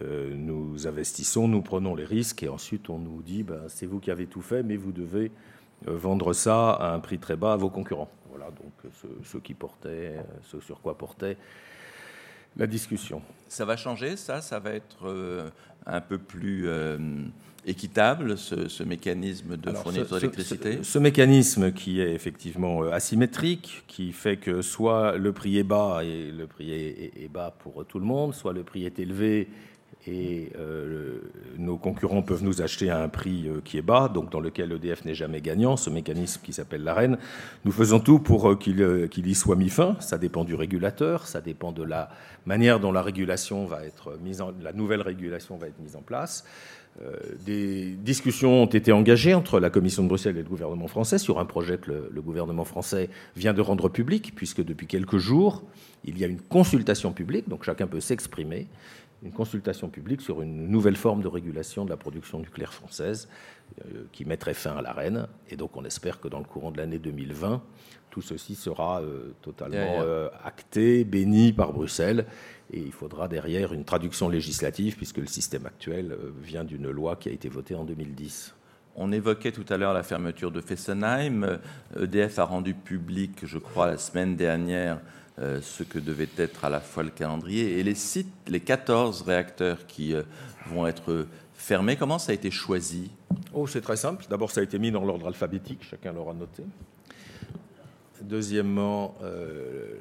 nous 0.00 0.86
investissons, 0.88 1.46
nous 1.46 1.62
prenons 1.62 1.94
les 1.94 2.04
risques, 2.04 2.42
et 2.42 2.48
ensuite 2.48 2.88
on 2.88 2.98
nous 2.98 3.22
dit 3.22 3.42
ben, 3.42 3.60
c'est 3.68 3.86
vous 3.86 4.00
qui 4.00 4.10
avez 4.10 4.26
tout 4.26 4.40
fait, 4.40 4.62
mais 4.62 4.76
vous 4.76 4.90
devez 4.90 5.30
vendre 5.86 6.32
ça 6.32 6.70
à 6.70 6.94
un 6.94 6.98
prix 6.98 7.18
très 7.18 7.36
bas 7.36 7.52
à 7.52 7.56
vos 7.56 7.70
concurrents. 7.70 8.10
Voilà 8.30 8.46
donc 8.46 8.92
ce, 9.22 9.36
qui 9.38 9.54
portait, 9.54 10.16
ce 10.42 10.58
sur 10.60 10.80
quoi 10.80 10.96
portait 10.96 11.36
la 12.56 12.66
discussion. 12.66 13.22
Ça 13.48 13.64
va 13.64 13.76
changer, 13.76 14.16
ça? 14.16 14.40
Ça 14.40 14.58
va 14.58 14.70
être 14.70 15.06
euh, 15.06 15.48
un 15.86 16.00
peu 16.00 16.18
plus 16.18 16.68
euh, 16.68 16.98
équitable, 17.66 18.36
ce, 18.38 18.82
mécanisme 18.82 19.56
de 19.56 19.72
fourniture 19.72 20.16
d'électricité 20.16 20.78
ce, 20.82 20.98
mécanisme 20.98 21.72
qui 21.72 22.00
est 22.00 22.12
effectivement 22.12 22.82
euh, 22.82 22.92
asymétrique, 22.92 23.84
qui 23.86 24.12
fait 24.12 24.36
que 24.36 24.62
soit 24.62 25.16
le 25.16 25.32
prix 25.32 25.58
est 25.58 25.64
bas 25.64 26.02
et 26.02 26.30
le 26.30 26.46
prix 26.46 26.72
est 26.72 27.30
bas 27.32 27.54
pour 27.58 27.84
tout 27.84 27.98
le 27.98 28.06
monde, 28.06 28.34
soit 28.34 28.52
le 28.52 28.62
prix 28.62 28.84
est 28.86 28.98
élevé 28.98 29.48
et 30.06 30.50
euh, 30.58 31.20
nos 31.58 31.76
concurrents 31.76 32.22
peuvent 32.22 32.42
nous 32.42 32.60
acheter 32.60 32.90
à 32.90 33.00
un 33.02 33.08
prix 33.08 33.46
euh, 33.46 33.60
qui 33.64 33.78
est 33.78 33.82
bas, 33.82 34.10
donc 34.12 34.30
dans 34.32 34.40
lequel 34.40 34.72
EDF 34.72 35.04
n'est 35.04 35.14
jamais 35.14 35.40
gagnant, 35.40 35.76
ce 35.76 35.90
mécanisme 35.90 36.40
qui 36.42 36.52
s'appelle 36.52 36.82
l'AREN. 36.82 37.18
Nous 37.64 37.72
faisons 37.72 38.00
tout 38.00 38.18
pour 38.18 38.50
euh, 38.50 38.56
qu'il 38.56 39.26
y 39.26 39.34
soit 39.34 39.54
mis 39.54 39.68
fin. 39.68 39.96
Ça 40.00 40.18
dépend 40.18 40.44
du 40.44 40.56
régulateur, 40.56 41.26
ça 41.28 41.40
dépend 41.40 41.70
de 41.70 41.84
la 41.84 42.10
manière 42.46 42.80
dont 42.80 42.90
la 42.90 43.02
régulation 43.02 43.64
va 43.66 43.84
être 43.84 44.18
mise 44.22 44.42
la 44.60 44.72
nouvelle 44.72 45.02
régulation 45.02 45.56
va 45.56 45.68
être 45.68 45.78
mise 45.78 45.94
en 45.94 46.02
place. 46.02 46.44
des 47.46 47.92
discussions 47.92 48.64
ont 48.64 48.66
été 48.66 48.90
engagées 48.90 49.34
entre 49.34 49.60
la 49.60 49.70
Commission 49.70 50.02
de 50.02 50.08
Bruxelles 50.08 50.36
et 50.36 50.42
le 50.42 50.48
gouvernement 50.48 50.88
français 50.88 51.18
sur 51.18 51.38
un 51.38 51.44
projet 51.44 51.78
que 51.78 52.10
le 52.10 52.22
gouvernement 52.22 52.64
français 52.64 53.08
vient 53.36 53.54
de 53.54 53.60
rendre 53.60 53.88
public, 53.88 54.32
puisque 54.34 54.64
depuis 54.64 54.88
quelques 54.88 55.18
jours, 55.18 55.62
il 56.04 56.18
y 56.18 56.24
a 56.24 56.26
une 56.26 56.40
consultation 56.40 57.12
publique, 57.12 57.48
donc 57.48 57.62
chacun 57.62 57.86
peut 57.86 58.00
s'exprimer 58.00 58.66
une 59.22 59.32
consultation 59.32 59.88
publique 59.88 60.20
sur 60.20 60.42
une 60.42 60.68
nouvelle 60.68 60.96
forme 60.96 61.22
de 61.22 61.28
régulation 61.28 61.84
de 61.84 61.90
la 61.90 61.96
production 61.96 62.38
nucléaire 62.40 62.72
française 62.72 63.28
euh, 63.84 64.04
qui 64.12 64.24
mettrait 64.24 64.54
fin 64.54 64.76
à 64.76 64.82
l'arène. 64.82 65.28
Et 65.48 65.56
donc 65.56 65.76
on 65.76 65.84
espère 65.84 66.20
que 66.20 66.28
dans 66.28 66.38
le 66.38 66.44
courant 66.44 66.70
de 66.70 66.78
l'année 66.78 66.98
2020, 66.98 67.62
tout 68.10 68.22
ceci 68.22 68.54
sera 68.54 69.00
euh, 69.00 69.32
totalement 69.40 70.00
euh, 70.00 70.28
acté, 70.44 71.04
béni 71.04 71.52
par 71.52 71.72
Bruxelles. 71.72 72.26
Et 72.72 72.80
il 72.80 72.92
faudra 72.92 73.28
derrière 73.28 73.72
une 73.72 73.84
traduction 73.84 74.28
législative, 74.28 74.96
puisque 74.96 75.18
le 75.18 75.26
système 75.26 75.66
actuel 75.66 76.16
vient 76.42 76.64
d'une 76.64 76.90
loi 76.90 77.16
qui 77.16 77.28
a 77.28 77.32
été 77.32 77.48
votée 77.48 77.74
en 77.74 77.84
2010. 77.84 78.54
On 78.96 79.12
évoquait 79.12 79.52
tout 79.52 79.64
à 79.68 79.76
l'heure 79.76 79.94
la 79.94 80.02
fermeture 80.02 80.50
de 80.50 80.60
Fessenheim. 80.60 81.58
EDF 81.98 82.38
a 82.38 82.44
rendu 82.44 82.74
public, 82.74 83.44
je 83.44 83.58
crois, 83.58 83.86
la 83.86 83.98
semaine 83.98 84.36
dernière, 84.36 85.00
euh, 85.42 85.60
ce 85.60 85.82
que 85.82 85.98
devait 85.98 86.28
être 86.36 86.64
à 86.64 86.70
la 86.70 86.78
fois 86.78 87.02
le 87.02 87.10
calendrier 87.10 87.80
et 87.80 87.82
les 87.82 87.96
sites, 87.96 88.32
les 88.46 88.60
14 88.60 89.22
réacteurs 89.22 89.86
qui 89.88 90.14
euh, 90.14 90.22
vont 90.66 90.86
être 90.86 91.26
fermés. 91.54 91.96
Comment 91.96 92.20
ça 92.20 92.30
a 92.30 92.34
été 92.34 92.52
choisi? 92.52 93.10
Oh, 93.52 93.66
c'est 93.66 93.80
très 93.80 93.96
simple. 93.96 94.24
D'abord, 94.30 94.52
ça 94.52 94.60
a 94.60 94.62
été 94.62 94.78
mis 94.78 94.92
dans 94.92 95.04
l'ordre 95.04 95.26
alphabétique, 95.26 95.80
chacun 95.90 96.12
l'aura 96.12 96.32
noté. 96.32 96.62
Deuxièmement, 98.20 99.16
euh, 99.24 99.96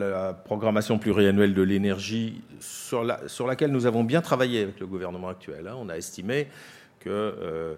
la 0.00 0.32
programmation 0.32 0.98
pluriannuelle 0.98 1.54
de 1.54 1.62
l'énergie, 1.62 2.42
sur, 2.58 3.04
laquelle 3.04 3.70
nous 3.70 3.86
avons 3.86 4.02
bien 4.02 4.20
travaillé 4.20 4.62
avec 4.62 4.80
le 4.80 4.86
gouvernement 4.88 5.28
actuel. 5.28 5.68
Hein. 5.68 5.76
on 5.78 5.88
a 5.88 5.96
estimé 5.96 6.48
que 6.98 7.76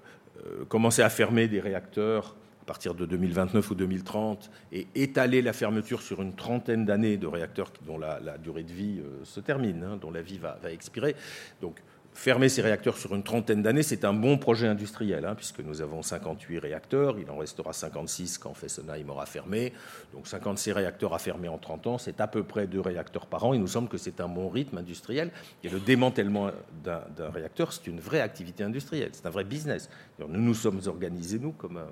commencer 0.69 1.03
à 1.03 1.11
fermer 1.11 1.49
des 1.49 1.61
réacteurs 1.61 2.35
partir 2.69 2.95
de 2.95 3.07
2029 3.07 3.71
ou 3.71 3.75
2030 3.75 4.51
et 4.73 4.87
étaler 4.95 5.41
la 5.41 5.55
fermeture 5.55 6.03
sur 6.03 6.21
une 6.21 6.35
trentaine 6.35 6.85
d'années 6.85 7.17
de 7.17 7.27
réacteurs 7.27 7.73
dont 7.87 7.99
la, 7.99 8.37
durée 8.37 8.63
de 8.63 8.73
vie 8.73 9.01
euh, 9.01 9.25
se 9.25 9.41
termine, 9.41 9.83
hein, 9.83 9.99
dont 9.99 10.11
la 10.11 10.21
vie 10.21 10.39
va, 10.39 10.59
expirer. 10.71 11.17
Donc, 11.63 11.81
fermer 12.13 12.51
ces 12.51 12.61
réacteurs 12.61 12.99
sur 12.99 13.15
une 13.15 13.23
trentaine 13.23 13.63
d'années, 13.63 13.83
c'est 13.83 14.05
un 14.05 14.13
bon 14.13 14.37
projet 14.37 14.67
industriel, 14.67 15.25
hein, 15.25 15.35
puisque 15.35 15.61
nous 15.61 15.81
avons 15.81 16.03
58 16.03 16.59
réacteurs, 16.59 17.19
il 17.19 17.31
en 17.31 17.39
restera 17.39 17.73
56 17.73 18.37
quand 18.37 18.53
Fessenheim 18.53 19.09
aura 19.09 19.25
fermé. 19.25 19.73
Donc 20.13 20.27
56 20.27 20.73
réacteurs 20.73 21.15
à 21.15 21.19
fermer 21.19 21.49
en 21.49 21.59
30 21.59 21.87
ans, 21.87 21.97
c'est 21.97 22.21
à 22.21 22.27
peu 22.27 22.43
près 22.43 22.67
deux 22.67 22.81
réacteurs 22.81 23.27
par 23.27 23.45
an. 23.45 23.55
Il 23.55 23.61
nous 23.61 23.67
semble 23.67 23.89
que 23.89 23.99
c'est 23.99 24.21
un 24.21 24.29
bon 24.29 24.51
rythme 24.51 24.77
industriel. 24.77 25.31
Et 25.65 25.71
le 25.71 25.81
démantèlement 25.81 26.51
d'un 26.85 27.31
réacteur, 27.31 27.73
c'est 27.73 27.87
une 27.87 28.01
vraie 28.01 28.21
activité 28.21 28.63
industrielle, 28.63 29.11
c'est 29.13 29.27
un 29.27 29.31
vrai 29.31 29.45
business. 29.45 29.89
nous 30.19 30.27
nous 30.29 30.55
sommes 30.55 30.81
organisés, 30.87 31.39
nous, 31.39 31.53
comme 31.53 31.79
un, 31.79 31.89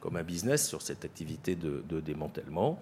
comme 0.00 0.16
un 0.16 0.22
business 0.22 0.66
sur 0.66 0.82
cette 0.82 1.04
activité 1.04 1.54
de, 1.54 2.00
démantèlement. 2.00 2.78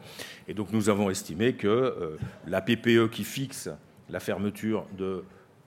Et 0.48 0.54
donc 0.54 0.72
nous 0.72 0.88
avons 0.88 1.10
estimé 1.10 1.54
que 1.54 1.66
euh, 1.66 2.16
la 2.46 2.60
PPE 2.60 3.10
qui 3.10 3.24
fixe 3.24 3.68
la 4.10 4.20
fermeture 4.20 4.86
de 4.96 5.24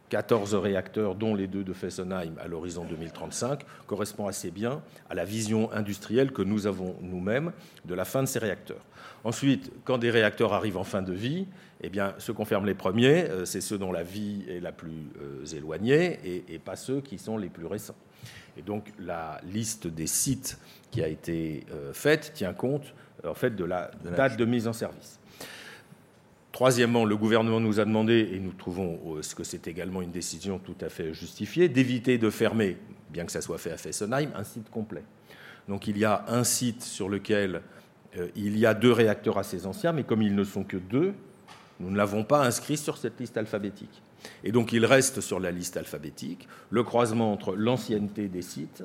14 0.10 0.56
réacteurs, 0.56 1.16
dont 1.16 1.36
les 1.36 1.48
deux 1.48 1.64
de 1.64 1.74
Fessenheim, 1.74 2.34
à 2.42 2.48
l'horizon 2.48 2.84
2035, 2.86 3.62
correspond 3.86 4.28
assez 4.28 4.52
bien 4.52 4.82
à 5.10 5.14
la 5.14 5.24
vision 5.24 5.72
industrielle 5.72 6.32
que 6.32 6.42
nous 6.42 6.68
avons 6.68 6.96
nous-mêmes 7.02 7.52
de 7.86 7.94
la 7.94 8.06
fin 8.06 8.22
de 8.24 8.28
ces 8.28 8.40
réacteurs. 8.40 8.84
Ensuite, 9.24 9.72
quand 9.86 9.98
des 9.98 10.10
réacteurs 10.10 10.54
arrivent 10.54 10.78
en 10.78 10.84
fin 10.84 11.02
de 11.02 11.14
vie, 11.14 11.46
eh 11.82 11.90
bien, 11.90 12.14
ceux 12.18 12.34
qu'on 12.34 12.46
ferme 12.46 12.66
les 12.66 12.74
premiers, 12.74 13.30
euh, 13.30 13.46
c'est 13.46 13.62
ceux 13.62 13.78
dont 13.78 13.92
la 13.92 14.04
vie 14.04 14.44
est 14.50 14.60
la 14.60 14.72
plus 14.72 15.12
euh, 15.22 15.46
éloignée 15.56 16.20
et, 16.26 16.56
et 16.56 16.60
pas 16.60 16.76
ceux 16.76 17.02
qui 17.02 17.18
sont 17.18 17.38
les 17.38 17.50
plus 17.50 17.66
récents. 17.66 17.96
Et 18.58 18.62
donc 18.62 18.92
la 19.00 19.40
liste 19.52 19.88
des 19.88 20.08
sites 20.08 20.60
qui 20.92 21.02
a 21.02 21.08
été 21.08 21.66
euh, 21.72 21.94
faite 21.94 22.32
tient 22.34 22.54
compte 22.54 22.94
en 23.26 23.34
fait 23.34 23.56
de 23.56 23.64
la 23.64 23.92
date 24.16 24.38
de 24.38 24.46
mise 24.46 24.68
en 24.68 24.74
service. 24.74 25.20
Troisièmement, 26.52 27.06
le 27.06 27.16
gouvernement 27.16 27.60
nous 27.60 27.80
a 27.80 27.86
demandé, 27.86 28.32
et 28.34 28.40
nous 28.40 28.52
trouvons 28.52 29.00
euh, 29.16 29.22
que 29.36 29.44
c'est 29.44 29.68
également 29.68 30.02
une 30.02 30.12
décision 30.12 30.60
tout 30.60 30.76
à 30.82 30.90
fait 30.90 31.14
justifiée, 31.14 31.70
d'éviter 31.70 32.18
de 32.18 32.30
fermer, 32.30 32.78
bien 33.12 33.26
que 33.26 33.32
ça 33.32 33.42
soit 33.42 33.60
fait 33.60 33.72
à 33.72 33.78
Fessenheim, 33.78 34.32
un 34.36 34.44
site 34.44 34.70
complet. 34.70 35.04
Donc 35.68 35.88
il 35.88 35.98
y 35.98 36.06
a 36.06 36.26
un 36.28 36.44
site 36.44 36.82
sur 36.82 37.08
lequel 37.08 37.62
euh, 38.18 38.28
il 38.36 38.58
y 38.58 38.66
a 38.66 38.74
deux 38.74 38.92
réacteurs 38.92 39.38
assez 39.38 39.66
anciens, 39.66 39.94
mais 39.94 40.04
comme 40.04 40.22
ils 40.22 40.36
ne 40.36 40.44
sont 40.44 40.64
que 40.64 40.78
deux, 40.78 41.14
nous 41.80 41.92
ne 41.92 41.96
l'avons 41.96 42.24
pas 42.24 42.44
inscrit 42.44 42.78
sur 42.78 42.98
cette 42.98 43.20
liste 43.20 43.38
alphabétique. 43.38 44.02
Et 44.44 44.52
donc 44.52 44.74
il 44.74 44.86
reste 44.86 45.22
sur 45.22 45.40
la 45.40 45.52
liste 45.52 45.78
alphabétique 45.78 46.48
le 46.70 46.84
croisement 46.84 47.32
entre 47.32 47.56
l'ancienneté 47.56 48.28
des 48.28 48.42
sites 48.42 48.84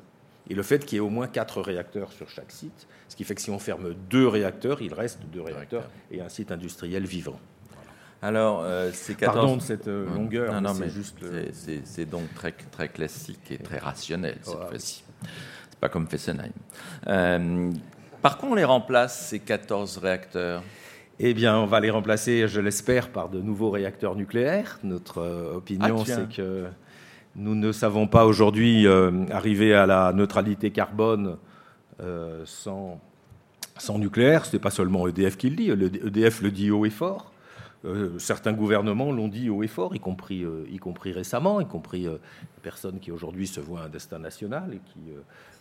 et 0.49 0.53
le 0.53 0.63
fait 0.63 0.85
qu'il 0.85 0.95
y 0.95 0.97
ait 0.97 1.01
au 1.01 1.09
moins 1.09 1.27
quatre 1.27 1.61
réacteurs 1.61 2.11
sur 2.11 2.29
chaque 2.29 2.51
site, 2.51 2.87
ce 3.09 3.15
qui 3.15 3.23
fait 3.23 3.35
que 3.35 3.41
si 3.41 3.49
on 3.49 3.59
ferme 3.59 3.93
deux 4.09 4.27
réacteurs, 4.27 4.81
il 4.81 4.93
reste 4.93 5.19
deux 5.31 5.41
réacteurs 5.41 5.89
et 6.11 6.21
un 6.21 6.29
site 6.29 6.51
industriel 6.51 7.05
vivant. 7.05 7.39
Alors, 8.21 8.61
euh, 8.63 8.89
c'est 8.93 9.15
14... 9.15 9.35
Pardon 9.35 9.57
de 9.57 9.61
cette 9.61 9.87
euh, 9.87 10.07
longueur, 10.13 10.53
non, 10.53 10.61
non, 10.61 10.73
mais, 10.73 10.89
juste. 10.89 11.17
C'est 11.83 12.05
donc 12.05 12.33
très, 12.33 12.53
très 12.71 12.89
classique 12.89 13.51
et 13.51 13.57
très 13.57 13.77
rationnel 13.77 14.37
cette 14.41 14.67
fois-ci. 14.67 15.03
C'est 15.69 15.79
pas 15.79 15.89
comme 15.89 16.07
Fessenheim. 16.07 16.51
Euh, 17.07 17.71
par 18.21 18.37
contre, 18.37 18.53
on 18.53 18.55
les 18.55 18.63
remplace, 18.63 19.27
ces 19.27 19.39
14 19.39 19.97
réacteurs? 19.97 20.63
Eh 21.19 21.33
bien, 21.33 21.57
on 21.57 21.65
va 21.65 21.79
les 21.79 21.89
remplacer, 21.89 22.47
je 22.47 22.59
l'espère, 22.59 23.09
par 23.09 23.29
de 23.29 23.41
nouveaux 23.41 23.69
réacteurs 23.69 24.15
nucléaires. 24.15 24.79
Notre 24.83 25.19
euh, 25.19 25.55
opinion, 25.55 26.01
ah, 26.01 26.05
c'est 26.05 26.29
que 26.29 26.65
nous 27.35 27.55
ne 27.55 27.71
savons 27.71 28.07
pas 28.07 28.25
aujourd'hui 28.25 28.85
euh, 28.85 29.25
arriver 29.31 29.73
à 29.73 29.85
la 29.85 30.11
neutralité 30.13 30.71
carbone 30.71 31.37
euh, 32.01 32.43
sans, 32.45 32.99
sans 33.77 33.97
nucléaire. 33.97 34.45
Ce 34.45 34.55
n'est 34.55 34.61
pas 34.61 34.71
seulement 34.71 35.07
EDF 35.07 35.37
qui 35.37 35.49
le 35.49 35.55
dit, 35.55 35.69
EDF 35.69 36.41
le 36.41 36.51
dit 36.51 36.69
haut 36.71 36.85
et 36.85 36.89
fort. 36.89 37.31
certains 38.17 38.53
gouvernements 38.53 39.11
l'ont 39.13 39.29
dit 39.29 39.49
haut 39.49 39.63
et 39.63 39.67
fort, 39.67 39.95
y 39.95 39.99
compris, 39.99 40.43
y 40.69 40.77
compris 40.79 41.13
récemment, 41.13 41.61
y 41.61 41.67
compris 41.67 42.07
personnes 42.61 42.99
qui 42.99 43.11
aujourd'hui 43.11 43.47
se 43.47 43.61
voient 43.61 43.83
un 43.83 43.89
destin 43.89 44.19
national 44.19 44.73
et 44.73 44.79
qui 44.79 45.13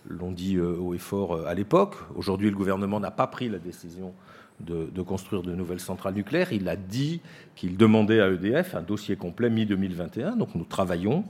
l'ont 0.09 0.33
dit 0.33 0.59
haut 0.59 0.95
et 0.95 0.99
fort 0.99 1.47
à 1.47 1.55
l'époque. 1.55 1.97
Aujourd'hui, 2.17 2.51
le 2.51 2.57
gouvernement 2.57 2.99
n'a 2.99 3.11
pas 3.13 3.27
pris 3.27 3.49
la 3.49 3.59
décision 3.59 4.15
de, 4.61 5.03
construire 5.03 5.43
de 5.43 5.55
nouvelles 5.55 5.81
centrales 5.81 6.15
nucléaires. 6.15 6.53
Il 6.53 6.69
a 6.69 6.77
dit 6.77 7.21
qu'il 7.57 7.77
demandait 7.77 8.21
à 8.21 8.29
EDF 8.29 8.75
un 8.75 8.83
dossier 8.83 9.17
complet 9.17 9.51
mi-2021. 9.51 10.37
Donc 10.37 10.55
nous 10.55 10.65
travaillons 10.65 11.25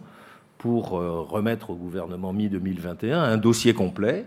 pour 0.59 0.99
euh, 0.99 1.21
remettre 1.21 1.71
au 1.71 1.75
gouvernement 1.75 2.33
mi-2021 2.33 3.15
un 3.15 3.37
dossier 3.37 3.75
complet 3.75 4.27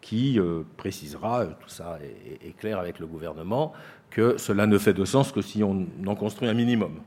qui 0.00 0.38
euh, 0.38 0.62
précisera, 0.76 1.40
euh, 1.40 1.46
tout 1.60 1.68
ça 1.68 1.98
est, 2.42 2.56
clair 2.56 2.78
avec 2.78 2.98
le 2.98 3.06
gouvernement, 3.06 3.72
que 4.10 4.38
cela 4.38 4.66
ne 4.66 4.78
fait 4.78 4.94
de 4.94 5.04
sens 5.04 5.32
que 5.32 5.42
si 5.42 5.62
on 5.62 5.86
en 6.06 6.14
construit 6.14 6.48
un 6.48 6.54
minimum. 6.54 7.00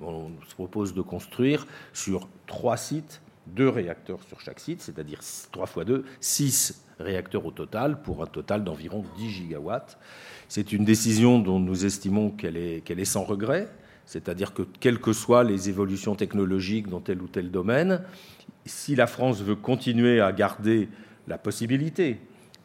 On 0.00 0.30
se 0.48 0.54
propose 0.54 0.94
de 0.94 1.02
construire 1.02 1.66
sur 1.92 2.28
trois 2.46 2.76
sites 2.76 3.20
deux 3.54 3.68
réacteurs 3.68 4.22
sur 4.22 4.40
chaque 4.40 4.60
site, 4.60 4.82
c'est-à-dire 4.82 5.20
3 5.52 5.66
fois 5.66 5.84
2, 5.84 6.04
6 6.20 6.84
réacteurs 6.98 7.46
au 7.46 7.50
total, 7.50 8.02
pour 8.02 8.22
un 8.22 8.26
total 8.26 8.64
d'environ 8.64 9.04
10 9.16 9.30
gigawatts. 9.30 9.98
C'est 10.48 10.72
une 10.72 10.84
décision 10.84 11.38
dont 11.38 11.60
nous 11.60 11.84
estimons 11.84 12.30
qu'elle 12.30 12.56
est, 12.56 13.04
sans 13.04 13.22
regret, 13.22 13.68
c'est-à-dire 14.06 14.54
que 14.54 14.62
quelles 14.80 14.98
que 14.98 15.12
soient 15.12 15.44
les 15.44 15.68
évolutions 15.68 16.14
technologiques 16.14 16.88
dans 16.88 17.00
tel 17.00 17.20
ou 17.20 17.28
tel 17.28 17.50
domaine, 17.50 18.02
si 18.64 18.96
la 18.96 19.06
France 19.06 19.42
veut 19.42 19.56
continuer 19.56 20.20
à 20.20 20.32
garder 20.32 20.88
la 21.26 21.36
possibilité 21.36 22.18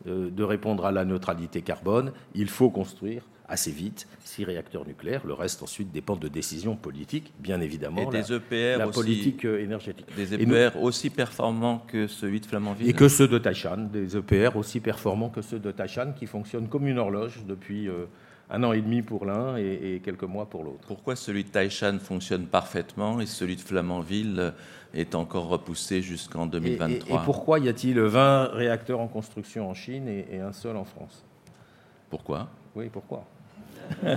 euh, 0.07 0.29
de 0.29 0.43
répondre 0.43 0.85
à 0.85 0.93
la 0.93 1.03
neutralité 1.03 1.61
carbone, 1.61 2.13
il 2.35 2.47
faut 2.47 2.69
construire 2.69 3.23
assez 3.47 3.71
vite 3.71 4.07
six 4.23 4.43
réacteurs 4.43 4.85
nucléaires. 4.87 5.21
Le 5.25 5.33
reste 5.33 5.61
ensuite 5.63 5.91
dépend 5.91 6.15
de 6.15 6.27
décisions 6.27 6.75
politiques, 6.75 7.33
bien 7.39 7.61
évidemment. 7.61 8.01
Et 8.01 8.05
des 8.05 8.29
la, 8.29 8.37
EPR 8.37 8.79
la 8.79 8.87
aussi, 8.87 8.99
politique 8.99 9.45
euh, 9.45 9.63
énergétique. 9.63 10.07
Des 10.15 10.33
EPR 10.33 10.77
nous, 10.77 10.83
aussi 10.83 11.09
performants 11.09 11.83
que 11.87 12.07
celui 12.07 12.39
de 12.39 12.45
Flamanville. 12.45 12.89
Et 12.89 12.93
que 12.93 13.07
ceux 13.07 13.27
de 13.27 13.37
Taishan, 13.37 13.89
des 13.91 14.17
EPR 14.17 14.55
aussi 14.55 14.79
performants 14.79 15.29
que 15.29 15.41
ceux 15.41 15.59
de 15.59 15.71
Taishan, 15.71 16.13
qui 16.13 16.25
fonctionnent 16.25 16.67
comme 16.67 16.87
une 16.87 16.97
horloge 16.97 17.43
depuis 17.47 17.89
euh, 17.89 18.05
un 18.49 18.63
an 18.63 18.73
et 18.73 18.81
demi 18.81 19.01
pour 19.01 19.25
l'un 19.25 19.57
et, 19.57 19.95
et, 19.95 19.99
quelques 19.99 20.23
mois 20.23 20.49
pour 20.49 20.63
l'autre. 20.63 20.87
Pourquoi 20.87 21.15
celui 21.15 21.43
de 21.43 21.49
Taishan 21.49 21.99
fonctionne 21.99 22.47
parfaitement 22.47 23.19
et 23.19 23.25
celui 23.25 23.55
de 23.55 23.61
Flamanville 23.61 24.53
est 24.93 25.15
encore 25.15 25.47
repoussé 25.47 26.01
jusqu'en 26.01 26.45
2023 26.45 26.89
et, 26.89 27.21
et, 27.21 27.25
pourquoi 27.25 27.59
y 27.59 27.67
a-t-il 27.67 27.99
20 27.99 28.45
réacteurs 28.53 28.99
en 28.99 29.07
construction 29.07 29.69
en 29.69 29.73
Chine 29.73 30.07
et, 30.07 30.27
et 30.31 30.39
un 30.39 30.53
seul 30.53 30.77
en 30.77 30.85
France? 30.85 31.23
Pourquoi? 32.09 32.47
Oui, 32.75 32.89
pourquoi? 32.91 33.25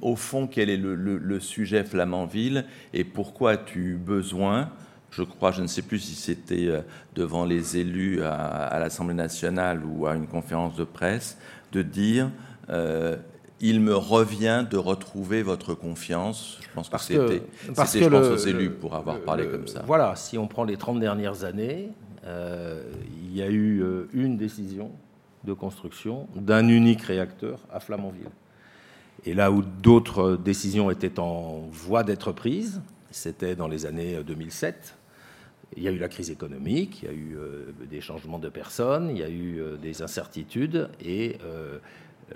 Au 0.00 0.16
fond, 0.16 0.46
quel 0.46 0.70
est 0.70 0.78
le, 0.78 0.94
le, 0.94 1.18
le, 1.18 1.40
sujet 1.40 1.84
Flamanville 1.84 2.64
et 2.94 3.04
pourquoi 3.04 3.50
as-tu 3.52 3.92
eu 3.92 3.96
besoin, 3.96 4.70
je 5.10 5.22
crois, 5.22 5.52
je 5.52 5.60
ne 5.60 5.66
sais 5.66 5.82
plus 5.82 5.98
si 5.98 6.14
c'était 6.14 6.68
euh, 6.68 6.80
devant 7.14 7.44
les 7.44 7.76
élus 7.76 8.22
à, 8.22 8.32
à 8.34 8.78
l'Assemblée 8.78 9.14
nationale 9.14 9.82
ou 9.84 10.06
à 10.06 10.14
une 10.14 10.26
conférence 10.26 10.74
de 10.74 10.84
presse, 10.84 11.36
de 11.72 11.82
dire 11.82 12.30
euh, 12.70 13.16
il 13.60 13.80
me 13.80 13.94
revient 13.94 14.66
de 14.68 14.76
retrouver 14.76 15.42
votre 15.42 15.74
confiance. 15.74 16.58
Je 16.62 16.68
pense 16.74 16.88
parce 16.88 17.06
que 17.06 17.14
c'était, 17.14 17.42
je 17.66 17.72
pense, 17.72 17.96
aux 18.26 18.36
élus 18.36 18.70
pour 18.70 18.94
avoir 18.94 19.20
parlé 19.20 19.46
comme 19.46 19.68
ça. 19.68 19.82
Voilà, 19.86 20.16
si 20.16 20.36
on 20.38 20.46
prend 20.46 20.64
les 20.64 20.76
30 20.76 20.98
dernières 21.00 21.44
années, 21.44 21.90
euh, 22.26 22.82
il 23.34 23.40
y 23.40 23.42
a 23.42 23.50
eu 23.50 23.82
euh, 23.82 24.08
une 24.12 24.36
décision 24.36 24.92
de 25.42 25.52
construction 25.52 26.28
d'un 26.36 26.68
unique 26.68 27.02
réacteur 27.02 27.58
à 27.68 27.80
Flamanville. 27.80 28.30
Et 29.26 29.34
là 29.34 29.50
où 29.50 29.62
d'autres 29.62 30.36
décisions 30.36 30.88
étaient 30.90 31.18
en 31.18 31.66
voie 31.70 32.04
d'être 32.04 32.30
prises, 32.30 32.80
c'était 33.10 33.56
dans 33.56 33.68
les 33.68 33.86
années 33.86 34.22
2007. 34.24 34.96
Il 35.76 35.82
y 35.82 35.88
a 35.88 35.90
eu 35.90 35.98
la 35.98 36.08
crise 36.08 36.30
économique, 36.30 37.02
il 37.02 37.06
y 37.06 37.08
a 37.08 37.14
eu 37.14 37.36
euh, 37.36 37.72
des 37.90 38.00
changements 38.00 38.38
de 38.38 38.48
personnes, 38.48 39.10
il 39.10 39.18
y 39.18 39.24
a 39.24 39.28
eu 39.28 39.60
euh, 39.60 39.76
des 39.76 40.02
incertitudes, 40.02 40.88
et 41.04 41.38
euh, 41.44 41.78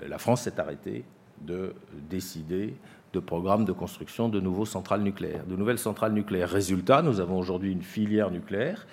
la 0.05 0.17
France 0.17 0.41
s'est 0.41 0.59
arrêtée 0.59 1.05
de 1.41 1.73
décider 2.09 2.73
de 3.13 3.19
programmes 3.19 3.65
de 3.65 3.71
construction 3.71 4.29
de 4.29 4.39
nouveaux 4.39 4.65
centrales 4.65 5.01
nucléaires, 5.01 5.45
de 5.45 5.55
nouvelles 5.55 5.79
centrales 5.79 6.13
nucléaires. 6.13 6.49
Résultat, 6.49 7.01
nous 7.01 7.19
avons 7.21 7.37
aujourd'hui 7.37 7.71
une 7.71 7.81
filière 7.81 8.29
nucléaire 8.29 8.85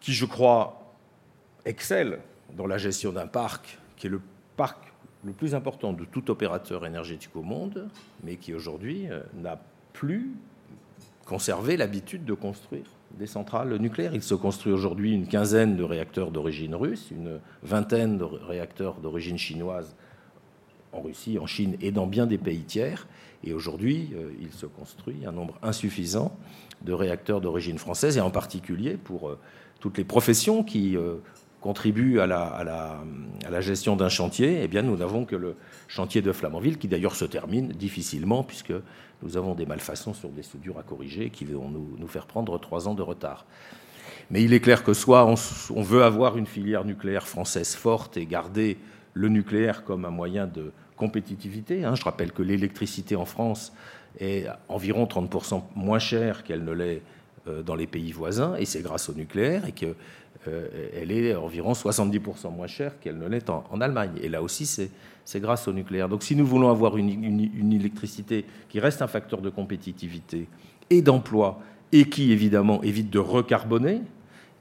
qui, 0.00 0.12
je 0.12 0.26
crois, 0.26 0.79
excelle 1.64 2.20
dans 2.56 2.66
la 2.66 2.78
gestion 2.78 3.12
d'un 3.12 3.26
parc 3.26 3.78
qui 3.96 4.06
est 4.06 4.10
le 4.10 4.20
parc 4.56 4.92
le 5.24 5.32
plus 5.32 5.54
important 5.54 5.92
de 5.92 6.04
tout 6.04 6.30
opérateur 6.30 6.86
énergétique 6.86 7.36
au 7.36 7.42
monde, 7.42 7.88
mais 8.24 8.36
qui 8.36 8.54
aujourd'hui 8.54 9.08
n'a 9.34 9.60
plus 9.92 10.30
conservé 11.26 11.76
l'habitude 11.76 12.24
de 12.24 12.32
construire 12.32 12.86
des 13.18 13.26
centrales 13.26 13.76
nucléaires. 13.76 14.14
Il 14.14 14.22
se 14.22 14.34
construit 14.34 14.72
aujourd'hui 14.72 15.12
une 15.12 15.26
quinzaine 15.26 15.76
de 15.76 15.82
réacteurs 15.82 16.30
d'origine 16.30 16.74
russe, 16.74 17.10
une 17.10 17.38
vingtaine 17.62 18.16
de 18.16 18.24
réacteurs 18.24 18.94
d'origine 18.94 19.36
chinoise 19.36 19.94
en 20.92 21.02
Russie, 21.02 21.38
en 21.38 21.46
Chine 21.46 21.76
et 21.80 21.92
dans 21.92 22.06
bien 22.06 22.26
des 22.26 22.38
pays 22.38 22.62
tiers. 22.62 23.06
Et 23.44 23.52
aujourd'hui, 23.52 24.10
il 24.40 24.52
se 24.52 24.66
construit 24.66 25.26
un 25.26 25.32
nombre 25.32 25.58
insuffisant 25.62 26.36
de 26.82 26.92
réacteurs 26.92 27.40
d'origine 27.40 27.78
française, 27.78 28.16
et 28.16 28.20
en 28.20 28.30
particulier 28.30 28.96
pour 28.96 29.36
toutes 29.80 29.98
les 29.98 30.04
professions 30.04 30.64
qui 30.64 30.96
euh, 31.60 31.70
contribuent 31.70 32.20
à 32.20 32.26
la, 32.26 33.60
gestion 33.60 33.96
d'un 33.96 34.08
chantier, 34.08 34.60
eh 34.62 34.68
bien, 34.68 34.82
nous 34.82 34.96
n'avons 34.96 35.24
que 35.24 35.36
le 35.36 35.56
chantier 35.88 36.22
de 36.22 36.32
Flamanville, 36.32 36.78
qui 36.78 36.88
d'ailleurs 36.88 37.14
se 37.14 37.24
termine 37.24 37.68
difficilement, 37.68 38.42
puisque 38.42 38.72
nous 39.22 39.36
avons 39.36 39.54
des 39.54 39.66
malfaçons 39.66 40.14
sur 40.14 40.30
des 40.30 40.42
soudures 40.42 40.78
à 40.78 40.82
corriger 40.82 41.30
qui 41.30 41.44
vont 41.44 41.68
nous, 41.68 42.08
faire 42.08 42.26
prendre 42.26 42.58
trois 42.58 42.88
ans 42.88 42.94
de 42.94 43.02
retard. 43.02 43.44
Mais 44.30 44.42
il 44.42 44.52
est 44.52 44.60
clair 44.60 44.84
que 44.84 44.94
soit 44.94 45.26
on, 45.26 45.82
veut 45.82 46.04
avoir 46.04 46.36
une 46.36 46.46
filière 46.46 46.84
nucléaire 46.84 47.26
française 47.26 47.74
forte 47.74 48.16
et 48.16 48.26
garder 48.26 48.78
le 49.12 49.28
nucléaire 49.28 49.84
comme 49.84 50.04
un 50.04 50.10
moyen 50.10 50.46
de 50.46 50.72
compétitivité. 50.96 51.84
Hein. 51.84 51.96
Je 51.96 52.04
rappelle 52.04 52.32
que 52.32 52.42
l'électricité 52.42 53.16
en 53.16 53.24
France 53.24 53.72
est 54.18 54.46
environ 54.68 55.04
30% 55.04 55.62
moins 55.74 55.98
chère 55.98 56.44
qu'elle 56.44 56.64
ne 56.64 56.72
l'est 56.72 57.02
dans 57.64 57.74
les 57.74 57.86
pays 57.86 58.12
voisins, 58.12 58.54
et 58.56 58.66
c'est 58.66 58.82
grâce 58.82 59.08
au 59.08 59.14
nucléaire, 59.14 59.66
et 59.66 59.72
qu'elle 59.72 59.94
euh, 60.48 60.68
est 60.94 61.34
environ 61.34 61.72
70% 61.72 62.54
moins 62.54 62.66
chère 62.66 62.98
qu'elle 63.00 63.18
ne 63.18 63.26
l'est 63.26 63.50
en, 63.50 63.80
Allemagne. 63.80 64.12
Et 64.22 64.28
là 64.28 64.42
aussi, 64.42 64.66
c'est 64.66 65.40
grâce 65.40 65.68
au 65.68 65.72
nucléaire. 65.72 66.08
Donc 66.08 66.22
si 66.22 66.34
nous 66.36 66.46
voulons 66.46 66.70
avoir 66.70 66.96
une, 66.96 67.72
électricité 67.72 68.46
qui 68.68 68.80
reste 68.80 69.02
un 69.02 69.06
facteur 69.06 69.40
de 69.42 69.50
compétitivité 69.50 70.48
et 70.88 71.02
d'emploi, 71.02 71.60
et 71.92 72.08
qui 72.08 72.30
évidemment 72.30 72.82
évite 72.82 73.10
de 73.10 73.18
recarboner, 73.18 74.02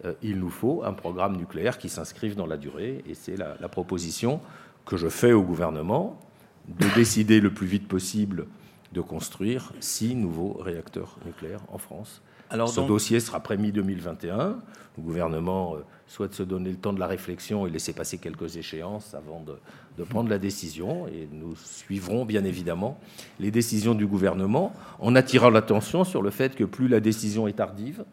euh, 0.05 0.13
il 0.23 0.39
nous 0.39 0.49
faut 0.49 0.83
un 0.83 0.93
programme 0.93 1.37
nucléaire 1.37 1.77
qui 1.77 1.87
s'inscrive 1.87 2.35
dans 2.35 2.47
la 2.47 2.57
durée, 2.57 3.03
et 3.07 3.13
c'est 3.13 3.37
la 3.37 3.69
proposition 3.69 4.41
que 4.85 4.97
je 4.97 5.07
fais 5.07 5.31
au 5.31 5.43
gouvernement 5.43 6.19
de 6.67 6.87
décider 6.95 7.39
le 7.39 7.53
plus 7.53 7.67
vite 7.67 7.87
possible 7.87 8.47
de 8.91 9.01
construire 9.01 9.71
six 9.79 10.15
nouveaux 10.15 10.53
réacteurs 10.53 11.17
nucléaires 11.25 11.61
en 11.71 11.77
France 11.77 12.21
alors 12.49 12.69
Ce 12.69 12.77
donc... 12.77 12.87
dossier 12.87 13.19
sera 13.19 13.39
prêt 13.39 13.57
mi-2021. 13.57 14.55
Le 14.97 15.03
gouvernement 15.03 15.75
souhaite 16.07 16.33
se 16.33 16.43
donner 16.43 16.71
le 16.71 16.77
temps 16.77 16.91
de 16.91 16.99
la 16.99 17.07
réflexion 17.07 17.65
et 17.65 17.69
laisser 17.69 17.93
passer 17.93 18.17
quelques 18.17 18.57
échéances 18.57 19.13
avant 19.13 19.39
de, 19.41 19.55
de, 19.97 20.03
prendre 20.03 20.29
la 20.29 20.39
décision. 20.39 21.07
Et 21.07 21.29
nous 21.31 21.55
suivrons 21.55 22.25
bien 22.25 22.43
évidemment 22.43 22.99
les 23.39 23.51
décisions 23.51 23.95
du 23.95 24.07
gouvernement 24.07 24.73
en 24.99 25.15
attirant 25.15 25.49
l'attention 25.49 26.03
sur 26.03 26.21
le 26.21 26.31
fait 26.31 26.55
que 26.55 26.63
plus 26.63 26.87
la 26.87 26.99
décision 26.99 27.47
est 27.47 27.53
tardive, 27.53 28.03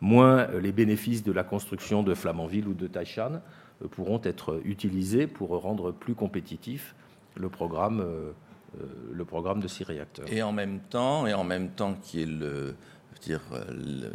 moins 0.00 0.48
les 0.60 0.72
bénéfices 0.72 1.22
de 1.22 1.32
la 1.32 1.44
construction 1.44 2.02
de 2.02 2.14
Flamanville 2.14 2.68
ou 2.68 2.74
de 2.74 2.86
Taishan 2.86 3.40
pourront 3.90 4.20
être 4.24 4.60
utilisés 4.64 5.26
pour 5.26 5.50
rendre 5.60 5.92
plus 5.92 6.14
compétitif 6.14 6.94
le 7.36 7.48
programme, 7.48 8.00
euh, 8.00 8.32
le 9.12 9.24
programme 9.24 9.60
de 9.60 9.68
six 9.68 9.84
réacteurs. 9.84 10.26
Et 10.30 10.42
en 10.42 10.52
même 10.52 10.80
temps, 10.90 11.26
et 11.26 11.34
en 11.34 11.44
même 11.44 11.70
temps 11.70 11.94
qui 12.02 12.22
est 12.22 12.26
le 12.26 12.74
dire 13.24 13.40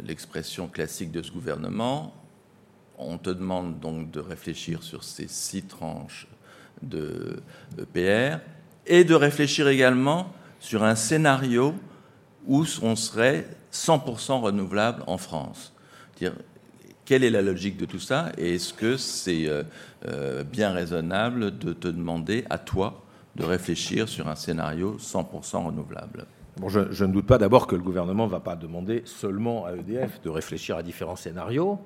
l'expression 0.04 0.68
classique 0.68 1.10
de 1.10 1.22
ce 1.22 1.30
gouvernement, 1.30 2.14
on 2.98 3.18
te 3.18 3.30
demande 3.30 3.80
donc 3.80 4.10
de 4.10 4.20
réfléchir 4.20 4.82
sur 4.82 5.04
ces 5.04 5.26
six 5.28 5.62
tranches 5.62 6.28
de 6.82 7.42
EPR 7.78 8.38
et 8.86 9.04
de 9.04 9.14
réfléchir 9.14 9.68
également 9.68 10.32
sur 10.58 10.84
un 10.84 10.94
scénario 10.94 11.74
où 12.46 12.64
on 12.82 12.96
serait 12.96 13.46
100% 13.72 14.40
renouvelable 14.40 15.02
en 15.06 15.18
France. 15.18 15.72
Dire, 16.16 16.34
quelle 17.04 17.24
est 17.24 17.30
la 17.30 17.42
logique 17.42 17.76
de 17.76 17.86
tout 17.86 17.98
ça 17.98 18.32
et 18.38 18.54
est-ce 18.54 18.72
que 18.72 18.96
c'est 18.96 19.48
euh, 19.48 19.62
euh, 20.06 20.44
bien 20.44 20.70
raisonnable 20.70 21.58
de 21.58 21.72
te 21.72 21.88
demander 21.88 22.44
à 22.50 22.58
toi 22.58 23.04
de 23.36 23.44
réfléchir 23.44 24.08
sur 24.08 24.28
un 24.28 24.36
scénario 24.36 24.96
100% 24.98 25.66
renouvelable? 25.66 26.26
Je, 26.66 27.04
ne 27.04 27.12
doute 27.12 27.26
pas 27.26 27.38
d'abord 27.38 27.66
que 27.66 27.74
le 27.74 27.82
gouvernement 27.82 28.26
ne 28.26 28.30
va 28.30 28.40
pas 28.40 28.56
demander 28.56 29.02
seulement 29.04 29.64
à 29.64 29.74
EDF 29.74 30.20
de 30.20 30.28
réfléchir 30.28 30.76
à 30.76 30.82
différents 30.82 31.16
scénarios. 31.16 31.78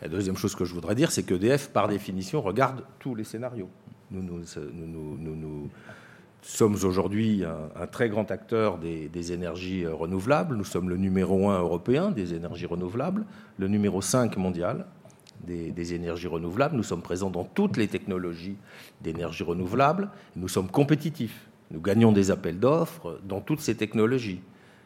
La 0.00 0.08
deuxième 0.08 0.36
chose 0.36 0.54
que 0.54 0.64
je 0.64 0.74
voudrais 0.74 0.94
dire, 0.94 1.10
c'est 1.10 1.24
qu'EDF, 1.24 1.70
par 1.70 1.88
définition, 1.88 2.40
regarde 2.40 2.84
tous 2.98 3.14
les 3.14 3.24
scénarios. 3.24 3.68
Nous, 4.10 5.70
sommes 6.42 6.74
aujourd'hui 6.74 7.44
un, 7.44 7.86
très 7.86 8.08
grand 8.08 8.30
acteur 8.30 8.78
des, 8.78 9.32
énergies 9.32 9.86
renouvelables. 9.86 10.56
Nous 10.56 10.64
sommes 10.64 10.88
le 10.88 10.96
numéro 10.96 11.48
un 11.50 11.58
européen 11.58 12.10
des 12.10 12.34
énergies 12.34 12.66
renouvelables, 12.66 13.24
le 13.58 13.68
numéro 13.68 14.02
5 14.02 14.36
mondial 14.36 14.86
des, 15.44 15.72
des 15.72 15.94
énergies 15.94 16.28
renouvelables. 16.28 16.76
Nous 16.76 16.82
sommes 16.82 17.02
présents 17.02 17.30
dans 17.30 17.44
toutes 17.44 17.76
les 17.76 17.88
technologies 17.88 18.56
d'énergie 19.00 19.42
renouvelable. 19.42 20.10
Nous 20.36 20.48
sommes 20.48 20.68
compétitifs 20.68 21.48
nous 21.72 21.80
gagnons 21.80 22.12
des 22.12 22.30
appels 22.30 22.58
d'offres 22.58 23.18
dans 23.24 23.40
toutes 23.40 23.60
ces 23.60 23.74
technologies, 23.74 24.40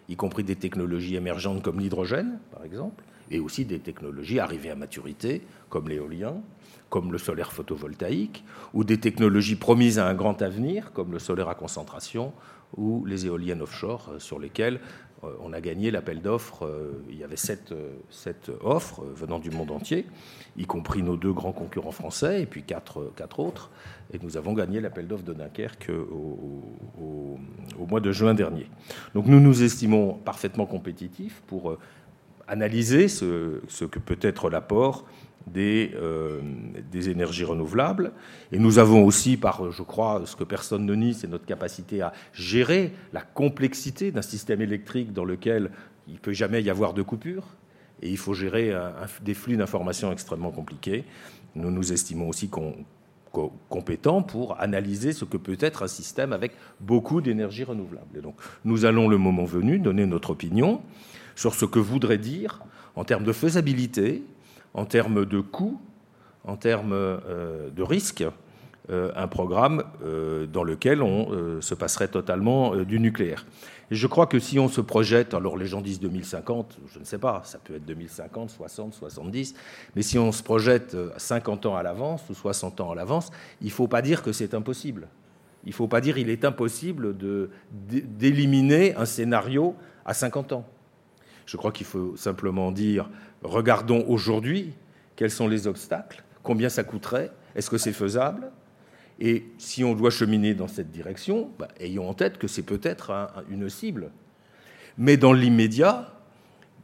y 0.09 0.17
compris 0.17 0.45
des 0.45 0.57
technologies 0.57 1.17
émergentes 1.17 1.63
comme 1.63 1.81
l'hydrogène, 1.81 2.39
par 2.53 2.65
exemple, 2.65 3.05
et 3.31 3.41
aussi 3.41 3.65
des 3.65 3.81
technologies 3.81 4.39
arrivées 4.39 4.71
à 4.71 4.77
maturité, 4.77 5.43
comme 5.69 5.89
l'éolien, 5.89 6.35
comme 6.89 7.11
le 7.11 7.19
solaire 7.19 7.53
photovoltaïque, 7.53 8.45
ou 8.73 8.85
des 8.85 8.99
technologies 8.99 9.57
promises 9.57 9.99
à 9.99 10.07
un 10.07 10.15
grand 10.15 10.41
avenir, 10.43 10.93
comme 10.93 11.13
le 11.13 11.19
solaire 11.19 11.49
à 11.49 11.57
concentration 11.57 12.33
ou 12.77 13.05
les 13.05 13.27
éoliennes 13.27 13.63
offshore, 13.63 14.11
euh, 14.13 14.19
sur 14.19 14.39
lesquelles 14.39 14.81
on 15.23 15.53
a 15.53 15.61
gagné 15.61 15.91
l'appel 15.91 16.21
d'offres. 16.21 16.67
Euh, 16.67 17.03
il 17.09 17.17
y 17.19 17.25
avait 17.25 17.37
sept, 17.37 17.73
offres 18.63 19.05
venant 19.15 19.39
du 19.39 19.51
monde 19.51 19.71
entier, 19.71 20.07
y 20.57 20.67
compris 20.67 21.03
nos 21.03 21.17
deux 21.17 21.33
grands 21.33 21.53
concurrents 21.53 21.93
français 21.93 22.43
et 22.43 22.47
puis 22.47 22.63
quatre, 22.63 23.13
quatre 23.17 23.41
autres. 23.41 23.71
Et 24.13 24.19
nous 24.23 24.37
avons 24.37 24.53
gagné 24.53 24.81
l'appel 24.81 25.07
d'offres 25.07 25.25
de 25.25 25.33
Dunkerque 25.33 25.91
au, 25.91 27.39
mois 27.89 28.01
de 28.01 28.11
juin 28.13 28.35
dernier. 28.35 28.69
Donc 29.15 29.27
nous 29.27 29.41
nous 29.41 29.63
estimons 29.63 30.15
parfaitement 30.15 30.67
compétitifs 30.67 31.43
pour 31.47 31.79
analyser 32.49 33.07
ce, 33.09 33.61
ce 33.69 33.85
que 33.85 33.99
peut 33.99 34.19
être 34.23 34.51
l'apport 34.51 35.05
des, 35.47 35.93
euh, 35.95 36.41
des, 36.91 37.09
énergies 37.09 37.45
renouvelables. 37.45 38.13
Et 38.53 38.59
nous 38.59 38.79
avons 38.79 39.05
aussi, 39.05 39.37
par, 39.37 39.71
je 39.71 39.83
crois, 39.83 40.23
ce 40.25 40.37
que 40.37 40.45
personne 40.45 40.85
ne 40.85 40.95
nie, 40.95 41.15
c'est 41.15 41.29
notre 41.29 41.47
capacité 41.47 42.03
à 42.03 42.13
gérer 42.33 42.93
la 43.13 43.21
complexité 43.23 44.11
d'un 44.11 44.23
système 44.23 44.61
électrique 44.61 45.13
dans 45.13 45.25
lequel 45.25 45.71
il 46.09 46.15
ne 46.15 46.19
peut 46.19 46.33
jamais 46.33 46.63
y 46.63 46.71
avoir 46.71 46.95
de 46.95 47.03
coupure. 47.03 47.45
Et 48.03 48.11
il 48.11 48.19
faut 48.19 48.35
gérer 48.35 48.75
des 49.23 49.33
flux 49.35 49.57
d'informations 49.57 50.13
extrêmement 50.13 50.51
compliqués. 50.51 51.05
Nous 51.55 51.71
nous 51.71 51.93
estimons 51.93 52.29
aussi 52.29 52.51
compétents 53.69 54.23
pour 54.23 54.61
analyser 54.61 55.13
ce 55.13 55.25
que 55.25 55.37
peut 55.37 55.57
être 55.61 55.83
un 55.83 55.89
système 55.89 56.33
avec 56.33 56.53
beaucoup 56.81 57.21
d'énergie 57.21 57.65
renouvelable. 57.65 58.19
Et 58.19 58.21
donc, 58.21 58.37
nous 58.65 58.85
allons, 58.85 59.09
le 59.09 59.19
moment 59.19 59.45
venu, 59.45 59.79
donner 59.79 60.07
notre 60.07 60.31
opinion 60.31 60.81
sur 61.35 61.55
ce 61.55 61.65
que 61.65 61.79
voudrait 61.79 62.19
dire, 62.19 62.63
en 62.95 63.05
termes 63.05 63.25
de 63.25 63.33
faisabilité, 63.33 64.23
en 64.77 64.85
termes 64.85 65.25
de 65.25 65.41
coûts, 65.41 65.81
en 66.45 66.57
termes 66.57 66.93
euh, 66.93 67.71
de 67.71 67.83
risques, 67.83 68.25
euh, 68.89 69.11
un 69.17 69.27
programme 69.27 69.83
euh, 70.05 70.47
dans 70.47 70.63
lequel 70.63 71.03
on 71.03 71.61
se 71.61 71.75
passerait 71.75 72.07
totalement 72.07 72.77
du 72.77 73.01
nucléaire. 73.01 73.47
Je 73.91 74.07
crois 74.07 74.27
que 74.27 74.39
si 74.39 74.59
on 74.59 74.69
se 74.69 74.81
projette, 74.81 75.35
alors 75.35 75.57
les 75.57 75.67
gens 75.67 75.81
disent 75.81 75.99
2050, 76.01 76.79
je 76.93 76.99
ne 76.99 77.05
sais 77.05 77.19
pas, 77.19 77.43
ça 77.45 77.59
peut 77.59 77.75
être 77.77 77.85
2050, 77.85 78.51
60, 78.51 78.95
70, 78.95 79.55
mais 79.97 80.03
si 80.03 80.19
on 80.19 80.31
se 80.31 80.43
projette 80.43 80.97
50 81.17 81.67
ans 81.67 81.77
à 81.77 81.83
l'avance 81.83 82.29
ou 82.29 82.35
60 82.35 82.81
ans 82.81 82.91
à 82.91 82.95
l'avance, 82.95 83.31
il 83.61 83.69
ne 83.69 83.73
faut 83.73 83.89
pas 83.89 84.03
dire 84.03 84.23
que 84.23 84.33
c'est 84.33 84.55
impossible. 84.55 85.09
Il 85.65 85.71
ne 85.71 85.75
faut 85.75 85.89
pas 85.89 86.01
dire 86.01 86.17
qu'il 86.17 86.31
est 86.31 86.45
impossible 86.45 87.17
d'éliminer 87.73 88.95
un 88.97 89.05
scénario 89.05 89.75
à 90.05 90.15
50 90.15 90.53
ans. 90.53 90.65
Je 91.47 91.57
crois 91.57 91.71
qu'il 91.71 91.87
faut 91.87 92.17
simplement 92.17 92.73
dire 92.73 93.09
regardons 93.43 94.05
aujourd'hui 94.09 94.73
quels 95.17 95.31
sont 95.31 95.49
les 95.49 95.67
obstacles, 95.67 96.23
combien 96.43 96.69
ça 96.69 96.85
coûterait, 96.85 97.31
est-ce 97.55 97.71
que 97.71 97.79
c'est 97.79 97.93
faisable? 97.93 98.51
Et 99.19 99.47
si 99.57 99.83
on 99.83 99.95
doit 99.95 100.11
cheminer 100.11 100.55
dans 100.55 100.69
cette 100.69 100.91
direction, 100.91 101.51
bah, 101.59 101.69
ayons 101.81 102.09
en 102.09 102.15
tête 102.15 102.37
que 102.37 102.49
c'est 102.49 102.63
peut-être 102.63 103.13
une 103.49 103.71
cible. 103.71 104.11
Mais 104.99 105.17
dans 105.17 105.33
l'immédiat, 105.33 106.13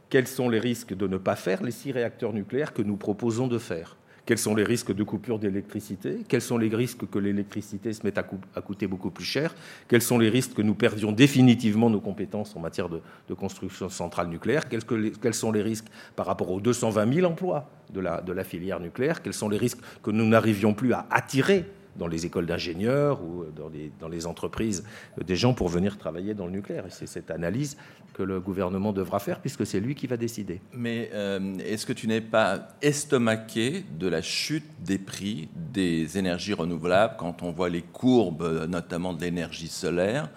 quels 0.09 0.27
sont 0.27 0.49
les 0.49 0.59
risques 0.59 0.95
de 0.95 1.07
ne 1.07 1.17
pas 1.17 1.35
faire 1.35 1.63
les 1.63 1.71
six 1.71 1.91
réacteurs 1.91 2.33
nucléaires 2.33 2.73
que 2.73 2.81
nous 2.81 2.97
proposons 2.97 3.47
de 3.47 3.59
faire? 3.59 3.97
Quels 4.25 4.37
sont 4.37 4.55
les 4.55 4.63
risques 4.63 4.93
de 4.93 5.03
coupure 5.03 5.37
d'électricité? 5.37 6.19
Quels 6.27 6.41
sont 6.41 6.57
les 6.57 6.73
risques 6.73 7.09
que 7.09 7.19
l'électricité 7.19 7.91
se 7.91 8.03
mette 8.03 8.17
à, 8.17 8.23
coûter 8.61 8.87
beaucoup 8.87 9.09
plus 9.09 9.25
cher? 9.25 9.53
Quels 9.87 10.01
sont 10.01 10.17
les 10.17 10.29
risques 10.29 10.53
que 10.53 10.61
nous 10.61 10.75
perdions 10.75 11.11
définitivement 11.11 11.89
nos 11.89 11.99
compétences 11.99 12.55
en 12.55 12.61
matière 12.61 12.87
de, 12.89 13.01
construction 13.33 13.87
de 13.87 13.91
centrales 13.91 14.29
nucléaires? 14.29 14.63
Quels, 14.69 15.33
sont 15.33 15.51
les 15.51 15.61
risques 15.61 15.87
par 16.15 16.25
rapport 16.25 16.51
aux 16.51 16.61
220 16.61 17.13
000 17.13 17.29
emplois 17.29 17.69
de 17.91 17.99
la 17.99 18.43
filière 18.43 18.79
nucléaire? 18.79 19.21
Quels 19.21 19.33
sont 19.33 19.49
les 19.49 19.57
risques 19.57 19.79
que 20.01 20.11
nous 20.11 20.25
n'arrivions 20.25 20.73
plus 20.73 20.93
à 20.93 21.05
attirer 21.09 21.65
dans 21.95 22.07
les 22.07 22.25
écoles 22.25 22.45
d'ingénieurs 22.45 23.21
ou 23.23 23.45
dans 23.55 23.69
les, 23.69 23.91
dans 23.99 24.07
les, 24.07 24.25
entreprises 24.25 24.83
des 25.23 25.35
gens 25.35 25.53
pour 25.53 25.67
venir 25.67 25.97
travailler 25.97 26.33
dans 26.33 26.45
le 26.45 26.51
nucléaire. 26.51 26.85
C'est 26.89 27.07
cette 27.07 27.29
analyse 27.29 27.77
que 28.13 28.23
le 28.23 28.39
gouvernement 28.39 28.93
devra 28.93 29.19
faire 29.19 29.39
puisque 29.39 29.65
c'est 29.65 29.79
lui 29.79 29.95
qui 29.95 30.07
va 30.07 30.17
décider. 30.17 30.61
Mais 30.73 31.09
euh, 31.13 31.57
est-ce 31.59 31.85
que 31.85 31.93
tu 31.93 32.07
n'es 32.07 32.21
pas 32.21 32.69
estomaqué 32.81 33.83
de 33.99 34.07
la 34.07 34.21
chute 34.21 34.65
des 34.79 34.97
prix 34.97 35.49
des 35.55 36.17
énergies 36.17 36.53
renouvelables 36.53 37.15
quand 37.17 37.43
on 37.43 37.51
voit 37.51 37.69
les 37.69 37.81
courbes, 37.81 38.67
notamment 38.69 39.13
de 39.13 39.21
l'énergie 39.21 39.67
solaire? 39.67 40.29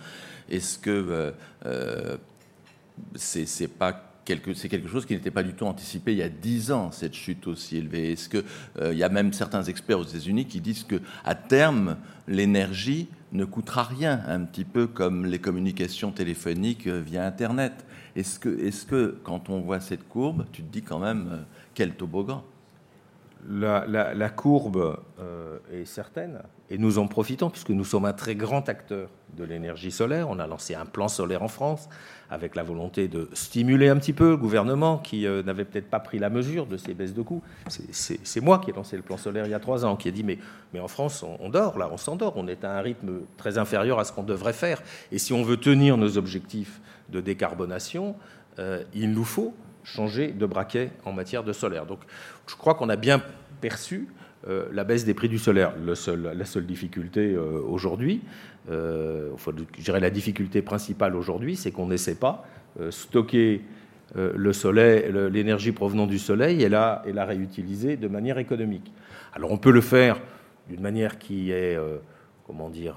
Est-ce 0.49 0.79
que 0.79 0.91
euh, 0.91 1.33
euh 1.67 2.17
c'est 3.15 3.69
pas 3.69 4.07
c'est 4.55 4.69
quelque 4.69 4.89
chose 4.89 5.07
qui 5.07 5.15
n'était 5.15 5.31
pas 5.31 5.43
du 5.43 5.55
tout 5.55 5.67
anticipé 5.67 6.13
il 6.13 6.19
y 6.19 6.23
a 6.23 6.29
dix 6.29 6.73
ans, 6.73 6.91
cette 6.91 7.15
chute 7.15 7.47
aussi 7.47 7.77
élevée. 7.77 8.13
Est-ce 8.13 8.29
qu'il 8.29 8.45
euh, 8.81 8.95
y 8.95 9.03
a 9.03 9.09
même 9.09 9.33
certains 9.33 9.63
experts 9.63 10.01
aux 10.01 10.05
États-Unis 10.05 10.47
qui 10.47 10.61
disent 10.61 10.85
que 10.85 11.01
à 11.25 11.35
terme, 11.35 11.97
l'énergie 12.27 13.09
ne 13.33 13.45
coûtera 13.45 13.85
rien, 13.85 14.23
un 14.27 14.41
petit 14.41 14.65
peu 14.65 14.87
comme 14.87 15.27
les 15.27 15.39
communications 15.39 16.11
téléphoniques 16.11 16.87
euh, 16.87 17.01
via 17.01 17.25
Internet 17.27 17.85
Est-ce 18.17 18.39
que, 18.39 18.49
est 18.49 18.87
que, 18.87 19.19
quand 19.23 19.49
on 19.49 19.61
voit 19.61 19.81
cette 19.81 20.09
courbe, 20.09 20.47
tu 20.53 20.63
te 20.63 20.73
dis 20.73 20.83
quand 20.83 20.99
même 20.99 21.29
euh, 21.31 21.43
quel 21.75 21.95
toboggan? 21.95 22.45
La, 23.49 24.31
courbe 24.31 24.99
est 25.73 25.85
certaine 25.85 26.43
et 26.71 26.79
nous 26.79 26.99
en 26.99 27.07
profitons 27.07 27.51
puisque 27.51 27.71
nous 27.71 27.85
sommes 27.85 28.05
un 28.05 28.13
très 28.13 28.35
grand 28.35 28.69
acteur 28.69 29.09
de 29.37 29.45
l'énergie 29.45 29.91
solaire. 29.91 30.29
On 30.29 30.39
a 30.39 30.47
lancé 30.47 30.75
un 30.75 30.87
plan 30.87 31.09
solaire 31.09 31.43
en 31.43 31.49
France 31.49 31.89
avec 32.31 32.57
la 32.57 32.63
volonté 32.63 33.09
de 33.09 33.29
stimuler 33.33 33.89
un 33.89 33.97
petit 33.97 34.13
peu 34.13 34.31
le 34.31 34.37
gouvernement 34.37 34.99
qui 34.99 35.27
euh, 35.27 35.43
n'avait 35.43 35.65
peut-être 35.65 35.89
pas 35.89 36.01
pris 36.01 36.19
la 36.19 36.31
mesure 36.31 36.67
de 36.67 36.77
ces 36.77 36.95
baisses 36.95 37.15
de 37.15 37.23
coûts. 37.23 37.43
C'est 37.69 38.41
moi 38.41 38.59
qui 38.59 38.71
ai 38.71 38.73
lancé 38.73 38.97
le 38.97 39.03
plan 39.03 39.17
solaire 39.17 39.45
il 39.47 39.51
y 39.51 39.55
a 39.55 39.61
trois 39.61 39.85
ans, 39.85 39.97
qui 39.97 40.09
ai 40.09 40.13
dit 40.13 40.25
mais, 40.25 40.39
mais 40.73 40.81
en 40.81 40.89
France, 40.89 41.25
on, 41.41 41.49
dort, 41.49 41.79
là, 41.79 41.89
on 41.93 41.97
s'endort, 41.97 42.35
on 42.37 42.49
est 42.49 42.65
à 42.65 42.77
un 42.77 42.81
rythme 42.81 43.21
très 43.37 43.59
inférieur 43.59 43.99
à 43.99 44.05
ce 44.05 44.13
qu'on 44.13 44.25
devrait 44.25 44.53
faire. 44.53 44.83
Et 45.13 45.19
si 45.19 45.33
on 45.33 45.43
veut 45.43 45.57
tenir 45.57 45.97
nos 45.97 46.19
objectifs 46.19 46.81
de 47.11 47.21
décarbonation, 47.21 48.17
euh, 48.59 48.83
il 48.95 49.13
nous 49.13 49.25
faut 49.25 49.55
changer 49.87 50.33
de 50.33 50.45
braquet 50.47 50.91
en 51.05 51.13
matière 51.13 51.45
de 51.45 51.53
solaire. 51.53 51.87
Donc 51.87 52.01
je 52.47 52.57
crois 52.57 52.75
qu'on 52.75 52.89
a 52.89 52.97
bien 52.97 53.23
perçu 53.61 54.09
euh, 54.49 54.67
la 54.73 54.85
baisse 54.85 55.05
des 55.05 55.15
prix 55.15 55.29
du 55.29 55.39
solaire. 55.39 55.73
la 55.79 56.45
seule 56.45 56.67
difficulté 56.67 57.37
aujourd'hui, 57.37 58.23
euh, 58.71 59.31
je 59.79 59.83
dirais 59.83 60.01
la 60.01 60.11
difficulté 60.11 60.63
principale 60.63 61.15
aujourd'hui, 61.15 61.57
c'est 61.57 61.71
qu'on 61.71 61.87
ne 61.87 61.97
sait 61.97 62.17
pas 62.17 62.45
euh, 62.81 62.91
stocker 62.91 63.63
euh, 64.17 65.29
l'énergie 65.31 65.73
provenant 65.73 66.07
du 66.07 66.19
soleil 66.19 66.63
et 66.63 66.69
la, 66.69 67.03
et 67.07 67.13
réutiliser 67.13 67.97
de 67.97 68.09
manière 68.09 68.39
économique. 68.39 68.93
Alors 69.35 69.53
on 69.53 69.59
peut 69.59 69.71
le 69.71 69.81
faire 69.81 70.21
d'une 70.69 70.81
manière 70.81 71.19
qui 71.19 71.53
est, 71.53 71.79
comment 72.45 72.69
dire, 72.69 72.97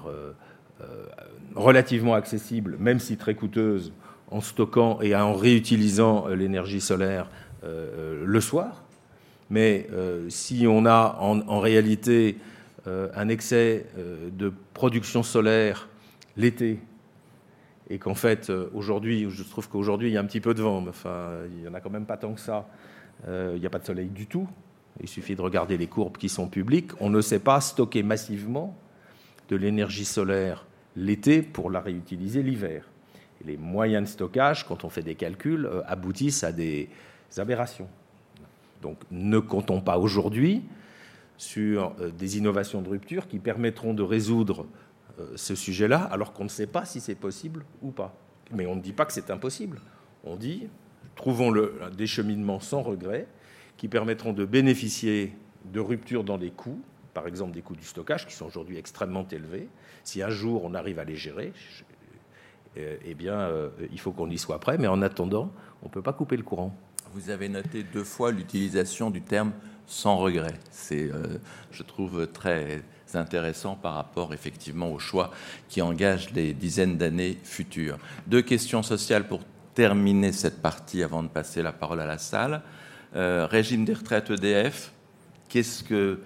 relativement 1.54 2.14
accessible, 2.14 2.76
même 2.80 2.98
si 2.98 3.16
très 3.16 3.34
coûteuse, 3.34 3.92
en 4.30 4.40
stockant 4.40 5.00
et 5.00 5.14
en 5.14 5.34
réutilisant 5.34 6.28
l'énergie 6.28 6.80
solaire 6.80 7.28
le 7.62 8.40
soir. 8.40 8.84
Mais 9.50 9.88
si 10.28 10.66
on 10.68 10.86
a 10.86 11.18
en 11.20 11.60
réalité 11.60 12.36
euh, 12.86 13.08
un 13.14 13.28
excès 13.28 13.84
euh, 13.98 14.30
de 14.32 14.50
production 14.72 15.22
solaire 15.22 15.86
l'été, 16.38 16.78
et 17.90 17.98
qu'en 17.98 18.14
fait, 18.14 18.48
euh, 18.48 18.70
aujourd'hui, 18.72 19.26
je 19.28 19.42
trouve 19.42 19.68
qu'aujourd'hui, 19.68 20.08
il 20.08 20.14
y 20.14 20.16
a 20.16 20.20
un 20.20 20.24
petit 20.24 20.40
peu 20.40 20.54
de 20.54 20.62
vent, 20.62 20.80
mais 20.80 20.88
enfin, 20.88 21.28
il 21.52 21.60
n'y 21.60 21.68
en 21.68 21.74
a 21.74 21.80
quand 21.80 21.90
même 21.90 22.06
pas 22.06 22.16
tant 22.16 22.32
que 22.32 22.40
ça. 22.40 22.66
il 23.28 23.60
n'y 23.60 23.66
a 23.66 23.70
pas 23.70 23.80
de 23.80 23.84
soleil 23.84 24.08
du 24.08 24.26
tout. 24.26 24.48
Il 25.02 25.08
suffit 25.08 25.36
de 25.36 25.42
regarder 25.42 25.76
les 25.76 25.88
courbes 25.88 26.16
qui 26.16 26.30
sont 26.30 26.48
publiques. 26.48 26.92
On 27.00 27.10
ne 27.10 27.20
sait 27.20 27.38
pas 27.38 27.60
stocker 27.60 28.02
massivement 28.02 28.74
de 29.50 29.56
l'énergie 29.56 30.06
solaire 30.06 30.64
l'été 30.96 31.42
pour 31.42 31.70
la 31.70 31.80
réutiliser 31.80 32.42
l'hiver. 32.42 32.89
Les 33.44 33.56
moyens 33.56 34.04
de 34.04 34.12
stockage, 34.12 34.66
quand 34.66 34.84
on 34.84 34.90
fait 34.90 35.02
des 35.02 35.14
calculs, 35.14 35.68
aboutissent 35.86 36.44
à 36.44 36.52
des 36.52 36.88
aberrations. 37.36 37.88
Donc 38.82 38.98
ne 39.10 39.38
comptons 39.38 39.80
pas 39.80 39.98
aujourd'hui 39.98 40.62
sur 41.36 41.94
euh, 42.00 42.10
des 42.10 42.36
innovations 42.38 42.82
de 42.82 42.88
rupture 42.88 43.26
qui 43.26 43.38
permettront 43.38 43.94
de 43.94 44.02
résoudre 44.02 44.66
euh, 45.18 45.26
ce 45.36 45.54
sujet-là, 45.54 46.02
alors 46.02 46.32
qu'on 46.32 46.44
ne 46.44 46.50
sait 46.50 46.66
pas 46.66 46.84
si 46.84 47.00
c'est 47.00 47.14
possible 47.14 47.64
ou 47.82 47.90
pas. 47.90 48.14
Mais 48.52 48.66
on 48.66 48.76
ne 48.76 48.82
dit 48.82 48.92
pas 48.92 49.06
que 49.06 49.12
c'est 49.12 49.30
impossible. 49.30 49.80
On 50.24 50.36
dit, 50.36 50.68
trouvons 51.16 51.50
le, 51.50 51.80
des 51.96 52.06
cheminements 52.06 52.60
sans 52.60 52.82
regret 52.82 53.26
qui 53.76 53.88
permettront 53.88 54.34
de 54.34 54.44
bénéficier 54.44 55.34
de 55.72 55.80
ruptures 55.80 56.24
dans 56.24 56.36
les 56.36 56.50
coûts, 56.50 56.80
par 57.14 57.26
exemple 57.26 57.52
des 57.52 57.62
coûts 57.62 57.76
du 57.76 57.84
stockage, 57.84 58.26
qui 58.26 58.34
sont 58.34 58.46
aujourd'hui 58.46 58.76
extrêmement 58.76 59.26
élevés. 59.28 59.68
Si 60.04 60.22
un 60.22 60.30
jour 60.30 60.64
on 60.64 60.74
arrive 60.74 60.98
à 60.98 61.04
les 61.04 61.16
gérer, 61.16 61.54
euh, 61.54 61.89
eh 62.76 63.14
bien, 63.14 63.48
il 63.90 63.98
faut 63.98 64.12
qu'on 64.12 64.30
y 64.30 64.38
soit 64.38 64.60
prêt. 64.60 64.78
Mais 64.78 64.86
en 64.86 65.02
attendant, 65.02 65.52
on 65.82 65.86
ne 65.86 65.90
peut 65.90 66.02
pas 66.02 66.12
couper 66.12 66.36
le 66.36 66.42
courant. 66.42 66.74
Vous 67.12 67.30
avez 67.30 67.48
noté 67.48 67.82
deux 67.82 68.04
fois 68.04 68.30
l'utilisation 68.30 69.10
du 69.10 69.20
terme 69.20 69.52
sans 69.86 70.16
regret. 70.16 70.54
C'est, 70.70 71.10
euh, 71.10 71.38
je 71.72 71.82
trouve, 71.82 72.28
très 72.28 72.82
intéressant 73.14 73.74
par 73.74 73.94
rapport 73.94 74.32
effectivement 74.32 74.92
au 74.92 75.00
choix 75.00 75.32
qui 75.68 75.82
engage 75.82 76.30
les 76.30 76.54
dizaines 76.54 76.96
d'années 76.96 77.36
futures. 77.42 77.98
Deux 78.28 78.42
questions 78.42 78.84
sociales 78.84 79.26
pour 79.26 79.40
terminer 79.74 80.30
cette 80.30 80.62
partie 80.62 81.02
avant 81.02 81.24
de 81.24 81.28
passer 81.28 81.62
la 81.62 81.72
parole 81.72 82.00
à 82.00 82.06
la 82.06 82.18
salle. 82.18 82.62
régime 83.12 83.84
des 83.84 83.94
retraites 83.94 84.30
EDF, 84.30 84.92
qu'est-ce 85.48 85.82
que 85.82 86.20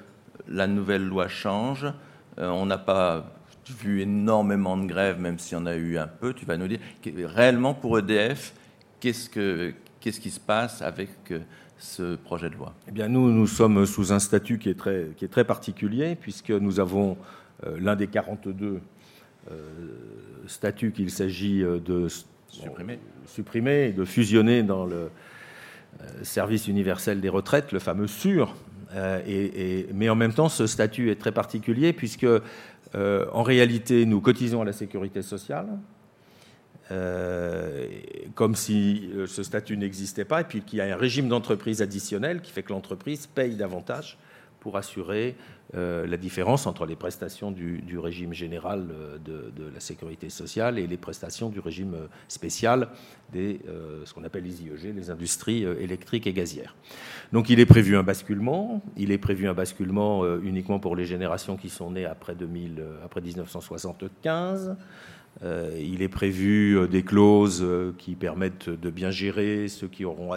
la 0.46 0.66
nouvelle 0.66 1.06
loi 1.06 1.28
change? 1.28 1.86
On 2.36 2.66
n'a 2.66 2.76
pas 2.76 3.32
vu 3.72 4.00
énormément 4.00 4.76
de 4.76 4.86
grèves, 4.86 5.18
même 5.18 5.38
s'il 5.38 5.56
y 5.56 5.60
en 5.60 5.66
a 5.66 5.74
eu 5.74 5.98
un 5.98 6.06
peu. 6.06 6.32
Tu 6.32 6.44
vas 6.44 6.56
nous 6.56 6.68
dire, 6.68 6.80
réellement 7.24 7.74
pour 7.74 7.98
EDF, 7.98 8.54
qu'est-ce, 9.00 9.28
que, 9.28 9.72
qu'est-ce 10.00 10.20
qui 10.20 10.30
se 10.30 10.40
passe 10.40 10.82
avec 10.82 11.10
ce 11.78 12.16
projet 12.16 12.50
de 12.50 12.54
loi? 12.54 12.74
Eh 12.88 12.92
bien, 12.92 13.08
nous, 13.08 13.30
nous 13.30 13.46
sommes 13.46 13.86
sous 13.86 14.12
un 14.12 14.18
statut 14.18 14.58
qui 14.58 14.68
est 14.68 14.78
très, 14.78 15.08
qui 15.16 15.24
est 15.24 15.28
très 15.28 15.44
particulier, 15.44 16.16
puisque 16.16 16.50
nous 16.50 16.80
avons 16.80 17.16
l'un 17.78 17.96
des 17.96 18.06
42 18.06 18.80
statuts 20.46 20.92
qu'il 20.92 21.10
s'agit 21.10 21.60
de 21.62 22.08
supprimer. 23.26 23.92
de 23.92 24.04
fusionner 24.04 24.62
dans 24.62 24.86
le 24.86 25.10
service 26.22 26.68
universel 26.68 27.20
des 27.20 27.28
retraites, 27.28 27.72
le 27.72 27.78
fameux 27.78 28.06
SUR. 28.06 28.54
et, 29.26 29.86
mais 29.94 30.08
en 30.08 30.14
même 30.14 30.32
temps, 30.32 30.48
ce 30.48 30.66
statut 30.66 31.10
est 31.10 31.16
très 31.16 31.32
particulier 31.32 31.92
puisque, 31.92 32.26
en 32.94 33.42
réalité, 33.42 34.06
nous 34.06 34.20
cotisons 34.20 34.62
à 34.62 34.64
la 34.64 34.72
sécurité 34.72 35.22
sociale, 35.22 35.66
comme 38.34 38.54
si 38.54 39.10
ce 39.26 39.42
statut 39.42 39.76
n'existait 39.76 40.24
pas, 40.24 40.42
et 40.42 40.44
puis 40.44 40.62
qu'il 40.62 40.78
y 40.78 40.82
a 40.82 40.94
un 40.94 40.96
régime 40.96 41.28
d'entreprise 41.28 41.82
additionnel 41.82 42.40
qui 42.40 42.52
fait 42.52 42.62
que 42.62 42.72
l'entreprise 42.72 43.26
paye 43.26 43.56
davantage 43.56 44.18
pour 44.64 44.78
assurer 44.78 45.36
euh, 45.74 46.06
la 46.06 46.16
différence 46.16 46.66
entre 46.66 46.86
les 46.86 46.96
prestations 46.96 47.50
du, 47.50 47.98
régime 47.98 48.32
général 48.32 48.88
euh, 48.90 49.18
de, 49.18 49.64
la 49.74 49.78
sécurité 49.78 50.30
sociale 50.30 50.78
et 50.78 50.86
les 50.86 50.96
prestations 50.96 51.50
du 51.50 51.60
régime 51.60 51.94
euh, 51.94 52.06
spécial 52.28 52.88
des 53.30 53.60
ce 54.04 54.14
qu'on 54.14 54.24
appelle 54.24 54.44
les 54.44 54.62
IEG, 54.62 54.94
les 54.94 55.10
industries 55.10 55.64
électriques 55.64 56.26
et 56.26 56.32
gazières. 56.32 56.76
Donc 57.32 57.50
il 57.50 57.58
est 57.58 57.66
prévu 57.66 57.96
un 57.96 58.04
basculement. 58.04 58.80
Il 58.96 59.10
est 59.10 59.18
prévu 59.18 59.48
un 59.48 59.54
basculement 59.54 60.24
uniquement 60.38 60.78
pour 60.78 60.94
les 60.94 61.04
générations 61.04 61.56
qui 61.56 61.68
sont 61.68 61.90
nées 61.90 62.04
après, 62.04 62.36
2000, 62.36 62.82
après 63.04 63.20
1975. 63.20 64.76
il 65.42 66.02
est 66.02 66.08
prévu 66.08 66.86
des 66.88 67.02
clauses 67.02 67.66
qui 67.98 68.14
permettent 68.14 68.70
de 68.70 68.90
bien 68.90 69.10
gérer 69.10 69.66
ceux 69.66 69.88
qui 69.88 70.04
auront 70.04 70.32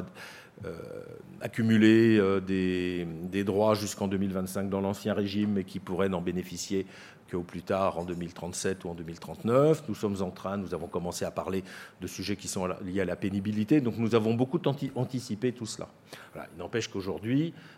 accumuler 1.41 2.18
euh, 2.20 2.39
des, 2.39 3.43
droits 3.43 3.76
jusqu'en 3.76 4.08
2025 4.08 4.70
dans 4.70 4.82
l'ancien 4.82 5.14
régime, 5.14 5.53
mais 5.53 5.64
qui 5.64 5.80
pourraient 5.80 6.10
n'en 6.10 6.22
bénéficier 6.22 6.86
qu'au 7.30 7.41
plus 7.41 7.62
tard 7.62 7.99
en 7.99 8.05
2037 8.05 8.86
ou 8.86 8.89
en 8.89 8.95
2039. 8.95 9.84
Nous 9.88 9.95
sommes 9.95 10.22
en 10.22 10.32
train, 10.32 10.58
nous 10.58 10.74
avons 10.74 10.88
commencé 10.88 11.26
à 11.26 11.32
parler 11.32 11.64
de 12.01 12.08
sujets 12.08 12.38
qui 12.38 12.47
sont 12.47 12.68
liés 12.86 13.01
à 13.01 13.05
la 13.05 13.16
pénibilité, 13.16 13.82
donc 13.82 13.97
nous 13.97 14.16
avons 14.16 14.34
beaucoup 14.34 14.62
anticipé 14.95 15.51
tout 15.51 15.66
cela. 15.66 15.89
Il 16.36 16.60
n'empêche 16.60 16.88
qu'aujourd'hui, 16.88 17.53
euh, 17.53 17.77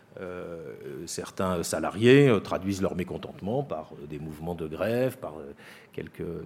certains 1.06 1.62
salariés 1.62 2.30
traduisent 2.42 2.82
leur 2.82 2.94
mécontentement 2.94 3.62
par 3.62 3.92
des 4.08 4.18
mouvements 4.18 4.54
de 4.54 4.66
grève, 4.66 5.18
par 5.18 5.34
quelques, 5.92 6.20
euh, 6.20 6.42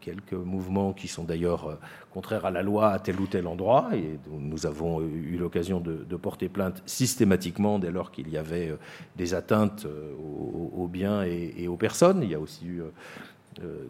quelques 0.00 0.32
mouvements 0.32 0.92
qui 0.92 1.08
sont 1.08 1.24
d'ailleurs 1.24 1.68
euh, 1.68 1.74
contraires 2.12 2.44
à 2.44 2.50
la 2.50 2.62
loi 2.62 2.90
à 2.90 2.98
tel 2.98 3.20
ou 3.20 3.26
tel 3.26 3.46
endroit, 3.46 3.90
et 3.94 4.18
nous 4.30 4.66
avons 4.66 5.00
eu 5.00 5.36
l'occasion 5.38 5.80
de, 5.80 6.16
porter 6.16 6.48
plainte 6.48 6.82
systématiquement 6.86 7.78
dès 7.78 7.90
lors 7.90 8.10
qu'il 8.10 8.28
y 8.30 8.38
avait 8.38 8.70
euh, 8.70 8.76
des 9.16 9.34
atteintes 9.34 9.86
aux, 9.86 10.88
biens 10.88 11.22
et, 11.24 11.68
aux 11.68 11.76
personnes. 11.76 12.22
Il 12.22 12.30
y 12.30 12.34
a 12.34 12.40
aussi 12.40 12.64
eu 12.64 12.82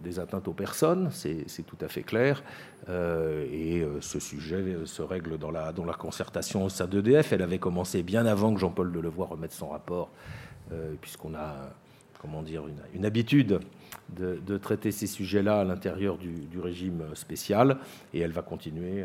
des 0.02 0.18
atteintes 0.20 0.48
aux 0.48 0.52
personnes, 0.52 1.10
c'est 1.10 1.66
tout 1.66 1.78
à 1.80 1.88
fait 1.88 2.02
clair. 2.02 2.42
et 2.88 3.84
ce 4.00 4.20
sujet 4.20 4.76
se 4.84 5.02
règle 5.02 5.38
dans 5.38 5.50
la, 5.50 5.72
dans 5.72 5.84
la 5.84 5.94
concertation 5.94 6.64
au 6.64 6.68
sein 6.68 6.86
d'EDF. 6.86 7.32
Elle 7.32 7.42
avait 7.42 7.58
commencé 7.58 8.02
bien 8.02 8.26
avant 8.26 8.54
que 8.54 8.60
Jean-Paul 8.60 8.92
Delevoye 8.92 9.26
remette 9.26 9.52
son 9.52 9.68
rapport, 9.68 10.10
puisqu'on 11.00 11.34
a 11.34 11.70
comment 12.26 12.42
dire, 12.42 12.64
une, 12.94 13.04
habitude 13.04 13.60
de, 14.14 14.58
traiter 14.58 14.92
ces 14.92 15.06
sujets-là 15.06 15.60
à 15.60 15.64
l'intérieur 15.64 16.16
du, 16.18 16.60
régime 16.60 17.02
spécial, 17.14 17.78
et 18.14 18.20
elle 18.20 18.32
va 18.32 18.42
continuer 18.42 19.04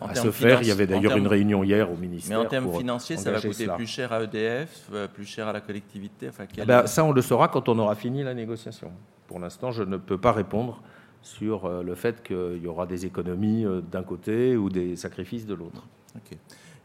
à, 0.00 0.14
se 0.14 0.30
faire. 0.30 0.62
Il 0.62 0.68
y 0.68 0.70
avait 0.70 0.86
d'ailleurs 0.86 1.16
une 1.16 1.26
réunion 1.26 1.64
hier 1.64 1.90
au 1.90 1.96
ministère. 1.96 2.38
Mais 2.38 2.44
en 2.44 2.48
termes 2.48 2.72
financiers, 2.72 3.16
ça 3.16 3.30
va 3.30 3.40
coûter 3.40 3.66
plus 3.68 3.86
cher 3.86 4.12
à 4.12 4.22
EDF, 4.22 4.88
euh, 4.92 5.08
plus 5.08 5.24
cher 5.24 5.48
à 5.48 5.52
la 5.52 5.60
collectivité 5.60 6.28
enfin, 6.28 6.44
eh 6.56 6.64
ben, 6.64 6.86
Ça, 6.86 7.04
on 7.04 7.12
le 7.12 7.22
saura 7.22 7.48
quand 7.48 7.68
on 7.68 7.78
aura 7.78 7.94
fini 7.94 8.22
la 8.22 8.34
négociation. 8.34 8.92
Pour 9.26 9.38
l'instant, 9.40 9.70
je 9.70 9.82
ne 9.82 9.96
peux 9.96 10.18
pas 10.18 10.32
répondre 10.32 10.82
sur 11.22 11.64
euh, 11.64 11.82
le 11.82 11.94
fait 11.94 12.22
qu'il 12.22 12.60
y 12.62 12.66
aura 12.66 12.86
des 12.86 13.06
économies 13.06 13.64
euh, 13.64 13.80
d'un 13.80 14.02
côté 14.02 14.56
ou 14.56 14.68
des 14.68 14.96
sacrifices 14.96 15.46
de 15.46 15.54
l'autre. 15.54 15.86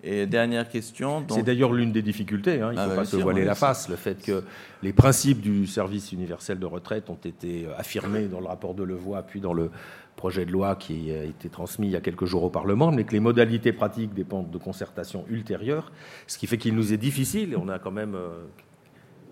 Et 0.03 0.27
dernière 0.27 0.69
question. 0.69 1.25
C'est 1.29 1.43
d'ailleurs 1.43 1.73
l'une 1.73 1.91
des 1.91 2.03
difficultés, 2.03 2.61
hein, 2.61 2.69
il 2.71 2.75
ne 2.75 2.81
ah 2.81 2.89
faut 2.89 2.95
pas 2.95 3.05
se 3.05 3.17
voiler 3.17 3.43
la 3.43 3.55
face, 3.55 3.89
le 3.89 3.95
fait 3.95 4.21
que 4.21 4.43
les 4.83 4.93
principes 4.93 5.41
du 5.41 5.65
service 5.65 6.11
universel 6.11 6.59
de 6.59 6.65
retraite 6.65 7.09
ont 7.09 7.17
été 7.25 7.65
euh, 7.65 7.77
affirmés 7.77 8.27
dans 8.27 8.39
le 8.39 8.45
rapport 8.45 8.75
de 8.75 8.83
Levoix, 8.83 9.23
puis 9.23 9.41
dans 9.41 9.53
le 9.53 9.71
projet 10.15 10.45
de 10.45 10.51
loi 10.51 10.75
qui 10.75 11.11
a 11.11 11.23
été 11.23 11.49
transmis 11.49 11.87
il 11.87 11.91
y 11.91 11.95
a 11.95 12.01
quelques 12.01 12.25
jours 12.25 12.43
au 12.43 12.49
Parlement, 12.49 12.91
mais 12.91 13.05
que 13.05 13.13
les 13.13 13.19
modalités 13.19 13.71
pratiques 13.71 14.13
dépendent 14.13 14.51
de 14.51 14.57
concertations 14.57 15.25
ultérieures, 15.29 15.91
ce 16.27 16.37
qui 16.37 16.47
fait 16.47 16.57
qu'il 16.57 16.75
nous 16.75 16.93
est 16.93 16.97
difficile, 16.97 17.53
et 17.53 17.55
on 17.55 17.67
a 17.67 17.79
quand 17.79 17.91
même 17.91 18.15
euh, 18.15 18.43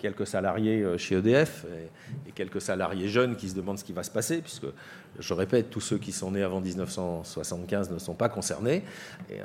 quelques 0.05 0.27
salariés 0.27 0.83
euh, 0.83 0.99
chez 0.99 1.15
EDF 1.15 1.65
et 2.27 2.31
quelques 2.31 2.61
salariés 2.61 3.07
jeunes 3.07 3.35
qui 3.35 3.49
se 3.49 3.55
demandent 3.55 3.79
ce 3.79 3.83
qui 3.83 3.91
va 3.91 4.03
se 4.03 4.11
passer, 4.11 4.39
puisque 4.39 4.67
je 5.17 5.33
répète, 5.33 5.71
tous 5.71 5.81
ceux 5.81 5.97
qui 5.97 6.11
sont 6.11 6.29
nés 6.29 6.43
avant 6.43 6.61
1975 6.61 7.89
ne 7.89 7.97
sont 7.97 8.13
pas 8.13 8.29
concernés. 8.29 8.83
Euh, 9.31 9.41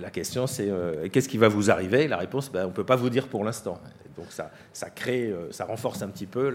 la 0.00 0.10
question, 0.10 0.46
c'est 0.46 0.70
euh, 0.70 1.08
qu'est-ce 1.08 1.28
qui 1.28 1.38
va 1.38 1.48
vous 1.48 1.68
arriver? 1.68 2.06
La 2.06 2.18
réponse, 2.18 2.52
ben, 2.52 2.66
on 2.66 2.68
ne 2.68 2.72
peut 2.72 2.84
pas 2.84 2.94
vous 2.94 3.10
dire 3.10 3.26
pour 3.26 3.42
l'instant. 3.42 3.80
Donc 4.16 4.26
ça, 4.30 4.50
ça 4.72 4.90
crée, 4.90 5.30
euh, 5.30 5.50
ça 5.52 5.64
renforce 5.64 6.02
un 6.02 6.08
petit 6.08 6.26
peu 6.26 6.54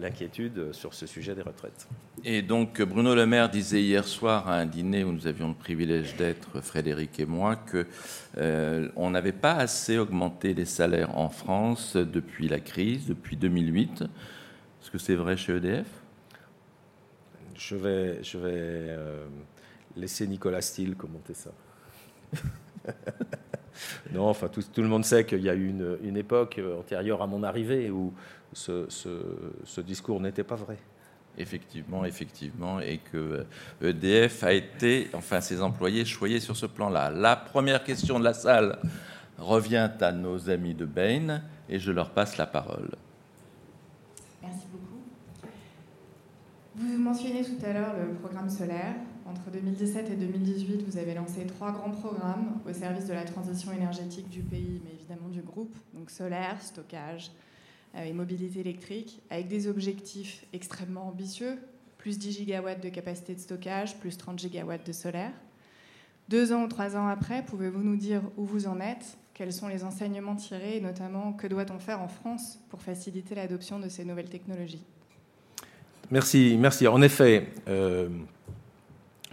l'inquiétude 0.00 0.72
sur 0.72 0.94
ce 0.94 1.06
sujet 1.06 1.34
des 1.34 1.42
retraites. 1.42 1.88
Et 2.24 2.42
donc 2.42 2.80
Bruno 2.82 3.14
Le 3.14 3.26
Maire 3.26 3.48
disait 3.48 3.82
hier 3.82 4.04
soir 4.04 4.48
à 4.48 4.54
un 4.54 4.66
dîner 4.66 5.04
où 5.04 5.12
nous 5.12 5.26
avions 5.26 5.48
le 5.48 5.54
privilège 5.54 6.16
d'être, 6.16 6.60
Frédéric 6.60 7.20
et 7.20 7.26
moi, 7.26 7.56
que 7.56 7.86
on 8.96 9.10
n'avait 9.10 9.32
pas 9.32 9.54
assez 9.54 9.98
augmenté 9.98 10.54
les 10.54 10.64
salaires 10.64 11.16
en 11.16 11.28
France 11.28 11.96
depuis 11.96 12.48
la 12.48 12.60
crise, 12.60 13.06
depuis 13.06 13.36
2008. 13.36 14.02
Est-ce 14.02 14.90
que 14.90 14.98
c'est 14.98 15.14
vrai 15.14 15.36
chez 15.36 15.56
EDF 15.56 15.86
je 17.58 17.74
vais, 17.74 18.22
je 18.22 18.38
vais 18.38 18.50
euh, 18.52 19.26
laisser 19.96 20.26
Nicolas 20.26 20.62
Steele 20.62 20.94
commenter 20.94 21.34
ça. 21.34 21.50
non, 24.12 24.28
enfin, 24.28 24.48
tout, 24.48 24.62
le 24.82 24.88
monde 24.88 25.04
sait 25.04 25.24
qu'il 25.24 25.42
y 25.42 25.50
a 25.50 25.54
eu 25.54 25.68
une, 25.68 26.16
époque 26.16 26.58
euh, 26.58 26.78
antérieure 26.78 27.22
à 27.22 27.26
mon 27.26 27.42
arrivée 27.42 27.90
où 27.90 28.12
ce, 28.52 28.86
ce, 28.88 29.80
discours 29.80 30.20
n'était 30.20 30.44
pas 30.44 30.56
vrai. 30.56 30.78
Effectivement, 31.36 32.04
effectivement, 32.04 32.80
et 32.80 32.98
que 32.98 33.46
EDF 33.80 34.42
euh, 34.42 34.46
e 34.46 34.48
a 34.48 34.52
été, 34.52 35.10
enfin 35.14 35.40
ses 35.40 35.62
employés, 35.62 36.04
choyés 36.04 36.40
sur 36.40 36.56
ce 36.56 36.66
plan-là. 36.66 37.10
La 37.10 37.36
première 37.36 37.84
question 37.84 38.18
de 38.18 38.24
la 38.24 38.34
salle 38.34 38.78
revient 39.38 39.90
à 40.00 40.10
nos 40.10 40.50
amis 40.50 40.74
de 40.74 40.84
Bain, 40.84 41.42
et 41.68 41.78
je 41.78 41.92
leur 41.92 42.10
passe 42.10 42.36
la 42.38 42.46
parole. 42.46 42.90
Vous 46.74 46.96
mentionnez 46.96 47.42
tout 47.42 47.64
à 47.64 47.72
l'heure 47.72 47.94
le 47.98 48.14
programme 48.14 48.48
solaire. 48.48 48.94
Entre 49.48 49.60
2017 49.60 50.10
et 50.10 50.16
2018, 50.16 50.84
vous 50.86 50.98
avez 50.98 51.14
lancé 51.14 51.46
trois 51.46 51.72
grands 51.72 51.90
programmes 51.90 52.60
au 52.68 52.72
service 52.74 53.06
de 53.06 53.14
la 53.14 53.24
transition 53.24 53.72
énergétique 53.72 54.28
du 54.28 54.40
pays, 54.40 54.78
mais 54.84 54.90
évidemment 54.92 55.30
du 55.30 55.40
groupe, 55.40 55.74
donc 55.94 56.10
solaire, 56.10 56.60
stockage 56.60 57.30
euh, 57.94 58.04
et 58.04 58.12
mobilité 58.12 58.60
électrique, 58.60 59.22
avec 59.30 59.48
des 59.48 59.66
objectifs 59.66 60.44
extrêmement 60.52 61.08
ambitieux, 61.08 61.56
plus 61.96 62.18
10 62.18 62.32
gigawatts 62.32 62.82
de 62.82 62.90
capacité 62.90 63.34
de 63.34 63.40
stockage, 63.40 63.98
plus 63.98 64.18
30 64.18 64.38
gigawatts 64.38 64.86
de 64.86 64.92
solaire. 64.92 65.32
Deux 66.28 66.52
ans 66.52 66.64
ou 66.64 66.68
trois 66.68 66.94
ans 66.94 67.06
après, 67.06 67.42
pouvez-vous 67.42 67.82
nous 67.82 67.96
dire 67.96 68.20
où 68.36 68.44
vous 68.44 68.66
en 68.66 68.80
êtes? 68.80 69.16
Quels 69.32 69.54
sont 69.54 69.68
les 69.68 69.82
enseignements 69.82 70.36
tirés? 70.36 70.76
Et 70.76 70.80
notamment 70.82 71.32
que 71.32 71.46
doit-on 71.46 71.78
faire 71.78 72.02
en 72.02 72.08
France 72.08 72.58
pour 72.68 72.82
faciliter 72.82 73.34
l'adoption 73.34 73.78
de 73.78 73.88
ces 73.88 74.04
nouvelles 74.04 74.28
technologies? 74.28 74.84
Merci, 76.10 76.58
merci. 76.60 76.86
En 76.86 77.00
effet, 77.00 77.48
euh, 77.66 78.08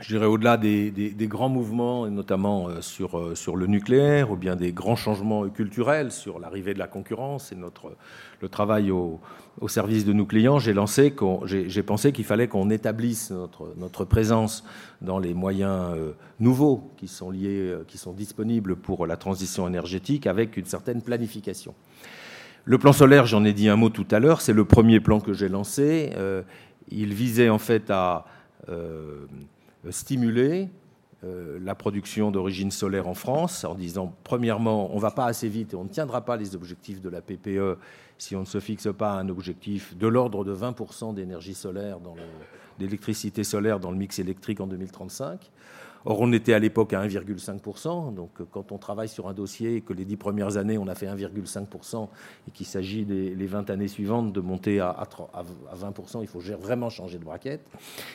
je 0.02 0.08
dirais 0.10 0.26
au-delà 0.26 0.58
des, 0.58 1.14
grands 1.22 1.50
mouvements, 1.50 2.08
notamment 2.10 2.68
euh, 2.68 2.82
sur, 2.82 3.18
euh, 3.18 3.36
sur 3.36 3.56
le 3.56 3.68
nucléaire, 3.68 4.32
ou 4.32 4.36
bien 4.36 4.56
des 4.56 4.74
grands 4.74 4.96
changements 4.96 5.48
culturels 5.50 6.12
sur 6.12 6.39
l'arrivée 6.39 6.74
de 6.74 6.80
la 6.80 6.88
concurrence 6.88 7.52
et 7.52 7.56
notre, 7.56 7.96
le 8.41 8.50
travail 8.50 8.91
au, 8.91 9.20
service 9.68 10.06
de 10.06 10.14
nos 10.14 10.26
clients, 10.26 10.60
j'ai 10.60 11.84
pensé 11.84 12.12
qu'il 12.12 12.26
fallait 12.26 12.48
qu'on 12.48 12.70
établisse 12.70 13.32
notre, 13.78 14.04
présence 14.04 14.66
dans 15.02 15.18
les 15.18 15.34
moyens 15.34 15.96
nouveaux 16.39 16.91
qui 16.98 17.08
sont 17.08 17.32
liés, 17.32 17.74
qui 17.88 17.98
sont 17.98 18.12
disponibles 18.12 18.76
pour 18.76 19.08
la 19.08 19.16
transition 19.16 19.66
énergétique 19.66 20.28
avec 20.28 20.58
une 20.58 20.66
certaine 20.66 21.02
planification. 21.02 21.74
Le 22.68 22.80
plan 22.80 22.93
solaire, 22.93 23.28
j'en 23.28 23.46
ai 23.46 23.54
dit 23.54 23.70
un 23.70 23.76
mot 23.76 23.89
tout 23.89 24.08
à 24.10 24.20
l'heure, 24.20 24.41
c'est 24.41 24.52
le 24.52 24.66
premier 24.66 25.00
plan 25.00 25.20
que 25.20 25.34
j'ai 25.34 25.50
lancé. 25.50 26.10
Euh, 26.18 26.41
il 26.89 27.14
visait 27.14 27.50
en 27.50 27.60
fait 27.60 27.91
à 27.91 28.26
euh, 28.70 29.28
stimuler 29.92 30.70
la 31.24 31.74
production 31.74 32.30
d'origine 32.30 32.70
solaire 32.70 33.08
en 33.08 33.16
France, 33.16 33.64
en 33.64 33.74
disant, 33.74 34.14
premièrement, 34.24 34.92
on 34.92 34.98
ne 34.98 35.02
va 35.02 35.10
pas 35.10 35.26
assez 35.26 35.50
vite 35.50 35.74
et 35.74 35.76
on 35.76 35.86
ne 35.86 35.90
tiendra 35.90 36.24
pas 36.24 36.38
les 36.38 36.56
objectifs 36.56 37.02
de 37.02 37.10
la 37.10 37.20
PPE 37.22 37.80
si 38.18 38.36
on 38.36 38.42
ne 38.42 38.46
se 38.46 38.60
fixe 38.60 38.88
pas 38.96 39.14
un 39.14 39.28
objectif 39.30 39.98
de 39.98 40.08
l'ordre 40.08 40.46
de 40.46 40.56
20% 40.56 41.16
d'énergie 41.16 41.56
solaire, 41.56 41.98
d'électricité 42.78 43.44
solaire 43.44 43.80
dans 43.80 43.92
le 43.92 43.98
mix 43.98 44.20
électrique 44.20 44.60
en 44.60 44.68
2035. 44.68 45.52
Or, 46.06 46.22
on 46.22 46.32
était 46.32 46.53
à 46.53 46.60
l'époque 46.60 46.93
à 46.93 47.06
1,5%. 47.06 48.14
Donc, 48.14 48.30
quand 48.51 48.72
on 48.72 48.78
travaille 48.78 49.10
sur 49.10 49.28
un 49.28 49.34
dossier 49.34 49.76
et 49.76 49.82
que 49.82 49.93
les 49.93 50.06
dix 50.06 50.18
premières 50.18 50.58
années, 50.58 50.78
on 50.78 50.88
a 50.88 50.95
fait 50.95 51.08
1,5% 51.08 52.08
et 52.47 52.51
qu'il 52.51 52.66
s'agit 52.66 53.06
des 53.06 53.36
les 53.36 53.47
20 53.47 53.70
années 53.70 53.88
suivantes 53.88 54.32
de 54.32 54.39
monter 54.39 54.80
à, 54.80 55.03
20%, 55.76 56.22
il 56.22 56.28
faut 56.28 56.39
vraiment 56.39 56.89
changer 56.89 57.18
de 57.18 57.24
braquette. 57.24 57.66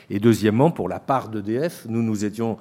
Et 0.09 0.21
deuxièmement, 0.21 0.71
pour 0.71 0.89
la 0.89 1.01
part 1.01 1.29
d'EDF, 1.29 1.87
nous, 1.89 2.03
nous 2.03 2.25
étions 2.25 2.59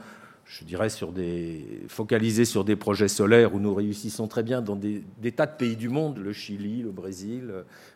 je 0.49 0.65
dirais, 0.65 0.88
des, 1.13 1.84
focalisés 1.88 2.43
sur 2.43 2.63
des 2.63 2.75
projets 2.75 3.07
solaires 3.07 3.53
où 3.53 3.59
nous 3.59 3.73
réussissons 3.75 4.27
très 4.27 4.41
bien 4.41 4.61
dans 4.63 4.75
des, 4.75 5.03
tas 5.32 5.45
de 5.45 5.55
pays 5.55 5.75
du 5.75 5.89
monde, 5.89 6.17
le 6.17 6.34
Chili, 6.34 6.82
le 6.82 6.89
Brésil, 6.89 7.53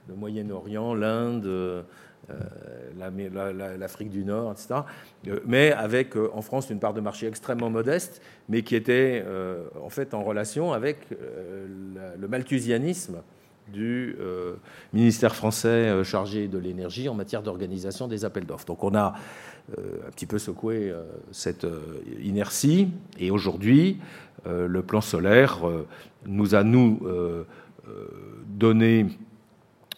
le 0.07 0.15
Moyen-Orient, 0.15 0.93
l'Inde, 0.93 1.47
euh, 1.47 1.81
l'Afrique 3.77 4.09
du 4.09 4.23
Nord, 4.23 4.51
etc. 4.51 4.81
Euh, 5.27 5.39
mais 5.45 5.71
avec 5.71 6.15
euh, 6.15 6.29
en 6.33 6.41
France 6.41 6.69
une 6.69 6.79
part 6.79 6.93
de 6.93 7.01
marché 7.01 7.27
extrêmement 7.27 7.69
modeste, 7.69 8.21
mais 8.49 8.61
qui 8.61 8.75
était 8.75 9.23
en 9.81 9.89
fait 9.89 10.13
en 10.13 10.23
relation 10.23 10.73
avec 10.73 10.97
le 11.11 12.27
malthusianisme 12.27 13.21
du 13.71 14.17
ministère 14.91 15.35
français 15.35 16.03
chargé 16.03 16.47
de 16.47 16.57
l'énergie 16.57 17.07
en 17.07 17.13
matière 17.13 17.41
d'organisation 17.41 18.07
des 18.07 18.25
appels 18.25 18.45
d'offres. 18.45 18.65
Donc 18.65 18.83
on 18.83 18.93
a 18.95 19.13
un 19.77 20.11
petit 20.11 20.25
peu 20.25 20.37
secoué 20.37 20.93
cette 21.31 21.65
inertie 22.21 22.89
et 23.17 23.31
aujourd'hui 23.31 23.99
le 24.45 24.81
plan 24.81 24.99
solaire 24.99 25.61
nous 26.25 26.55
a 26.55 26.63
nous 26.63 26.99
donné 28.47 29.07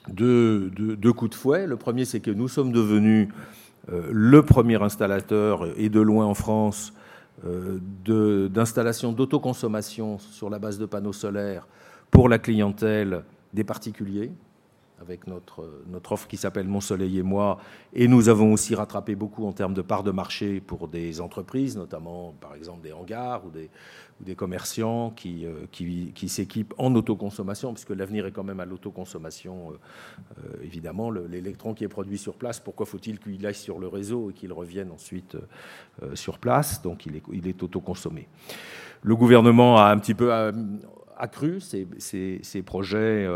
deux, 0.09 0.71
coups 1.15 1.31
de 1.31 1.35
fouet. 1.35 1.67
Le 1.67 1.77
premier, 1.77 2.05
c'est 2.05 2.19
que 2.19 2.31
nous 2.31 2.47
sommes 2.47 2.71
devenus 2.71 3.29
euh, 3.91 4.09
le 4.11 4.41
premier 4.43 4.81
installateur, 4.81 5.67
et 5.77 5.89
de 5.89 5.99
loin 5.99 6.25
en 6.25 6.33
France, 6.33 6.93
euh, 7.45 7.79
d'installation 8.49 9.11
d'autoconsommation 9.11 10.17
sur 10.19 10.49
la 10.49 10.57
base 10.59 10.79
de 10.79 10.85
panneaux 10.85 11.13
solaires 11.13 11.67
pour 12.09 12.29
la 12.29 12.39
clientèle 12.39 13.23
des 13.53 13.63
particuliers 13.63 14.31
avec 15.01 15.27
notre, 15.27 15.67
offre 16.09 16.27
qui 16.27 16.37
s'appelle 16.37 16.67
Mon 16.67 16.81
Soleil 16.81 17.19
et 17.19 17.23
moi. 17.23 17.59
Et 17.93 18.07
nous 18.07 18.29
avons 18.29 18.53
aussi 18.53 18.75
rattrapé 18.75 19.15
beaucoup 19.15 19.45
en 19.45 19.51
termes 19.51 19.73
de 19.73 19.81
part 19.81 20.03
de 20.03 20.11
marché 20.11 20.61
pour 20.61 20.87
des 20.87 21.21
entreprises, 21.21 21.77
notamment 21.77 22.33
par 22.39 22.55
exemple 22.55 22.81
des 22.81 22.93
hangars 22.93 23.45
ou 23.45 23.49
des, 23.49 23.69
ou 24.21 24.35
commerciants 24.35 25.11
qui, 25.11 25.45
euh, 25.45 25.65
qui, 25.71 26.11
qui 26.15 26.29
s'équipent 26.29 26.73
en 26.77 26.93
autoconsommation, 26.95 27.73
puisque 27.73 27.89
l'avenir 27.89 28.25
est 28.25 28.31
quand 28.31 28.43
même 28.43 28.59
à 28.59 28.65
l'autoconsommation, 28.65 29.71
euh, 29.71 29.73
euh, 30.39 30.63
évidemment. 30.63 31.11
L'électron 31.11 31.73
qui 31.73 31.83
est 31.83 31.89
produit 31.89 32.17
sur 32.17 32.35
place, 32.35 32.59
pourquoi 32.59 32.85
faut-il 32.85 33.19
qu'il 33.19 33.45
aille 33.45 33.55
sur 33.55 33.79
le 33.79 33.87
réseau 33.87 34.29
et 34.29 34.33
qu'il 34.33 34.53
revienne 34.53 34.91
ensuite 34.91 35.37
sur 36.13 36.39
place? 36.39 36.81
Donc 36.81 37.05
il 37.05 37.47
est, 37.47 37.63
autoconsommé. 37.63 38.27
Le 39.01 39.15
gouvernement 39.15 39.77
a 39.77 39.89
un 39.91 39.97
petit 39.97 40.13
peu 40.13 40.31
accru 41.17 41.59
ces, 41.59 42.61
projets 42.65 43.27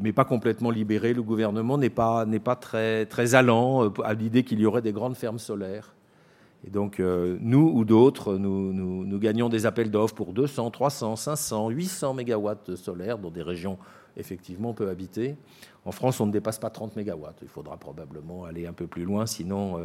mais 0.00 0.12
pas 0.12 0.24
complètement 0.24 0.70
libéré. 0.70 1.14
Le 1.14 1.22
gouvernement 1.22 1.78
n'est 1.78 1.90
pas, 1.90 2.24
n'est 2.26 2.40
pas 2.40 2.56
très, 2.56 3.06
très 3.06 3.34
allant 3.34 3.84
euh, 3.84 3.90
à 4.04 4.14
l'idée 4.14 4.42
qu'il 4.44 4.60
y 4.60 4.66
aurait 4.66 4.82
des 4.82 4.92
grandes 4.92 5.16
fermes 5.16 5.38
solaires. 5.38 5.94
Et 6.66 6.70
donc, 6.70 6.98
euh, 6.98 7.38
nous 7.40 7.70
ou 7.72 7.84
d'autres, 7.84 8.36
nous, 8.36 8.72
nous, 8.72 9.18
gagnons 9.18 9.48
des 9.48 9.64
appels 9.64 9.90
d'offres 9.90 10.14
pour 10.14 10.32
200, 10.32 10.70
300, 10.72 11.16
500, 11.16 11.68
800 11.68 12.14
mégawatts 12.14 12.74
solaires 12.74 13.18
dans 13.18 13.30
des 13.30 13.42
régions 13.42 13.78
effectivement 14.16 14.74
peu 14.74 14.88
habitées. 14.88 15.36
En 15.84 15.92
France, 15.92 16.18
on 16.18 16.26
ne 16.26 16.32
dépasse 16.32 16.58
pas 16.58 16.70
30 16.70 16.96
mégawatts. 16.96 17.38
Il 17.42 17.48
faudra 17.48 17.76
probablement 17.76 18.44
aller 18.44 18.66
un 18.66 18.72
peu 18.72 18.88
plus 18.88 19.04
loin, 19.04 19.26
sinon, 19.26 19.78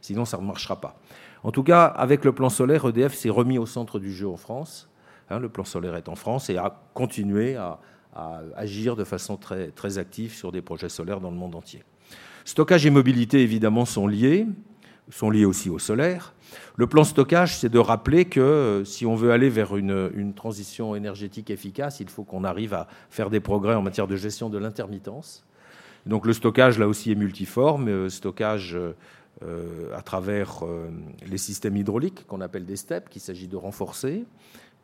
sinon 0.00 0.24
ça 0.24 0.38
ne 0.38 0.44
marchera 0.44 0.80
pas. 0.80 0.96
En 1.42 1.52
tout 1.52 1.62
cas, 1.62 1.84
avec 1.84 2.24
le 2.24 2.32
plan 2.32 2.48
solaire, 2.48 2.86
EDF 2.86 3.12
s'est 3.12 3.28
remis 3.28 3.58
au 3.58 3.66
centre 3.66 3.98
du 3.98 4.10
jeu 4.10 4.26
en 4.26 4.38
France. 4.38 4.88
Hein, 5.28 5.38
le 5.38 5.50
plan 5.50 5.64
solaire 5.64 5.96
est 5.96 6.08
en 6.08 6.14
France 6.14 6.48
et 6.48 6.56
a 6.56 6.74
continué 6.94 7.56
à, 7.56 7.78
à 8.14 8.40
agir 8.56 8.96
de 8.96 9.04
façon 9.04 9.36
très, 9.36 9.68
très 9.68 9.98
active 9.98 10.32
sur 10.32 10.52
des 10.52 10.62
projets 10.62 10.88
solaires 10.88 11.20
dans 11.20 11.30
le 11.30 11.36
monde 11.36 11.54
entier. 11.54 11.82
Stockage 12.44 12.86
et 12.86 12.90
mobilité, 12.90 13.42
évidemment, 13.42 13.84
sont 13.84 14.06
liés, 14.06 14.46
sont 15.10 15.30
liés 15.30 15.44
aussi 15.44 15.70
au 15.70 15.78
solaire. 15.78 16.34
Le 16.76 16.86
plan 16.86 17.04
stockage, 17.04 17.56
c'est 17.56 17.68
de 17.68 17.78
rappeler 17.78 18.26
que 18.26 18.40
euh, 18.40 18.84
si 18.84 19.06
on 19.06 19.14
veut 19.14 19.32
aller 19.32 19.48
vers 19.48 19.76
une, 19.76 20.10
une 20.14 20.34
transition 20.34 20.94
énergétique 20.94 21.50
efficace, 21.50 22.00
il 22.00 22.08
faut 22.08 22.22
qu'on 22.22 22.44
arrive 22.44 22.74
à 22.74 22.86
faire 23.10 23.30
des 23.30 23.40
progrès 23.40 23.74
en 23.74 23.82
matière 23.82 24.06
de 24.06 24.16
gestion 24.16 24.50
de 24.50 24.58
l'intermittence. 24.58 25.44
Donc 26.06 26.26
le 26.26 26.32
stockage, 26.32 26.78
là 26.78 26.86
aussi, 26.86 27.10
est 27.10 27.16
multiforme. 27.16 27.88
Euh, 27.88 28.08
stockage 28.08 28.76
euh, 28.76 28.92
à 29.92 30.02
travers 30.02 30.62
les 31.26 31.38
systèmes 31.38 31.76
hydrauliques 31.76 32.24
qu'on 32.26 32.40
appelle 32.40 32.64
des 32.64 32.76
steps, 32.76 33.08
qu'il 33.10 33.20
s'agit 33.20 33.48
de 33.48 33.56
renforcer. 33.56 34.24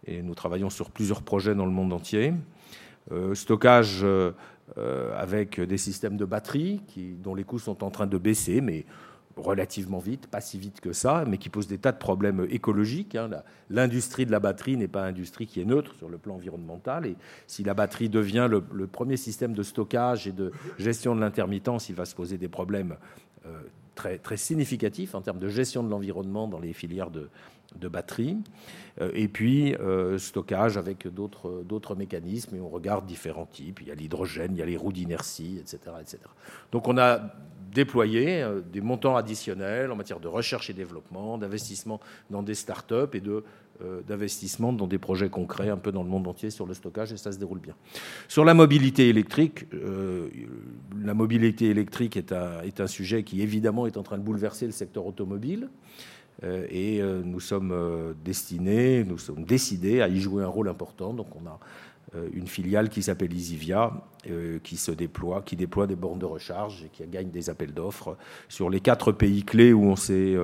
Et 0.07 0.23
nous 0.23 0.35
travaillons 0.35 0.71
sur 0.71 0.91
plusieurs 0.91 1.23
projets 1.23 1.55
dans 1.55 1.67
le 1.67 1.71
monde 1.71 1.93
entier. 1.93 2.33
Euh, 3.13 3.35
stockage 3.35 4.01
euh, 4.03 4.31
euh, 4.79 5.21
avec 5.21 5.61
des 5.61 5.79
systèmes 5.79 6.17
de 6.17 6.25
batterie 6.25 6.81
dont 7.23 7.35
les 7.35 7.43
coûts 7.43 7.59
sont 7.59 7.83
en 7.83 7.91
train 7.91 8.07
de 8.07 8.19
baisser, 8.19 8.61
mais 8.61 8.85
relativement 9.37 9.99
vite, 9.99 10.29
pas 10.29 10.41
si 10.41 10.59
vite 10.59 10.81
que 10.81 10.93
ça, 10.93 11.25
mais 11.27 11.39
qui 11.39 11.49
posent 11.49 11.67
des 11.67 11.79
tas 11.79 11.93
de 11.93 11.99
problèmes 11.99 12.47
écologiques. 12.51 13.17
Hein. 13.17 13.31
L'industrie 13.69 14.27
de 14.27 14.31
la 14.31 14.39
batterie 14.39 14.77
n'est 14.77 14.89
pas 14.89 15.01
une 15.03 15.09
industrie 15.09 15.47
qui 15.47 15.61
est 15.61 15.65
neutre 15.65 15.95
sur 15.95 16.09
le 16.09 16.19
plan 16.19 16.35
environnemental. 16.35 17.07
Et 17.07 17.17
si 17.47 17.65
la 17.65 17.75
batterie 17.75 18.09
devient 18.09 18.49
le, 18.51 18.87
premier 18.87 19.17
système 19.17 19.55
de 19.55 19.63
stockage 19.63 20.29
et 20.29 20.33
de 20.33 20.53
gestion 20.79 21.17
de 21.17 21.21
l'intermittence, 21.21 21.89
il 21.89 21.97
va 21.97 22.05
se 22.05 22.15
poser 22.15 22.39
des 22.39 22.49
problèmes 22.49 22.97
très, 23.95 24.19
très 24.19 24.37
significatifs 24.37 25.15
en 25.15 25.23
termes 25.23 25.39
de 25.39 25.49
gestion 25.49 25.83
de 25.83 25.91
l'environnement 25.91 26.47
dans 26.47 26.61
les 26.61 26.73
filières 26.73 27.11
de, 27.11 27.29
de 27.77 27.89
batterie, 27.89 28.37
euh, 29.01 29.11
et 29.15 29.29
puis 29.29 29.75
euh, 29.75 30.19
stockage 30.19 30.77
avec 30.77 31.07
d'autres 31.09 31.95
mécanismes, 31.95 32.57
et 32.57 32.61
on 32.61 32.69
regarde 32.69 33.07
différents 33.07 33.47
types. 33.47 33.81
Il 33.83 33.89
y 33.89 33.91
a 33.91 33.95
l'hydrogène, 33.95 34.53
il 34.55 34.59
y 34.59 34.63
a 34.63 34.67
les 34.67 34.77
roues 34.77 34.93
d'inertie, 34.93 35.59
etc., 35.59 35.79
etc. 36.01 36.19
Donc 36.73 36.89
on 36.89 36.99
a 36.99 37.21
déployé 37.73 38.43
euh, 38.43 38.61
des 38.61 38.81
montants 38.81 39.17
additionnels 39.17 39.93
en 39.93 39.97
matière 39.97 40.21
de 40.21 40.29
recherche 40.29 40.71
et 40.71 40.73
développement, 40.73 41.39
d'investissement 41.39 42.01
dans 42.31 42.43
des 42.43 42.55
start-up 42.55 43.15
et 43.15 43.21
de 43.21 43.45
d'investissement 44.07 44.75
dans 44.75 44.87
des 44.87 44.99
projets 44.99 45.31
concrets 45.31 45.71
un 45.71 45.79
peu 45.79 45.91
dans 45.91 46.03
le 46.03 46.09
monde 46.11 46.29
entier 46.29 46.51
sur 46.51 46.67
le 46.67 46.75
stockage 46.75 47.15
et 47.15 47.17
ça 47.17 47.33
se 47.33 47.39
déroule 47.39 47.61
bien. 47.61 47.75
Sur 48.29 48.45
la 48.45 48.53
mobilité 48.53 49.09
électrique, 49.09 49.65
la 51.03 51.15
mobilité 51.15 51.71
électrique 51.71 52.19
est 52.19 52.31
un, 52.33 52.61
est 52.61 52.83
un 52.83 52.87
sujet 52.87 53.23
qui 53.23 53.41
évidemment 53.41 53.87
est 53.87 53.97
en 53.97 54.03
train 54.03 54.19
de 54.19 54.23
bouleverser 54.23 54.67
le 54.67 54.73
secteur 54.73 55.07
automobile. 55.07 55.71
Euh, 56.43 56.67
et 56.71 57.01
euh, 57.01 57.23
nous 57.25 57.41
sommes 57.41 57.73
euh, 57.73 58.15
destinés, 58.25 59.05
nous 59.05 59.19
sommes 59.19 59.45
décidés 59.45 60.01
à 60.01 60.09
y 60.09 60.21
jouer 60.21 60.43
un 60.43 60.49
rôle 60.49 60.69
important. 60.69 61.13
Donc 61.13 61.29
on 61.37 61.47
a 61.47 61.59
une 62.35 62.49
filiale 62.49 62.89
qui 62.89 63.05
s'appelle 63.05 63.33
Isivia, 63.33 63.93
qui 64.65 64.77
se 64.77 64.91
déploie, 64.91 65.43
qui 65.43 65.55
déploie 65.55 65.87
des 65.87 65.95
bornes 65.95 66.19
de 66.19 66.25
recharge 66.25 66.83
et 66.83 66.89
qui 66.89 67.07
gagne 67.07 67.31
des 67.31 67.51
appels 67.51 67.73
d'offres 67.73 68.17
sur 68.49 68.69
les 68.69 68.81
quatre 68.81 69.13
pays 69.13 69.45
clés 69.45 69.73
où 69.73 69.85
on 69.85 69.95
s'est 69.95 70.37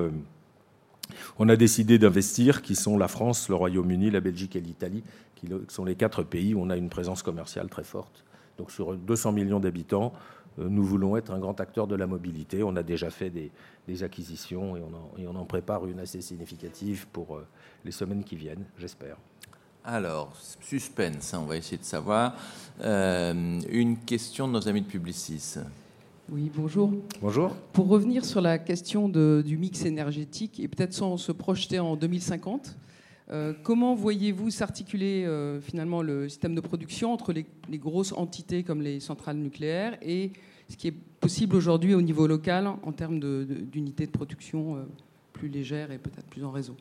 on 1.38 1.48
a 1.48 1.56
décidé 1.56 1.98
d'investir, 1.98 2.62
qui 2.62 2.76
sont 2.76 2.96
la 2.96 3.08
France, 3.08 3.48
le 3.48 3.56
Royaume-Uni, 3.56 4.12
la 4.12 4.20
Belgique 4.20 4.54
et 4.54 4.60
l'Italie, 4.60 5.02
qui 5.34 5.48
sont 5.66 5.84
les 5.84 5.96
quatre 5.96 6.22
pays 6.22 6.54
où 6.54 6.60
on 6.60 6.70
a 6.70 6.76
une 6.76 6.88
présence 6.88 7.24
commerciale 7.24 7.68
très 7.68 7.82
forte. 7.82 8.24
Donc 8.58 8.70
sur 8.70 8.94
200 8.94 9.32
millions 9.32 9.58
d'habitants, 9.58 10.12
nous 10.58 10.84
voulons 10.84 11.16
être 11.16 11.32
un 11.32 11.38
grand 11.38 11.60
acteur 11.60 11.86
de 11.86 11.94
la 11.94 12.06
mobilité. 12.06 12.62
On 12.62 12.76
a 12.76 12.82
déjà 12.82 13.10
fait 13.10 13.30
des, 13.30 14.02
acquisitions 14.02 14.76
et 14.76 14.82
on, 15.26 15.36
en, 15.36 15.44
prépare 15.44 15.86
une 15.86 16.00
assez 16.00 16.20
significative 16.20 17.06
pour 17.12 17.36
euh, 17.36 17.46
les 17.84 17.92
semaines 17.92 18.24
qui 18.24 18.36
viennent, 18.36 18.64
j'espère. 18.78 19.16
Alors, 19.84 20.32
suspense, 20.60 21.32
hein, 21.32 21.40
on 21.42 21.46
va 21.46 21.56
essayer 21.56 21.78
de 21.78 21.84
savoir. 21.84 22.34
Euh, 22.80 23.60
une 23.70 23.98
question 23.98 24.48
de 24.48 24.54
nos 24.54 24.68
amis 24.68 24.82
de 24.82 24.86
Publicis. 24.86 25.58
Oui, 26.28 26.50
bonjour. 26.52 26.92
Bonjour. 27.22 27.54
Pour 27.72 27.86
revenir 27.86 28.24
sur 28.24 28.40
la 28.40 28.58
question 28.58 29.08
du 29.08 29.56
mix 29.56 29.84
énergétique 29.84 30.58
et 30.58 30.66
peut-être 30.66 30.92
sans 30.92 31.16
se 31.16 31.30
projeter 31.30 31.78
en 31.78 31.94
2050, 31.94 32.76
comment 33.62 33.94
voyez-vous 33.94 34.50
s'articuler 34.50 35.28
finalement 35.62 36.02
le 36.02 36.28
système 36.28 36.54
de 36.54 36.60
production 36.60 37.12
entre 37.12 37.32
les, 37.32 37.46
grosses 37.78 38.12
entités 38.12 38.62
comme 38.62 38.82
les 38.82 39.00
centrales 39.00 39.36
nucléaires 39.36 39.96
et 40.00 40.32
ce 40.68 40.76
qui 40.76 40.88
est 40.88 40.94
possible 41.20 41.56
aujourd'hui 41.56 41.94
au 41.94 42.02
niveau 42.02 42.26
local 42.26 42.66
en 42.66 42.92
termes 42.92 43.20
d'unités 43.20 44.06
de, 44.06 44.10
production 44.10 44.76
euh, 44.76 44.80
plus 45.32 45.48
légères 45.48 45.90
et 45.92 45.98
peut-être 45.98 46.26
plus 46.26 46.44
en 46.44 46.50
réseau? 46.50 46.76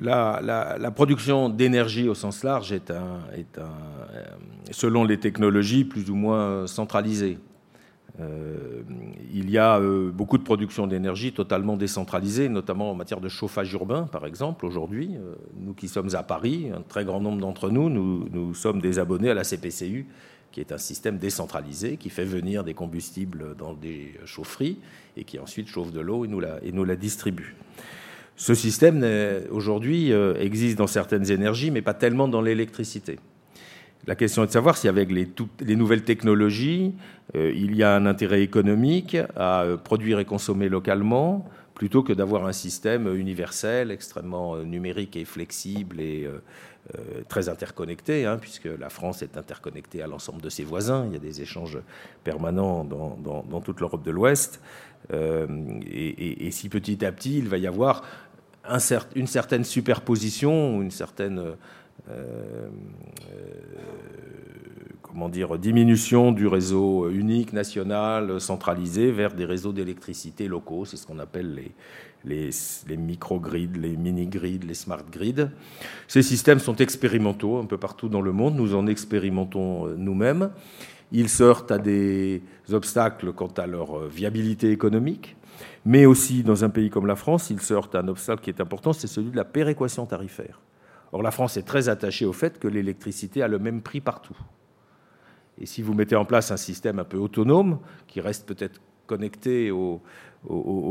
La, 0.00 0.90
production 0.94 1.48
d'énergie 1.48 2.08
au 2.08 2.14
sens 2.14 2.42
large 2.42 2.72
est, 2.72 2.90
un, 2.90 3.20
est 3.34 3.58
un, 3.58 3.70
euh, 4.14 4.24
selon 4.70 5.04
les 5.04 5.18
technologies, 5.18 5.84
plus 5.84 6.10
ou 6.10 6.16
moins 6.16 6.66
centralisée. 6.66 7.38
Euh, 8.22 8.82
il 9.34 9.50
y 9.50 9.58
a 9.58 9.78
euh, 9.78 10.10
beaucoup 10.10 10.38
de 10.38 10.42
production 10.42 10.86
d'énergie 10.86 11.32
totalement 11.32 11.76
décentralisée, 11.76 12.48
notamment 12.48 12.90
en 12.90 12.94
matière 12.94 13.20
de 13.20 13.28
chauffage 13.28 13.72
urbain, 13.72 14.02
par 14.10 14.26
exemple. 14.26 14.66
Aujourd'hui, 14.66 15.16
euh, 15.16 15.34
nous 15.58 15.74
qui 15.74 15.88
sommes 15.88 16.14
à 16.14 16.22
Paris, 16.22 16.70
un 16.74 16.82
très 16.82 17.04
grand 17.04 17.20
nombre 17.20 17.40
d'entre 17.40 17.70
nous, 17.70 17.88
nous, 17.88 18.54
sommes 18.54 18.80
des 18.80 18.98
abonnés 18.98 19.30
à 19.30 19.34
la 19.34 19.44
CPCU, 19.44 20.06
qui 20.50 20.60
est 20.60 20.72
un 20.72 20.78
système 20.78 21.16
décentralisé 21.16 21.96
qui 21.96 22.10
fait 22.10 22.24
venir 22.24 22.62
des 22.62 22.74
combustibles 22.74 23.56
dans 23.56 23.72
des 23.72 24.14
chaufferies 24.26 24.78
et 25.16 25.24
qui 25.24 25.38
ensuite 25.38 25.68
chauffe 25.68 25.92
de 25.92 26.00
l'eau 26.00 26.26
et 26.26 26.28
nous 26.72 26.84
la 26.84 26.96
distribue. 26.96 27.56
Ce 28.36 28.54
système, 28.54 29.06
aujourd'hui, 29.50 30.12
existe 30.12 30.76
dans 30.76 30.86
certaines 30.86 31.30
énergies, 31.30 31.70
mais 31.70 31.80
pas 31.80 31.94
tellement 31.94 32.28
dans 32.28 32.42
l'électricité. 32.42 33.18
La 34.06 34.16
question 34.16 34.42
est 34.42 34.48
de 34.48 34.52
savoir 34.52 34.76
si 34.76 34.88
avec 34.88 35.12
les, 35.12 35.28
les 35.60 35.76
nouvelles 35.76 36.02
technologies, 36.02 36.92
euh, 37.36 37.52
il 37.54 37.76
y 37.76 37.84
a 37.84 37.94
un 37.94 38.04
intérêt 38.06 38.42
économique 38.42 39.16
à 39.36 39.62
euh, 39.62 39.76
produire 39.76 40.18
et 40.18 40.24
consommer 40.24 40.68
localement, 40.68 41.48
plutôt 41.74 42.02
que 42.02 42.12
d'avoir 42.12 42.46
un 42.46 42.52
système 42.52 43.14
universel, 43.14 43.92
extrêmement 43.92 44.56
euh, 44.56 44.64
numérique 44.64 45.16
et 45.16 45.24
flexible 45.24 46.00
et 46.00 46.28
très 47.28 47.48
interconnecté, 47.48 48.26
hein, 48.26 48.38
puisque 48.40 48.64
la 48.64 48.90
France 48.90 49.22
est 49.22 49.36
interconnectée 49.36 50.02
à 50.02 50.08
l'ensemble 50.08 50.42
de 50.42 50.48
ses 50.48 50.64
voisins. 50.64 51.06
Il 51.06 51.12
y 51.12 51.16
a 51.16 51.20
des 51.20 51.40
échanges 51.40 51.78
permanents 52.24 52.84
dans, 52.84 53.60
toute 53.60 53.78
l'Europe 53.78 54.04
de 54.04 54.10
l'Ouest. 54.10 54.60
Et, 55.12 56.48
si 56.50 56.68
petit 56.68 57.04
à 57.04 57.12
petit, 57.12 57.38
il 57.38 57.48
va 57.48 57.58
y 57.58 57.68
avoir 57.68 58.02
un 58.64 58.78
une 59.14 59.28
certaine 59.28 59.62
superposition, 59.62 60.82
une 60.82 60.90
certaine 60.90 61.54
euh, 62.10 62.68
euh, 63.30 63.52
comment 65.02 65.28
dire, 65.28 65.56
diminution 65.58 66.32
du 66.32 66.46
réseau 66.46 67.08
unique, 67.10 67.52
national, 67.52 68.40
centralisé, 68.40 69.12
vers 69.12 69.34
des 69.34 69.44
réseaux 69.44 69.72
d'électricité 69.72 70.48
locaux. 70.48 70.84
C'est 70.84 70.96
ce 70.96 71.06
qu'on 71.06 71.18
appelle 71.18 71.54
les, 71.54 71.72
les, 72.24 72.50
les 72.88 72.96
micro-grids, 72.96 73.78
les 73.78 73.96
mini-grids, 73.96 74.60
les 74.66 74.74
smart 74.74 75.04
grids. 75.12 75.48
Ces 76.08 76.22
systèmes 76.22 76.58
sont 76.58 76.76
expérimentaux 76.76 77.58
un 77.58 77.66
peu 77.66 77.78
partout 77.78 78.08
dans 78.08 78.22
le 78.22 78.32
monde. 78.32 78.56
Nous 78.56 78.74
en 78.74 78.86
expérimentons 78.86 79.86
euh, 79.86 79.94
nous-mêmes. 79.96 80.50
Ils 81.12 81.28
se 81.28 81.42
heurtent 81.42 81.70
à 81.70 81.78
des 81.78 82.42
obstacles 82.72 83.32
quant 83.32 83.52
à 83.58 83.66
leur 83.66 84.06
viabilité 84.08 84.70
économique, 84.70 85.36
mais 85.84 86.06
aussi 86.06 86.42
dans 86.42 86.64
un 86.64 86.70
pays 86.70 86.88
comme 86.88 87.06
la 87.06 87.16
France, 87.16 87.50
ils 87.50 87.60
se 87.60 87.74
heurtent 87.74 87.94
à 87.94 88.00
un 88.00 88.08
obstacle 88.08 88.42
qui 88.42 88.48
est 88.48 88.62
important, 88.62 88.94
c'est 88.94 89.06
celui 89.06 89.30
de 89.30 89.36
la 89.36 89.44
péréquation 89.44 90.06
tarifaire. 90.06 90.58
Or, 91.12 91.22
la 91.22 91.30
France 91.30 91.56
est 91.56 91.62
très 91.62 91.88
attachée 91.88 92.24
au 92.24 92.32
fait 92.32 92.58
que 92.58 92.68
l'électricité 92.68 93.42
a 93.42 93.48
le 93.48 93.58
même 93.58 93.82
prix 93.82 94.00
partout. 94.00 94.36
Et 95.58 95.66
si 95.66 95.82
vous 95.82 95.94
mettez 95.94 96.16
en 96.16 96.24
place 96.24 96.50
un 96.50 96.56
système 96.56 96.98
un 96.98 97.04
peu 97.04 97.18
autonome, 97.18 97.78
qui 98.06 98.20
reste 98.20 98.46
peut-être 98.46 98.80
connecté 99.06 99.70
au, 99.70 100.00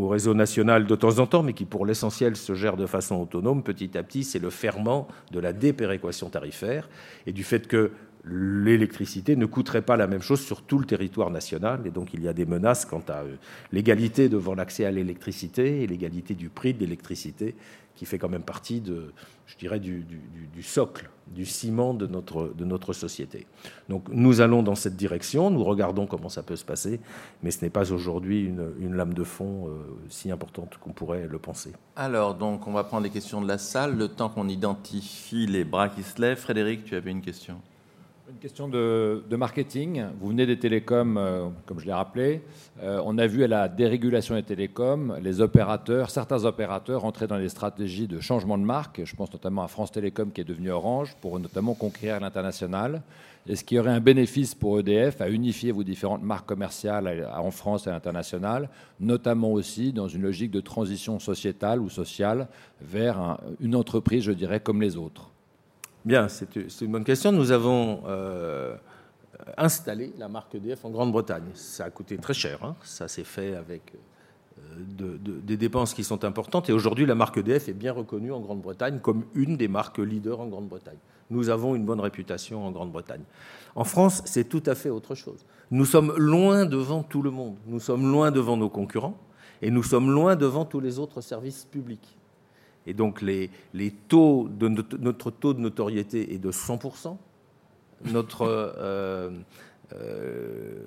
réseau 0.08 0.34
national 0.34 0.86
de 0.86 0.96
temps 0.96 1.20
en 1.20 1.26
temps, 1.26 1.44
mais 1.44 1.54
qui 1.54 1.66
pour 1.66 1.86
l'essentiel 1.86 2.36
se 2.36 2.54
gère 2.54 2.78
de 2.78 2.86
façon 2.86 3.16
autonome, 3.16 3.64
petit 3.64 3.98
à 3.98 4.04
petit, 4.04 4.24
c'est 4.24 4.40
le 4.40 4.50
ferment 4.50 5.08
de 5.32 5.40
la 5.40 5.52
dépéréquation 5.52 6.30
tarifaire 6.30 6.88
et 7.26 7.34
du 7.34 7.44
fait 7.44 7.68
que 7.68 7.92
l'électricité 8.24 9.36
ne 9.36 9.46
coûterait 9.46 9.82
pas 9.82 9.98
la 9.98 10.08
même 10.08 10.22
chose 10.22 10.42
sur 10.42 10.62
tout 10.62 10.78
le 10.78 10.86
territoire 10.86 11.32
national. 11.32 11.82
Et 11.86 11.90
donc 11.90 12.14
il 12.14 12.22
y 12.22 12.28
a 12.28 12.34
des 12.34 12.46
menaces 12.46 12.86
quant 12.86 13.04
à 13.08 13.24
euh, 13.24 13.36
l'égalité 13.72 14.30
devant 14.30 14.54
l'accès 14.54 14.86
à 14.86 14.92
l'électricité 14.92 15.82
et 15.82 15.88
l'égalité 15.88 16.36
du 16.36 16.50
prix 16.50 16.74
de 16.74 16.80
l'électricité 16.80 17.56
qui 17.96 18.06
fait 18.06 18.18
quand 18.18 18.30
même 18.30 18.44
partie 18.44 18.82
je 19.52 19.58
dirais, 19.58 19.80
du, 19.80 20.06
socle, 20.62 21.10
du 21.28 21.46
ciment 21.46 21.94
de 21.94 22.08
notre, 22.08 22.54
de 22.56 22.64
notre 22.64 22.94
société. 22.94 23.48
Donc 23.90 24.06
nous 24.10 24.40
allons 24.40 24.64
dans 24.64 24.76
cette 24.76 24.96
direction, 24.96 25.52
nous 25.52 25.64
regardons 25.64 26.08
comment 26.08 26.30
ça 26.30 26.42
peut 26.42 26.56
se 26.56 26.64
passer, 26.64 27.02
mais 27.44 27.52
ce 27.52 27.64
n'est 27.64 27.70
pas 27.70 27.92
aujourd'hui 27.92 28.46
une, 28.46 28.96
lame 28.96 29.14
de 29.14 29.24
fond 29.24 29.68
euh, 29.68 29.72
si 30.10 30.32
importante 30.32 30.78
qu'on 30.78 30.94
pourrait 30.94 31.28
le 31.28 31.38
penser. 31.38 31.74
Alors, 31.96 32.36
donc, 32.36 32.68
on 32.68 32.72
va 32.72 32.84
prendre 32.84 33.04
les 33.04 33.10
questions 33.10 33.42
de 33.42 33.48
la 33.48 33.58
salle, 33.58 33.98
le 33.98 34.08
temps 34.08 34.30
qu'on 34.30 34.48
identifie 34.48 35.48
les 35.48 35.64
bras 35.64 35.90
qui 35.90 36.04
se 36.04 36.22
lèvent. 36.22 36.38
Frédéric, 36.38 36.86
tu 36.86 36.96
avais 36.96 37.12
une 37.12 37.22
question? 37.22 37.62
Une 38.32 38.40
question 38.40 38.68
de, 38.70 39.36
marketing. 39.36 40.06
Vous 40.20 40.30
venez 40.30 40.46
des 40.46 40.58
télécoms, 40.58 41.18
euh, 41.18 41.50
comme 41.66 41.80
je 41.80 41.86
l'ai 41.86 41.94
rappelé. 41.94 42.42
Euh, 42.82 43.02
on 43.06 43.18
a 43.18 43.28
vu 43.28 43.44
à 43.44 43.48
la 43.48 43.68
dérégulation 43.68 44.36
des 44.36 44.44
télécoms, 44.44 45.18
les 45.22 45.42
opérateurs, 45.42 46.10
certains 46.10 46.46
opérateurs 46.46 47.04
entrer 47.04 47.28
dans 47.28 47.38
des 47.38 47.50
stratégies 47.50 48.08
de 48.08 48.20
changement 48.20 48.58
de 48.58 48.64
marque. 48.64 49.02
Je 49.04 49.16
pense 49.16 49.32
notamment 49.34 49.64
à 49.64 49.68
France 49.68 49.92
Télécom 49.92 50.32
qui 50.32 50.42
est 50.42 50.46
devenu 50.46 50.72
Orange 50.72 51.16
pour 51.20 51.40
notamment 51.40 51.74
conquérir 51.74 52.20
l'international. 52.22 53.02
Est-ce 53.50 53.64
qu'il 53.64 53.78
y 53.78 53.80
aurait 53.80 53.92
un 53.92 54.00
bénéfice 54.00 54.56
pour 54.56 54.80
EDF 54.80 55.20
à 55.20 55.30
unifier 55.30 55.72
vos 55.72 55.84
différentes 55.84 56.24
marques 56.24 56.48
commerciales 56.48 57.28
en 57.36 57.52
France 57.52 57.88
et 57.88 57.90
à 57.90 57.94
l'international, 57.94 58.70
notamment 59.00 59.52
aussi 59.52 59.92
dans 59.92 60.08
une 60.08 60.22
logique 60.22 60.52
de 60.52 60.62
transition 60.62 61.20
sociétale 61.20 61.82
ou 61.82 61.90
sociale 61.90 62.48
vers 62.82 63.40
une 63.60 63.76
entreprise, 63.76 64.24
je 64.24 64.32
dirais, 64.32 64.60
comme 64.60 64.82
les 64.82 64.96
autres? 64.96 65.32
Bien, 66.04 66.28
c'est 66.30 66.82
une 66.82 66.92
bonne 66.92 67.04
question. 67.04 67.32
Nous 67.32 67.52
avons 67.52 68.02
euh, 68.08 68.76
installé 69.56 70.14
la 70.18 70.28
marque 70.28 70.56
EDF 70.56 70.84
en 70.86 70.90
Grande-Bretagne. 70.90 71.44
Ça 71.54 71.86
a 71.86 71.90
coûté 71.92 72.18
très 72.18 72.34
cher. 72.34 72.64
Hein. 72.64 72.76
Ça 72.84 73.08
s'est 73.08 73.24
fait 73.24 73.56
avec 73.56 73.94
euh, 74.58 75.18
des 75.44 75.58
dépenses 75.58 75.94
qui 75.94 76.04
sont 76.04 76.26
importantes. 76.26 76.70
Et 76.72 76.74
aujourd'hui, 76.74 77.06
la 77.06 77.14
marque 77.14 77.38
EDF 77.38 77.70
est 77.70 77.74
bien 77.74 77.94
reconnue 77.94 78.32
en 78.32 78.40
Grande-Bretagne 78.40 79.00
comme 79.00 79.26
une 79.36 79.58
des 79.58 79.68
marques 79.68 80.00
leaders 80.00 80.40
en 80.40 80.48
Grande-Bretagne. 80.48 80.98
Nous 81.30 81.50
avons 81.50 81.76
une 81.76 81.86
bonne 81.86 82.02
réputation 82.02 82.66
en 82.66 82.72
Grande-Bretagne. 82.72 83.24
En 83.76 83.84
France, 83.84 84.24
c'est 84.26 84.50
tout 84.50 84.64
à 84.66 84.74
fait 84.74 84.90
autre 84.90 85.14
chose. 85.14 85.46
Nous 85.70 85.86
sommes 85.86 86.14
loin 86.18 86.66
devant 86.66 87.04
tout 87.04 87.22
le 87.22 87.30
monde. 87.30 87.58
Nous 87.68 87.80
sommes 87.80 88.12
loin 88.12 88.32
devant 88.32 88.58
nos 88.58 88.70
concurrents. 88.70 89.18
Et 89.62 89.70
nous 89.70 89.84
sommes 89.84 90.10
loin 90.10 90.36
devant 90.36 90.66
tous 90.66 90.80
les 90.80 90.98
autres 90.98 91.22
services 91.22 91.66
publics. 91.66 92.18
Et 92.88 92.94
donc 92.94 93.22
les, 93.22 93.50
taux 94.08 94.48
de 94.50 94.68
notre, 94.68 95.32
taux 95.32 95.54
de 95.54 95.60
notoriété 95.60 96.34
est 96.34 96.40
de 96.40 96.52
100%. 96.52 97.16
Notre, 98.06 98.42
euh, 98.42 99.30
euh, 99.94 100.80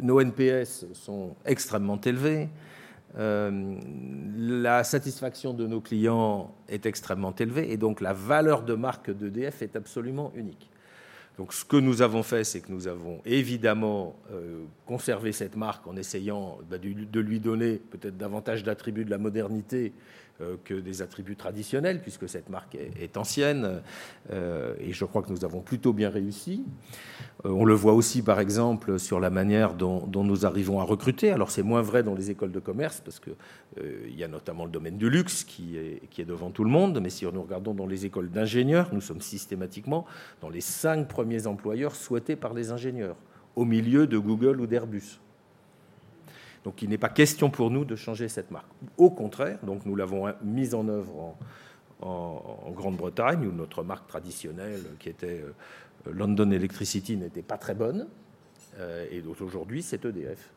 nos 0.00 0.20
NPS 0.20 0.86
sont 0.94 1.36
extrêmement 1.44 2.00
élevés. 2.00 2.48
Euh, 3.16 3.76
la 4.36 4.82
satisfaction 4.82 5.52
de 5.52 5.66
nos 5.66 5.80
clients 5.80 6.52
est 6.68 6.86
extrêmement 6.86 7.34
élevée 7.34 7.70
et 7.70 7.76
donc 7.76 8.00
la 8.00 8.12
valeur 8.12 8.62
de 8.62 8.74
marque 8.74 9.10
d'EDF 9.10 9.62
est 9.62 9.76
absolument 9.76 10.32
unique. 10.34 10.70
Donc 11.36 11.52
ce 11.52 11.64
que 11.64 11.76
nous 11.76 12.00
avons 12.00 12.22
fait, 12.22 12.44
c'est 12.44 12.60
que 12.60 12.72
nous 12.72 12.86
avons 12.86 13.20
évidemment 13.24 14.14
conservé 14.86 15.32
cette 15.32 15.56
marque 15.56 15.84
en 15.88 15.96
essayant 15.96 16.58
bah, 16.70 16.78
de 16.78 17.20
lui 17.20 17.40
donner 17.40 17.78
peut-être 17.90 18.16
davantage 18.16 18.62
d'attributs 18.62 19.04
de 19.04 19.10
la 19.10 19.18
modernité 19.18 19.92
que 20.64 20.74
des 20.74 21.00
attributs 21.00 21.36
traditionnels, 21.36 22.00
puisque 22.00 22.28
cette 22.28 22.48
marque 22.48 22.74
est, 22.74 23.16
ancienne, 23.16 23.82
euh, 24.32 24.74
et 24.80 24.92
je 24.92 25.04
crois 25.04 25.22
que 25.22 25.30
nous 25.30 25.44
avons 25.44 25.60
plutôt 25.60 25.92
bien 25.92 26.10
réussi. 26.10 26.64
Euh, 27.44 27.50
on 27.50 27.64
le 27.64 27.74
voit 27.74 27.92
aussi, 27.92 28.20
par 28.22 28.40
exemple, 28.40 28.98
sur 28.98 29.20
la 29.20 29.30
manière 29.30 29.74
dont, 29.74 30.08
nous 30.12 30.44
arrivons 30.44 30.80
à 30.80 30.84
recruter. 30.84 31.30
Alors 31.30 31.50
c'est 31.50 31.62
moins 31.62 31.82
vrai 31.82 32.02
dans 32.02 32.14
les 32.14 32.30
écoles 32.30 32.52
de 32.52 32.58
commerce, 32.58 33.00
parce 33.04 33.20
qu'il 33.20 33.34
y 34.16 34.24
a 34.24 34.28
notamment 34.28 34.64
le 34.64 34.70
domaine 34.70 34.98
du 34.98 35.08
luxe 35.08 35.44
qui 35.44 35.76
est 35.76 36.24
devant 36.24 36.50
tout 36.50 36.64
le 36.64 36.70
monde, 36.70 36.98
mais 37.00 37.10
si 37.10 37.24
nous 37.24 37.42
regardons 37.42 37.74
dans 37.74 37.86
les 37.86 38.04
écoles 38.06 38.30
d'ingénieurs, 38.30 38.88
nous 38.92 39.00
sommes 39.00 39.20
systématiquement 39.20 40.04
dans 40.40 40.48
les 40.48 40.60
cinq 40.60 41.08
premiers 41.08 41.46
employeurs 41.46 41.94
souhaités 41.94 42.36
par 42.36 42.54
les 42.54 42.70
ingénieurs, 42.70 43.16
au 43.54 43.64
milieu 43.64 44.06
de 44.06 44.18
Google 44.18 44.60
ou 44.60 44.66
d'Airbus. 44.66 45.20
Donc 46.64 46.80
il 46.80 46.88
n'est 46.88 46.98
pas 46.98 47.10
question 47.10 47.50
pour 47.50 47.70
nous 47.70 47.84
de 47.84 47.94
changer 47.94 48.28
cette 48.28 48.50
marque. 48.50 48.68
Au 48.96 49.10
contraire, 49.10 49.58
nous 49.84 49.96
l'avons 49.96 50.32
mise 50.42 50.74
en 50.74 50.88
œuvre 50.88 51.36
en, 52.00 52.70
Grande-Bretagne, 52.72 53.46
où 53.46 53.52
notre 53.52 53.82
marque 53.82 54.06
traditionnelle, 54.08 54.82
qui 54.98 55.08
était 55.08 55.42
euh, 55.42 56.10
London 56.10 56.50
Electricity, 56.50 57.16
n'était 57.16 57.42
pas 57.42 57.56
très 57.56 57.74
bonne. 57.74 58.08
Euh, 58.78 59.06
et 59.10 59.22
aujourd'hui, 59.40 59.82
c'est 59.82 60.04
EDF. 60.04 60.50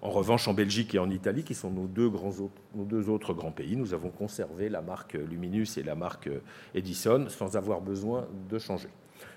En 0.00 0.10
revanche, 0.10 0.46
en 0.46 0.54
Belgique 0.54 0.94
et 0.94 0.98
en 0.98 1.10
Italie, 1.10 1.42
qui 1.42 1.54
sont 1.54 1.70
nos 1.70 1.86
deux, 1.86 2.08
grands 2.08 2.32
nos 2.74 2.84
deux 2.84 3.08
autres 3.08 3.34
grands 3.34 3.50
pays, 3.50 3.76
nous 3.76 3.94
avons 3.94 4.10
conservé 4.10 4.68
la 4.68 4.80
marque 4.80 5.14
Luminus 5.14 5.76
et 5.76 5.82
la 5.82 5.94
marque 5.94 6.30
Edison 6.74 7.26
sans 7.28 7.56
avoir 7.56 7.80
besoin 7.80 8.26
de 8.48 8.58
changer. 8.58 8.88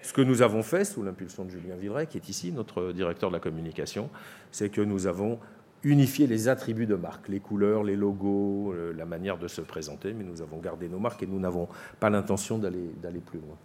Ce 0.04 0.14
que 0.14 0.22
nous 0.22 0.44
avons 0.44 0.62
fait, 0.62 0.86
sous 0.86 1.02
l'impulsion 1.02 1.46
de 1.46 1.50
Julien 1.50 1.76
Villeray, 1.76 2.06
qui 2.06 2.18
est 2.18 2.30
ici, 2.30 2.52
notre 2.52 2.92
directeur 2.92 3.30
de 3.30 3.36
la 3.36 3.39
communication, 3.39 4.10
c'est 4.52 4.70
que 4.70 4.82
nous 4.82 5.08
avons 5.08 5.39
unifier 5.84 6.28
les 6.28 6.48
attributs 6.48 6.86
de 6.86 6.96
marque, 6.96 7.28
les 7.28 7.40
couleurs, 7.40 7.84
les 7.84 7.96
logos, 7.96 8.74
euh, 8.74 8.94
la 8.94 9.06
manière 9.06 9.38
de 9.38 9.48
se 9.48 9.62
présenter, 9.62 10.14
mais 10.14 10.24
nous 10.24 10.42
avons 10.42 10.60
gardé 10.60 10.88
nos 10.88 11.00
marques 11.00 11.24
et 11.24 11.28
nous 11.28 11.40
n'avons 11.40 11.68
pas 12.00 12.10
l'intention 12.10 12.58
d'aller 12.58 13.20
plus 13.20 13.40
loin. 13.40 13.58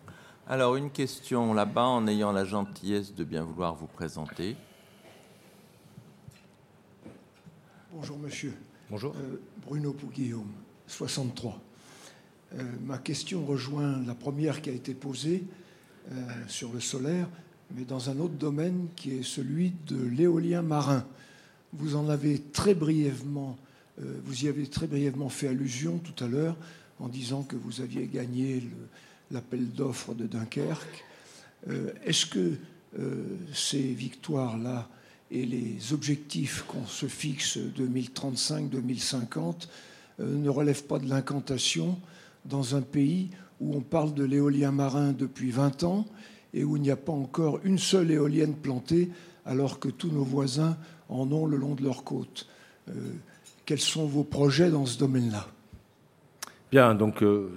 Alors 0.49 0.77
une 0.77 0.91
question 0.91 1.53
là-bas, 1.53 1.85
en 1.85 2.07
ayant 2.07 2.33
la 2.33 2.45
gentillesse 2.45 3.15
de 3.15 3.25
bien 3.25 3.43
vouloir 3.43 3.75
vous 3.75 3.89
présenter. 3.89 4.57
Bonjour 7.93 8.19
monsieur. 8.19 8.55
Bonjour. 8.91 9.15
Euh, 9.17 9.41
Bruno 9.67 9.93
Pouguillaume, 9.93 10.53
63. 10.87 11.59
Euh, 12.55 12.63
ma 12.85 12.99
question 12.99 13.45
rejoint 13.45 14.01
la 14.07 14.15
première 14.15 14.63
qui 14.63 14.71
a 14.71 14.73
été 14.73 14.95
posée 14.95 15.45
sur 16.47 16.73
le 16.73 16.79
solaire. 16.79 17.27
mais 17.75 17.85
dans 17.85 18.11
un 18.11 18.21
autre 18.21 18.35
domaine 18.35 18.87
qui 18.95 19.19
est 19.19 19.25
celui 19.25 19.73
de 19.89 20.01
l'éolien 20.01 20.63
marin. 20.63 21.05
Vous 21.79 21.95
en 21.95 22.09
avez 22.09 22.39
très 22.39 22.75
brièvement, 22.75 23.59
euh, 24.01 24.19
vous 24.25 24.45
y 24.45 24.49
avez 24.49 24.67
très 24.67 24.87
brièvement 24.87 25.29
fait 25.29 25.49
allusion 25.49 25.99
tout 25.99 26.25
à 26.25 26.29
l'heure 26.29 26.57
en 27.01 27.09
disant 27.09 27.43
que 27.43 27.57
vous 27.57 27.83
aviez 27.83 28.07
gagné 28.07 28.63
l'appel 29.31 29.71
d'offres 29.71 30.15
de 30.15 30.27
Dunkerque. 30.27 31.05
Euh, 31.69 31.93
est-ce 32.05 32.25
que 32.25 32.55
euh, 32.99 33.25
ces 33.53 33.83
victoires-là 33.83 34.89
et 35.31 35.45
les 35.45 35.93
objectifs 35.93 36.63
qu'on 36.63 36.87
se 36.87 37.07
fixe 37.07 37.59
2035-2050 37.59 39.69
ne 40.21 40.49
relèvent 40.49 40.85
pas 40.85 40.99
de 40.99 41.09
l'incantation 41.09 41.99
dans 42.47 42.75
un 42.75 42.81
pays 42.81 43.29
où 43.61 43.77
on 43.77 43.81
parle 43.81 44.15
de 44.15 44.25
l'éolien 44.25 44.71
marin 44.71 45.13
depuis 45.13 45.51
20 45.51 45.83
ans 45.83 46.07
et 46.55 46.65
où 46.65 46.77
il 46.77 46.83
n'y 46.83 46.91
a 46.91 46.97
pas 46.97 47.13
encore 47.13 47.61
une 47.65 47.79
seule 47.79 48.13
éolienne 48.13 48.55
plantée, 48.55 49.11
alors 49.45 49.79
que 49.79 49.89
tous 49.89 50.11
nos 50.11 50.25
voisins 50.25 50.79
en 51.09 51.31
ont 51.33 51.47
le 51.47 51.57
long 51.57 51.75
de 51.75 51.83
leurs 51.83 52.05
côtes. 52.05 52.47
Euh, 52.89 52.93
quels 53.65 53.81
sont 53.81 54.07
vos 54.07 54.25
projets 54.25 54.71
dans 54.71 54.87
ce 54.87 54.99
domaine-là? 54.99 55.47
Bien, 56.71 56.95
donc 56.95 57.23
euh, 57.23 57.51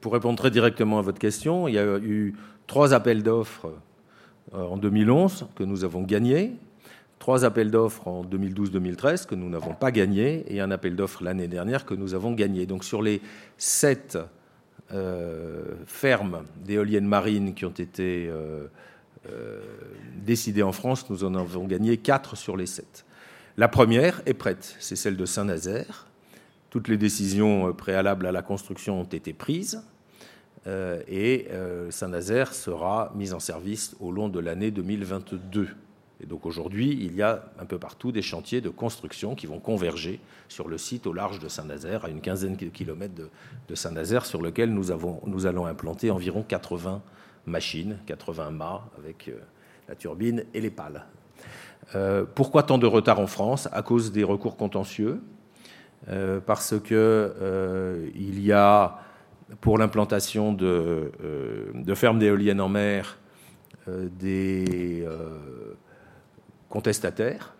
pour 0.00 0.12
répondre 0.12 0.38
très 0.38 0.50
directement 0.50 0.98
à 0.98 1.02
votre 1.02 1.18
question, 1.18 1.68
il 1.68 1.74
y 1.74 1.78
a 1.78 1.98
eu 1.98 2.34
trois 2.66 2.94
appels 2.94 3.22
d'offres 3.22 3.72
euh, 4.54 4.62
en 4.62 4.76
2011 4.76 5.46
que 5.54 5.64
nous 5.64 5.84
avons 5.84 6.02
gagnés, 6.02 6.52
trois 7.18 7.44
appels 7.44 7.70
d'offres 7.70 8.06
en 8.08 8.24
2012-2013 8.24 9.26
que 9.26 9.34
nous 9.34 9.48
n'avons 9.48 9.74
pas 9.74 9.90
gagnés, 9.90 10.44
et 10.48 10.60
un 10.60 10.70
appel 10.70 10.96
d'offres 10.96 11.22
l'année 11.22 11.48
dernière 11.48 11.84
que 11.84 11.94
nous 11.94 12.14
avons 12.14 12.32
gagné. 12.32 12.66
Donc 12.66 12.84
sur 12.84 13.02
les 13.02 13.20
sept 13.58 14.18
fermes 15.86 16.42
d'éoliennes 16.64 17.06
marines 17.06 17.54
qui 17.54 17.64
ont 17.64 17.70
été 17.70 18.28
décidées 20.16 20.62
en 20.62 20.72
France, 20.72 21.08
nous 21.10 21.24
en 21.24 21.34
avons 21.34 21.66
gagné 21.66 21.96
4 21.96 22.36
sur 22.36 22.56
les 22.56 22.66
7. 22.66 23.04
La 23.56 23.68
première 23.68 24.22
est 24.26 24.34
prête, 24.34 24.76
c'est 24.80 24.96
celle 24.96 25.16
de 25.16 25.26
Saint-Nazaire. 25.26 26.06
Toutes 26.70 26.88
les 26.88 26.96
décisions 26.96 27.72
préalables 27.72 28.26
à 28.26 28.32
la 28.32 28.42
construction 28.42 29.00
ont 29.00 29.04
été 29.04 29.32
prises 29.32 29.82
et 30.66 31.48
Saint-Nazaire 31.90 32.54
sera 32.54 33.12
mise 33.14 33.34
en 33.34 33.40
service 33.40 33.96
au 34.00 34.12
long 34.12 34.28
de 34.28 34.38
l'année 34.38 34.70
2022. 34.70 35.68
Et 36.22 36.26
donc 36.26 36.44
aujourd'hui, 36.44 36.98
il 37.00 37.14
y 37.14 37.22
a 37.22 37.44
un 37.58 37.64
peu 37.64 37.78
partout 37.78 38.12
des 38.12 38.22
chantiers 38.22 38.60
de 38.60 38.68
construction 38.68 39.34
qui 39.34 39.46
vont 39.46 39.58
converger 39.58 40.20
sur 40.48 40.68
le 40.68 40.76
site 40.76 41.06
au 41.06 41.14
large 41.14 41.38
de 41.38 41.48
Saint-Nazaire, 41.48 42.04
à 42.04 42.10
une 42.10 42.20
quinzaine 42.20 42.56
de 42.56 42.66
kilomètres 42.66 43.14
de, 43.68 43.74
Saint-Nazaire, 43.74 44.26
sur 44.26 44.42
lequel 44.42 44.72
nous, 44.72 44.90
allons 45.46 45.66
implanter 45.66 46.10
environ 46.10 46.44
80 46.46 47.02
machines, 47.46 47.98
80 48.06 48.50
mâts 48.50 48.82
avec 48.98 49.28
euh, 49.28 49.38
la 49.88 49.94
turbine 49.94 50.44
et 50.54 50.60
les 50.60 50.70
pales. 50.70 51.04
Euh, 51.94 52.24
pourquoi 52.34 52.62
tant 52.62 52.78
de 52.78 52.86
retard 52.86 53.18
en 53.20 53.26
France? 53.26 53.68
À 53.72 53.82
cause 53.82 54.12
des 54.12 54.24
recours 54.24 54.56
contentieux, 54.56 55.20
euh, 56.08 56.40
parce 56.40 56.78
que 56.78 58.10
il 58.14 58.40
y 58.40 58.52
a 58.52 58.98
pour 59.60 59.78
l'implantation 59.78 60.52
de 60.52 61.94
fermes 61.94 62.18
d'éoliennes 62.18 62.60
en 62.60 62.68
mer 62.68 63.18
des 63.88 65.04
contestataires, 66.68 67.54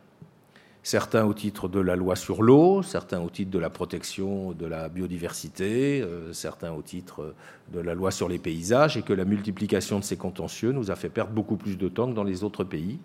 certains 0.83 1.24
au 1.24 1.35
titre 1.35 1.68
de 1.68 1.81
la 1.81 1.97
loi 1.97 2.16
sur 2.16 2.43
l'eau, 2.43 2.83
certains 2.83 3.20
au 3.20 3.28
titre 3.28 3.51
de 3.51 3.59
la 3.59 3.70
protection 3.70 4.53
de 4.53 4.66
la 4.66 4.89
biodiversité, 4.89 6.01
euh, 6.01 6.33
certains 6.33 6.72
au 6.72 6.83
titre 6.83 7.35
de 7.72 7.81
la 7.81 7.95
loi 7.95 8.11
sur 8.11 8.28
les 8.28 8.39
paysages, 8.39 8.97
et 8.97 9.03
que 9.03 9.12
la 9.12 9.24
multiplication 9.24 9.99
de 9.99 10.05
ces 10.05 10.16
contentieux 10.16 10.72
nous 10.72 10.91
a 10.91 10.97
fait 10.97 11.11
perdre 11.11 11.33
beaucoup 11.33 11.57
plus 11.57 11.76
de 11.76 11.89
temps 11.89 12.09
que 12.09 12.14
dans 12.14 12.24
les 12.24 12.45
autres 12.45 12.64
pays. 12.64 12.99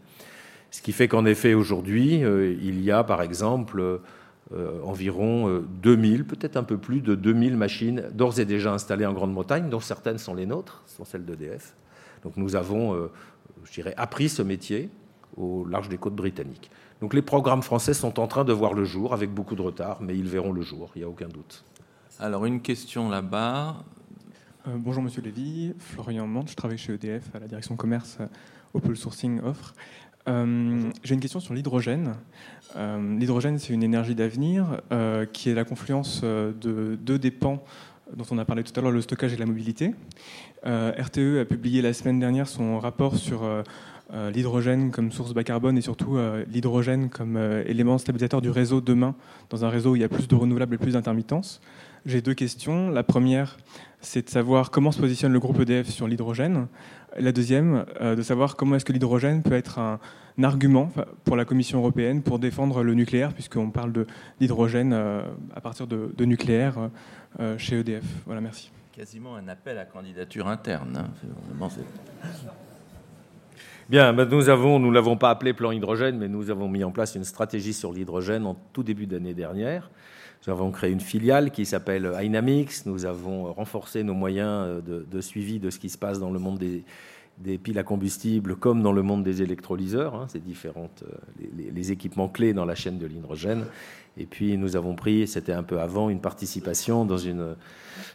Ce 0.71 0.81
qui 0.81 0.93
fait 0.93 1.07
qu'en 1.07 1.25
effet, 1.25 1.53
aujourd'hui, 1.53 2.23
euh, 2.23 2.55
il 2.61 2.81
y 2.81 2.91
a 2.91 3.03
par 3.03 3.21
exemple 3.21 3.81
euh, 4.53 4.81
environ 4.83 5.63
2000, 5.81 6.25
peut-être 6.25 6.55
un 6.55 6.63
peu 6.63 6.77
plus 6.77 7.01
de 7.01 7.15
2000 7.15 7.57
machines 7.57 8.03
d'ores 8.13 8.39
et 8.39 8.45
déjà 8.45 8.73
installées 8.73 9.05
en 9.05 9.13
Grande-Bretagne, 9.13 9.69
dont 9.69 9.79
certaines 9.79 10.17
sont 10.17 10.33
les 10.33 10.45
nôtres, 10.45 10.83
sont 10.85 11.03
celles 11.03 11.25
d'EDF. 11.25 11.73
Donc 12.23 12.37
nous 12.37 12.55
avons, 12.55 13.09
je 13.63 13.71
dirais, 13.71 13.93
appris 13.97 14.29
ce 14.29 14.41
métier 14.41 14.89
au 15.37 15.65
large 15.65 15.89
des 15.89 15.97
côtes 15.97 16.15
britanniques. 16.15 16.69
Donc 17.01 17.13
les 17.13 17.21
programmes 17.21 17.61
français 17.61 17.93
sont 17.93 18.19
en 18.19 18.27
train 18.27 18.45
de 18.45 18.53
voir 18.53 18.73
le 18.73 18.85
jour, 18.85 19.13
avec 19.13 19.29
beaucoup 19.29 19.55
de 19.55 19.61
retard, 19.61 19.97
mais 20.01 20.17
ils 20.17 20.27
verront 20.27 20.53
le 20.53 20.61
jour, 20.61 20.91
il 20.95 20.99
n'y 20.99 21.03
a 21.05 21.09
aucun 21.09 21.27
doute. 21.27 21.65
Alors 22.19 22.45
une 22.45 22.61
question 22.61 23.09
là-bas. 23.09 23.83
Euh, 24.67 24.77
bonjour 24.77 25.03
Monsieur 25.03 25.21
Lévy, 25.21 25.73
Florian 25.77 26.25
Mante, 26.25 26.49
je 26.49 26.55
travaille 26.55 26.77
chez 26.77 26.93
EDF 26.93 27.35
à 27.35 27.39
la 27.39 27.47
direction 27.47 27.75
commerce 27.75 28.17
euh, 28.21 28.27
au 28.73 28.79
pôle 28.79 28.95
sourcing 28.95 29.41
offre. 29.41 29.73
Euh, 30.29 30.89
j'ai 31.03 31.13
une 31.13 31.19
question 31.19 31.41
sur 31.41 31.53
l'hydrogène. 31.53 32.15
l'hydrogène, 32.75 33.59
c'est 33.59 33.73
une 33.73 33.83
énergie 33.83 34.15
d'avenir 34.15 34.81
qui 35.33 35.49
est 35.49 35.53
la 35.53 35.65
confluence 35.65 36.23
de 36.23 36.97
deux 36.99 37.19
dépens 37.19 37.63
dont 38.13 38.25
on 38.31 38.37
a 38.37 38.45
parlé 38.45 38.63
tout 38.63 38.77
à 38.79 38.81
l'heure, 38.81 38.91
le 38.91 39.01
stockage 39.01 39.33
et 39.33 39.37
la 39.37 39.45
mobilité. 39.45 39.93
RTE 40.63 41.41
a 41.41 41.45
publié 41.45 41.81
la 41.81 41.93
semaine 41.93 42.19
dernière 42.19 42.47
son 42.47 42.79
rapport 42.79 43.17
sur 43.17 43.43
euh, 43.43 43.61
l'hydrogène 44.13 44.91
comme 44.91 45.11
source 45.11 45.33
bas 45.33 45.43
carbone 45.43 45.77
et 45.77 45.81
surtout 45.81 46.17
euh, 46.17 46.45
l'hydrogène 46.47 47.09
comme 47.09 47.37
euh, 47.37 47.63
élément 47.65 47.97
stabilisateur 47.97 48.41
du 48.41 48.49
réseau 48.49 48.81
demain, 48.81 49.15
dans 49.49 49.65
un 49.65 49.69
réseau 49.69 49.91
où 49.91 49.95
il 49.95 50.01
y 50.01 50.05
a 50.05 50.09
plus 50.09 50.27
de 50.27 50.35
renouvelables 50.35 50.75
et 50.75 50.77
plus 50.77 50.93
d'intermittence. 50.93 51.61
J'ai 52.05 52.21
deux 52.21 52.35
questions. 52.35 52.89
La 52.89 53.03
première, 53.03 53.57
c'est 54.01 54.25
de 54.25 54.29
savoir 54.29 54.69
comment 54.69 54.91
se 54.91 54.99
positionne 54.99 55.33
le 55.33 55.39
groupe 55.39 55.59
EDF 55.59 55.89
sur 55.89 56.07
l'hydrogène. 56.07 56.67
La 57.17 57.31
deuxième, 57.31 57.85
de 57.99 58.21
savoir 58.21 58.55
comment 58.55 58.75
est-ce 58.75 58.85
que 58.85 58.93
l'hydrogène 58.93 59.41
peut 59.41 59.53
être 59.53 59.79
un, 59.79 59.99
argument 60.43 60.91
pour 61.23 61.35
la 61.35 61.45
Commission 61.45 61.79
européenne 61.79 62.21
pour 62.21 62.37
défendre 62.37 62.83
le 62.83 62.93
nucléaire, 62.93 63.33
puisqu'on 63.33 63.71
parle 63.71 64.05
d'hydrogène 64.39 64.93
à 64.93 65.61
partir 65.61 65.87
de, 65.87 66.25
nucléaire 66.25 66.91
chez 67.57 67.79
EDF. 67.79 68.03
Voilà, 68.25 68.41
merci. 68.41 68.69
Quasiment 68.91 69.35
un 69.35 69.47
appel 69.47 69.79
à 69.79 69.85
candidature 69.85 70.47
interne. 70.47 71.09
Hein. 71.59 71.69
Bien, 73.87 74.13
ben, 74.13 74.27
nous 74.27 74.49
avons, 74.49 74.79
nous 74.79 74.89
l'avons 74.89 75.15
pas 75.15 75.29
appelé 75.29 75.53
plan 75.53 75.71
hydrogène, 75.71 76.17
mais 76.17 76.27
nous 76.27 76.49
avons 76.49 76.67
mis 76.67 76.83
en 76.83 76.89
place 76.89 77.13
une 77.13 77.23
stratégie 77.23 77.71
sur 77.71 77.93
l'hydrogène 77.93 78.47
en 78.47 78.55
tout 78.73 78.81
début 78.81 79.05
d'année 79.05 79.35
dernière. 79.35 79.91
Nous 80.45 80.51
avons 80.51 80.71
créé 80.71 80.89
une 80.89 80.99
filiale 80.99 81.51
qui 81.51 81.67
s'appelle 81.67 82.11
Dynamics. 82.19 82.87
Nous 82.87 83.05
avons 83.05 83.53
renforcé 83.53 84.01
nos 84.01 84.15
moyens 84.15 84.83
de, 84.83 85.21
suivi 85.21 85.59
de 85.59 85.69
ce 85.69 85.77
qui 85.77 85.89
se 85.89 85.99
passe 85.99 86.19
dans 86.19 86.31
le 86.31 86.39
monde 86.39 86.57
des, 86.57 86.83
piles 87.61 87.79
à 87.79 87.83
combustible 87.83 88.55
comme 88.55 88.81
dans 88.81 88.91
le 88.91 89.01
monde 89.01 89.23
des 89.23 89.41
électrolyseurs, 89.41 90.15
hein, 90.15 90.27
différentes 90.35 91.03
euh, 91.03 91.15
les, 91.73 91.91
équipements 91.91 92.29
clés 92.29 92.53
dans 92.53 92.65
la 92.65 92.75
chaîne 92.75 92.97
de 92.97 93.05
l'hydrogène. 93.05 93.65
Et 94.17 94.25
puis 94.25 94.57
nous 94.57 94.75
avons 94.75 94.95
pris, 94.95 95.27
c'était 95.27 95.51
un 95.51 95.63
peu 95.63 95.79
avant, 95.79 96.09
une 96.09 96.21
participation 96.21 97.05
dans 97.05 97.17
une 97.17 97.55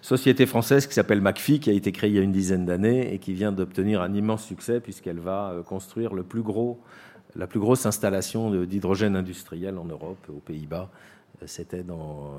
société 0.01 0.47
française 0.47 0.87
qui 0.87 0.95
s'appelle 0.95 1.21
McPhee, 1.21 1.61
qui 1.61 1.71
a 1.71 1.75
été 1.75 1.93
créée 1.93 2.11
il 2.11 2.17
y 2.17 2.19
a 2.19 2.23
une 2.23 2.33
dizaine 2.33 2.65
d'années 2.65 3.13
et 3.13 3.19
qui 3.19 3.35
vient 3.35 3.53
d'obtenir 3.53 4.01
un 4.01 4.15
immense 4.15 4.45
succès 4.45 4.81
puisqu'elle 4.81 5.21
va 5.21 5.51
euh, 5.51 5.63
construire 5.63 6.15
la 6.15 6.23
plus 6.23 6.43
grosse 7.61 7.87
installation 7.87 8.65
d'hydrogène 8.65 9.17
industriel 9.17 9.77
en 9.77 9.85
Europe, 9.85 10.27
aux 10.31 10.41
Pays-Bas. 10.41 10.91
Euh, 11.43 11.45
c'était 11.47 11.83
dans 11.83 12.33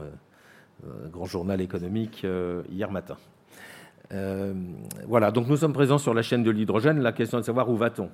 un 0.84 1.10
grand 1.10 1.26
journal 1.26 1.62
économique 1.62 2.26
hier 2.72 2.92
matin. 2.92 3.18
Voilà, 5.08 5.32
donc 5.32 5.48
nous 5.48 5.58
sommes 5.58 5.74
présents 5.74 5.98
sur 5.98 6.14
la 6.14 6.22
chaîne 6.22 6.44
de 6.44 6.52
l'hydrogène. 6.52 7.00
La 7.00 7.12
question 7.12 7.38
est 7.38 7.42
de 7.42 7.46
savoir 7.46 7.70
où 7.70 7.78
va-t-on 7.78 8.10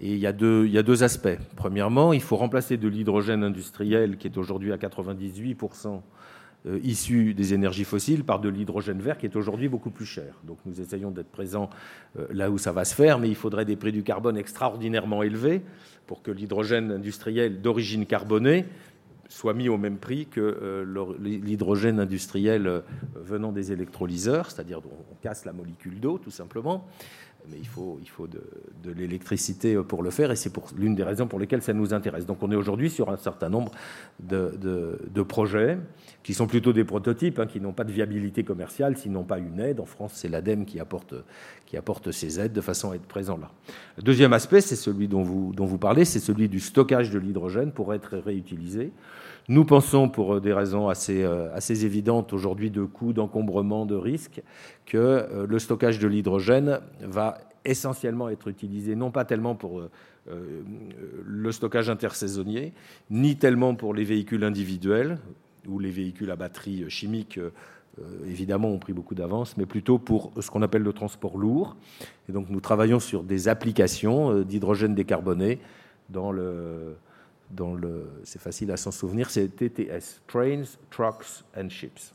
et 0.00 0.12
il 0.12 0.18
y, 0.18 0.28
a 0.28 0.32
deux, 0.32 0.64
il 0.66 0.72
y, 0.72 0.78
a 0.78 0.84
deux, 0.84 1.02
aspects. 1.02 1.38
Premièrement, 1.56 2.12
il 2.12 2.20
faut 2.20 2.36
remplacer 2.36 2.76
de 2.76 2.86
l'hydrogène 2.86 3.42
industriel 3.42 4.16
qui 4.16 4.28
est 4.28 4.38
aujourd'hui 4.38 4.72
à 4.72 4.76
98% 4.76 6.02
euh, 6.66 6.80
issu 6.82 7.34
des 7.34 7.54
énergies 7.54 7.84
fossiles 7.84 8.24
par 8.24 8.40
de 8.40 8.48
l'hydrogène 8.48 9.00
vert 9.00 9.16
qui 9.16 9.26
est 9.26 9.36
aujourd'hui 9.36 9.68
beaucoup 9.68 9.90
plus 9.90 10.06
cher. 10.06 10.34
Donc 10.44 10.58
nous 10.66 10.80
essayons 10.80 11.10
d'être 11.10 11.30
présents 11.30 11.70
euh, 12.18 12.26
là 12.32 12.50
où 12.50 12.58
ça 12.58 12.72
va 12.72 12.84
se 12.84 12.94
faire, 12.94 13.18
mais 13.18 13.28
il 13.28 13.36
faudrait 13.36 13.64
des 13.64 13.76
prix 13.76 13.92
du 13.92 14.02
carbone 14.02 14.36
extraordinairement 14.36 15.22
élevés 15.22 15.62
pour 16.06 16.22
que 16.22 16.30
l'hydrogène 16.30 16.90
industriel 16.90 17.60
d'origine 17.60 18.06
carbonée 18.06 18.66
soit 19.28 19.54
mis 19.54 19.68
au 19.68 19.76
même 19.76 19.98
prix 19.98 20.26
que 20.26 20.40
euh, 20.40 21.14
l'hydrogène 21.20 22.00
industriel 22.00 22.82
venant 23.14 23.52
des 23.52 23.72
électrolyseurs, 23.72 24.50
c'est-à-dire 24.50 24.80
on 24.84 25.14
casse 25.22 25.44
la 25.44 25.52
molécule 25.52 26.00
d'eau 26.00 26.18
tout 26.18 26.30
simplement 26.30 26.86
mais 27.50 27.56
il 27.58 27.66
faut, 27.66 27.98
il 28.00 28.08
faut 28.08 28.26
de, 28.26 28.40
l'électricité 28.92 29.76
pour 29.76 30.02
le 30.02 30.10
faire, 30.10 30.30
et 30.30 30.36
c'est 30.36 30.52
l'une 30.76 30.94
des 30.94 31.02
raisons 31.02 31.26
pour 31.26 31.38
lesquelles 31.38 31.62
ça 31.62 31.72
nous 31.72 31.92
intéresse. 31.92 32.26
Donc 32.26 32.42
on 32.42 32.50
est 32.50 32.56
aujourd'hui 32.56 32.90
sur 32.90 33.10
un 33.10 33.16
certain 33.16 33.48
nombre 33.48 33.72
de, 34.20 34.58
de, 34.58 35.22
projets 35.22 35.78
qui 36.22 36.32
sont 36.32 36.46
plutôt 36.46 36.72
des 36.72 36.84
prototypes, 36.84 37.38
hein, 37.38 37.46
qui 37.46 37.60
n'ont 37.60 37.72
pas 37.72 37.84
de 37.84 37.92
viabilité 37.92 38.44
commerciale, 38.44 38.96
s'ils 38.96 39.12
n'ont 39.12 39.24
pas 39.24 39.38
une 39.38 39.60
aide. 39.60 39.80
En 39.80 39.84
France, 39.84 40.12
c'est 40.14 40.28
l'ADEME 40.28 40.64
qui 40.64 40.80
apporte, 40.80 41.14
qui 41.66 41.76
apporte 41.76 42.12
ces 42.12 42.40
aides 42.40 42.52
de 42.52 42.60
façon 42.60 42.92
à 42.92 42.94
être 42.94 43.06
présent 43.06 43.36
là. 43.36 43.50
Le 43.98 44.02
deuxième 44.02 44.32
aspect, 44.32 44.60
c'est 44.60 44.76
celui 44.76 45.06
dont 45.06 45.22
vous, 45.22 45.52
dont 45.54 45.66
vous 45.66 45.78
parlez, 45.78 46.04
c'est 46.04 46.20
celui 46.20 46.48
du 46.48 46.60
stockage 46.60 47.10
de 47.10 47.18
l'hydrogène 47.18 47.72
pour 47.72 47.92
être 47.92 48.16
réutilisé. 48.16 48.90
Nous 49.50 49.64
pensons, 49.64 50.10
pour 50.10 50.34
euh, 50.34 50.40
des 50.40 50.52
raisons 50.52 50.88
assez, 50.88 51.24
euh, 51.24 51.54
assez 51.54 51.86
évidentes 51.86 52.34
aujourd'hui 52.34 52.70
de 52.70 52.84
coûts, 52.84 53.14
d'encombrement, 53.14 53.86
de 53.86 53.94
risques, 53.94 54.42
que 54.84 54.98
euh, 54.98 55.46
le 55.48 55.58
stockage 55.58 55.98
de 55.98 56.06
l'hydrogène 56.06 56.80
va 57.00 57.38
essentiellement 57.64 58.28
être 58.28 58.48
utilisé 58.48 58.94
non 58.94 59.10
pas 59.10 59.24
tellement 59.24 59.54
pour 59.54 59.82
le 60.26 61.52
stockage 61.52 61.90
intersaisonnier, 61.90 62.72
ni 63.10 63.36
tellement 63.36 63.74
pour 63.74 63.92
les 63.92 64.04
véhicules 64.04 64.44
individuels 64.44 65.18
ou 65.66 65.78
les 65.78 65.90
véhicules 65.90 66.30
à 66.30 66.36
batterie 66.36 66.88
chimique 66.88 67.38
évidemment 68.26 68.68
ont 68.68 68.78
pris 68.78 68.94
beaucoup 68.94 69.14
d'avance, 69.14 69.56
mais 69.58 69.66
plutôt 69.66 69.98
pour 69.98 70.32
ce 70.40 70.50
qu'on 70.50 70.62
appelle 70.62 70.82
le 70.82 70.94
transport 70.94 71.36
lourd. 71.36 71.76
Et 72.28 72.32
donc 72.32 72.48
nous 72.48 72.60
travaillons 72.60 73.00
sur 73.00 73.22
des 73.22 73.48
applications 73.48 74.40
d'hydrogène 74.42 74.94
décarboné 74.94 75.58
dans 76.08 76.32
le, 76.32 76.94
dans 77.50 77.74
le, 77.74 78.10
c'est 78.24 78.40
facile 78.40 78.70
à 78.70 78.76
s'en 78.76 78.90
souvenir, 78.90 79.30
c'est 79.30 79.48
TTS, 79.48 80.20
Trains, 80.26 80.64
Trucks 80.90 81.44
and 81.56 81.70
Ships. 81.70 82.12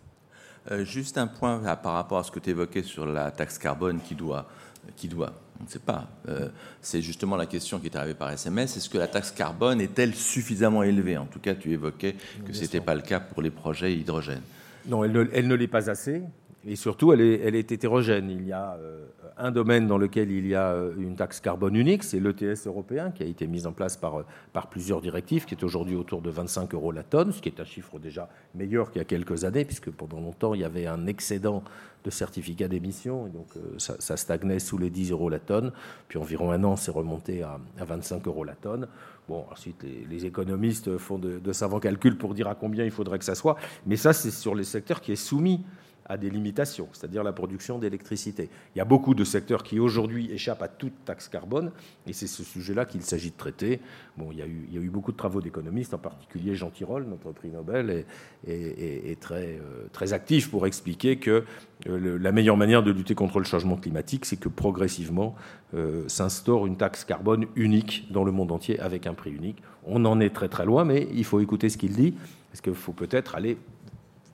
Euh, 0.72 0.86
juste 0.86 1.18
un 1.18 1.28
point 1.28 1.60
par 1.76 1.94
rapport 1.94 2.20
à 2.20 2.24
ce 2.24 2.32
que 2.32 2.40
tu 2.40 2.52
évoquais 2.52 2.84
sur 2.84 3.06
la 3.06 3.32
taxe 3.32 3.58
carbone 3.58 4.00
qui 4.00 4.16
doit, 4.16 4.48
qui 4.96 5.08
doit 5.08 5.34
on 5.60 5.66
ne 5.66 5.70
sait 5.70 5.80
pas. 5.80 6.08
Euh, 6.28 6.50
c'est 6.82 7.02
justement 7.02 7.36
la 7.36 7.46
question 7.46 7.80
qui 7.80 7.88
est 7.88 7.96
arrivée 7.96 8.14
par 8.14 8.32
SMS. 8.32 8.76
Est-ce 8.78 8.90
que 8.90 8.98
la 8.98 9.08
taxe 9.08 9.32
carbone 9.32 9.80
est-elle 9.82 10.14
suffisamment 10.14 10.84
élevée? 10.84 11.18
En 11.18 11.26
tout 11.26 11.40
cas, 11.40 11.56
tu 11.56 11.72
évoquais 11.72 12.16
que 12.46 12.54
ce 12.54 12.62
n'était 12.62 12.82
pas 12.82 12.96
le 12.96 13.02
cas 13.02 13.20
pour 13.20 13.42
les 13.42 13.52
projets 13.52 13.94
hydrogène. 13.94 14.42
Non, 14.86 15.04
elle 15.04 15.48
ne 15.48 15.56
l'est 15.56 15.68
pas 15.68 15.90
assez. 15.90 16.22
Et 16.66 16.78
surtout, 16.78 17.12
elle 17.12 17.22
est, 17.22 17.72
hétérogène. 17.72 18.30
Il 18.30 18.48
y 18.48 18.54
a 18.54 18.78
euh, 18.80 19.06
un 19.38 19.52
domaine 19.52 19.86
dans 19.86 19.98
lequel 19.98 20.32
il 20.32 20.48
y 20.48 20.56
a 20.56 20.72
euh, 20.72 20.94
une 20.98 21.18
taxe 21.18 21.42
carbone 21.42 21.76
unique, 21.76 22.04
c'est 22.04 22.22
l'ETS 22.22 22.68
européen, 22.68 23.12
qui 23.12 23.22
a 23.22 23.26
été 23.26 23.48
mis 23.48 23.68
en 23.68 23.74
place 23.74 23.98
par, 23.98 24.20
euh, 24.20 24.26
par 24.54 24.70
plusieurs 24.70 25.02
directives, 25.02 25.44
qui 25.44 25.56
est 25.56 25.64
aujourd'hui 25.64 25.98
autour 25.98 26.22
de 26.22 26.30
25 26.30 26.74
euros 26.74 26.94
la 26.94 27.04
tonne, 27.04 27.34
ce 27.34 27.42
qui 27.42 27.50
est 27.50 27.60
un 27.60 27.66
chiffre 27.66 28.00
déjà 28.00 28.30
meilleur 28.56 28.92
qu'il 28.92 29.00
y 29.00 29.02
a 29.02 29.06
quelques 29.06 29.44
années, 29.44 29.66
puisque 29.66 29.92
pendant 29.92 30.22
longtemps, 30.22 30.54
il 30.54 30.62
y 30.62 30.64
avait 30.64 30.88
un 30.88 31.06
excédent 31.06 31.64
de 32.06 32.10
certificats 32.10 32.70
d'émission, 32.70 33.28
et 33.28 33.30
donc 33.30 33.48
ça, 33.78 34.18
stagnait 34.18 34.60
sous 34.60 34.78
les 34.78 34.90
10 34.90 35.12
euros 35.12 35.30
la 35.30 35.40
tonne. 35.40 35.72
Puis 36.10 36.20
environ 36.20 36.52
un 36.52 36.64
an, 36.66 36.76
c'est 36.76 36.92
remonté 36.92 37.44
à, 37.44 37.60
25 37.78 38.28
euros 38.28 38.44
la 38.44 38.56
tonne. 38.56 38.88
Bon, 39.30 39.46
ensuite, 39.50 39.86
les, 40.10 40.26
économistes 40.26 40.98
font 40.98 41.18
de, 41.18 41.40
de 41.40 41.54
savants 41.54 41.80
calculs 41.80 42.18
pour 42.18 42.34
dire 42.34 42.50
à 42.50 42.56
combien 42.56 42.84
il 42.84 42.92
faudrait 42.92 43.20
que 43.20 43.26
ça 43.26 43.36
soit, 43.36 43.56
mais 43.86 43.96
ça, 43.96 44.12
c'est 44.12 44.32
sur 44.32 44.54
les 44.54 44.66
secteurs 44.66 45.00
qui 45.00 45.14
est 45.14 45.18
soumis 45.18 45.62
à 46.06 46.18
des 46.18 46.30
limitations, 46.30 46.88
c'est-à-dire 46.92 47.24
la 47.24 47.32
production 47.32 47.80
d'électricité. 47.80 48.50
Il 48.76 48.80
y 48.80 48.82
a 48.82 48.86
beaucoup 48.86 49.14
de 49.14 49.24
secteurs 49.24 49.64
qui 49.64 49.80
aujourd'hui 49.80 50.32
échappent 50.32 50.62
à 50.62 50.68
toute 50.68 50.94
taxe 51.06 51.30
carbone, 51.30 51.72
et 52.08 52.14
c'est 52.14 52.28
ce 52.28 52.44
sujet-là 52.44 52.86
qu'il 52.86 53.02
s'agit 53.02 53.32
de 53.32 53.38
traiter. 53.38 53.80
Bon, 54.18 54.30
il 54.32 54.38
y, 54.38 54.42
a 54.42 54.46
eu, 54.82 54.90
beaucoup 54.90 55.12
de 55.12 55.18
travaux 55.18 55.42
d'économistes, 55.42 55.94
en 55.94 55.98
particulier 55.98 56.56
Jean 56.56 56.70
Tirole, 56.70 57.06
notre 57.06 57.32
prix 57.32 57.50
Nobel, 57.50 58.06
est, 58.48 59.20
très, 59.20 59.58
euh, 59.58 59.88
très 59.92 60.14
actif 60.14 60.52
pour 60.52 60.68
expliquer 60.68 61.18
que 61.18 61.46
euh, 61.88 62.18
la 62.20 62.32
meilleure 62.32 62.58
manière 62.58 62.84
de 62.84 62.92
lutter 62.92 63.16
contre 63.16 63.40
le 63.40 63.46
changement 63.46 63.78
climatique, 63.78 64.26
c'est 64.26 64.38
que 64.38 64.50
progressivement 64.50 65.36
euh, 65.74 66.08
s'instaure 66.08 66.68
une 66.68 66.78
taxe 66.78 67.04
carbone 67.04 67.46
unique 67.56 68.08
dans 68.12 68.24
le 68.24 68.32
monde 68.32 68.52
entier 68.52 68.80
avec 68.80 69.08
un 69.08 69.14
prix 69.14 69.32
unique. 69.32 69.62
On 69.86 70.06
en 70.06 70.20
est 70.20 70.30
très 70.30 70.50
très 70.50 70.66
loin, 70.66 70.86
mais 70.86 71.08
il 71.14 71.26
faut 71.26 71.40
écouter 71.40 71.70
ce 71.70 71.78
qu'il 71.78 71.94
dit, 71.94 72.14
parce 72.52 72.62
qu'il 72.62 72.74
faut 72.74 72.94
peut-être 72.94 73.36
aller 73.36 73.58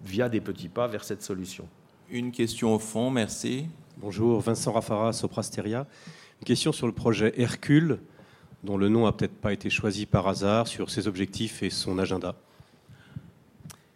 via 0.04 0.30
des 0.30 0.41
petits 0.41 0.70
pas 0.70 0.88
vers 0.88 1.04
cette 1.04 1.22
solution. 1.22 1.68
Une 2.10 2.32
question 2.32 2.74
au 2.74 2.80
fond, 2.80 3.12
merci. 3.12 3.68
Bonjour, 3.97 4.39
Vincent 4.41 4.72
Raffara, 4.72 5.14
Soprasteria. 5.14 5.86
Une 6.41 6.45
question 6.45 6.72
sur 6.72 6.88
le 6.88 6.93
projet 6.93 7.34
Hercule, 7.38 8.00
dont 8.64 8.78
le 8.78 8.89
nom 8.89 9.06
n'a 9.06 9.12
peut-être 9.12 9.36
pas 9.36 9.54
été 9.54 9.70
choisi 9.70 10.06
par 10.06 10.28
hasard, 10.28 10.68
sur 10.68 10.89
ses 10.89 11.08
objectifs 11.08 11.64
et 11.64 11.70
son 11.70 12.00
agenda 12.00 12.36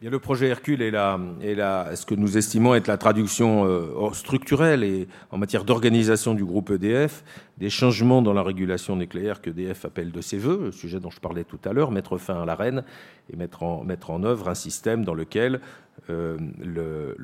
le 0.09 0.19
projet 0.19 0.47
Hercule 0.47 0.81
est, 0.81 0.91
là, 0.91 1.19
est 1.41 1.55
là, 1.55 1.95
ce 1.95 2.05
que 2.05 2.15
nous 2.15 2.37
estimons 2.37 2.75
être 2.75 2.87
la 2.87 2.97
traduction 2.97 3.65
euh, 3.65 4.11
structurelle 4.11 4.83
et 4.83 5.07
en 5.31 5.37
matière 5.37 5.63
d'organisation 5.63 6.33
du 6.33 6.43
groupe 6.43 6.71
EDF, 6.71 7.23
des 7.57 7.69
changements 7.69 8.21
dans 8.21 8.33
la 8.33 8.43
régulation 8.43 8.95
nucléaire 8.95 9.41
qu'EDF 9.41 9.85
appelle 9.85 10.11
de 10.11 10.21
ses 10.21 10.37
voeux, 10.37 10.59
le 10.65 10.71
sujet 10.71 10.99
dont 10.99 11.09
je 11.09 11.19
parlais 11.19 11.43
tout 11.43 11.59
à 11.63 11.71
l'heure, 11.71 11.91
mettre 11.91 12.17
fin 12.17 12.41
à 12.41 12.45
l'arène 12.45 12.83
et 13.31 13.37
mettre 13.37 13.63
en, 13.63 13.83
mettre 13.83 14.09
en 14.09 14.23
œuvre 14.23 14.49
un 14.49 14.55
système 14.55 15.05
dans 15.05 15.13
lequel 15.13 15.61
euh, 16.09 16.37
le, 16.59 17.15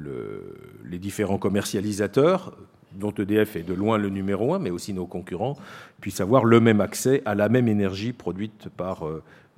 les 0.86 1.00
différents 1.00 1.38
commercialisateurs, 1.38 2.58
dont 2.94 3.12
EDF 3.12 3.56
est 3.56 3.64
de 3.64 3.74
loin 3.74 3.98
le 3.98 4.10
numéro 4.10 4.54
un, 4.54 4.60
mais 4.60 4.72
aussi 4.72 4.94
nos 4.94 5.06
concurrents, 5.06 5.58
puissent 6.02 6.22
avoir 6.22 6.46
le 6.46 6.60
même 6.60 6.82
accès 6.82 7.22
à 7.26 7.36
la 7.36 7.50
même 7.50 7.68
énergie 7.68 8.14
produite 8.14 8.70
par 8.70 9.06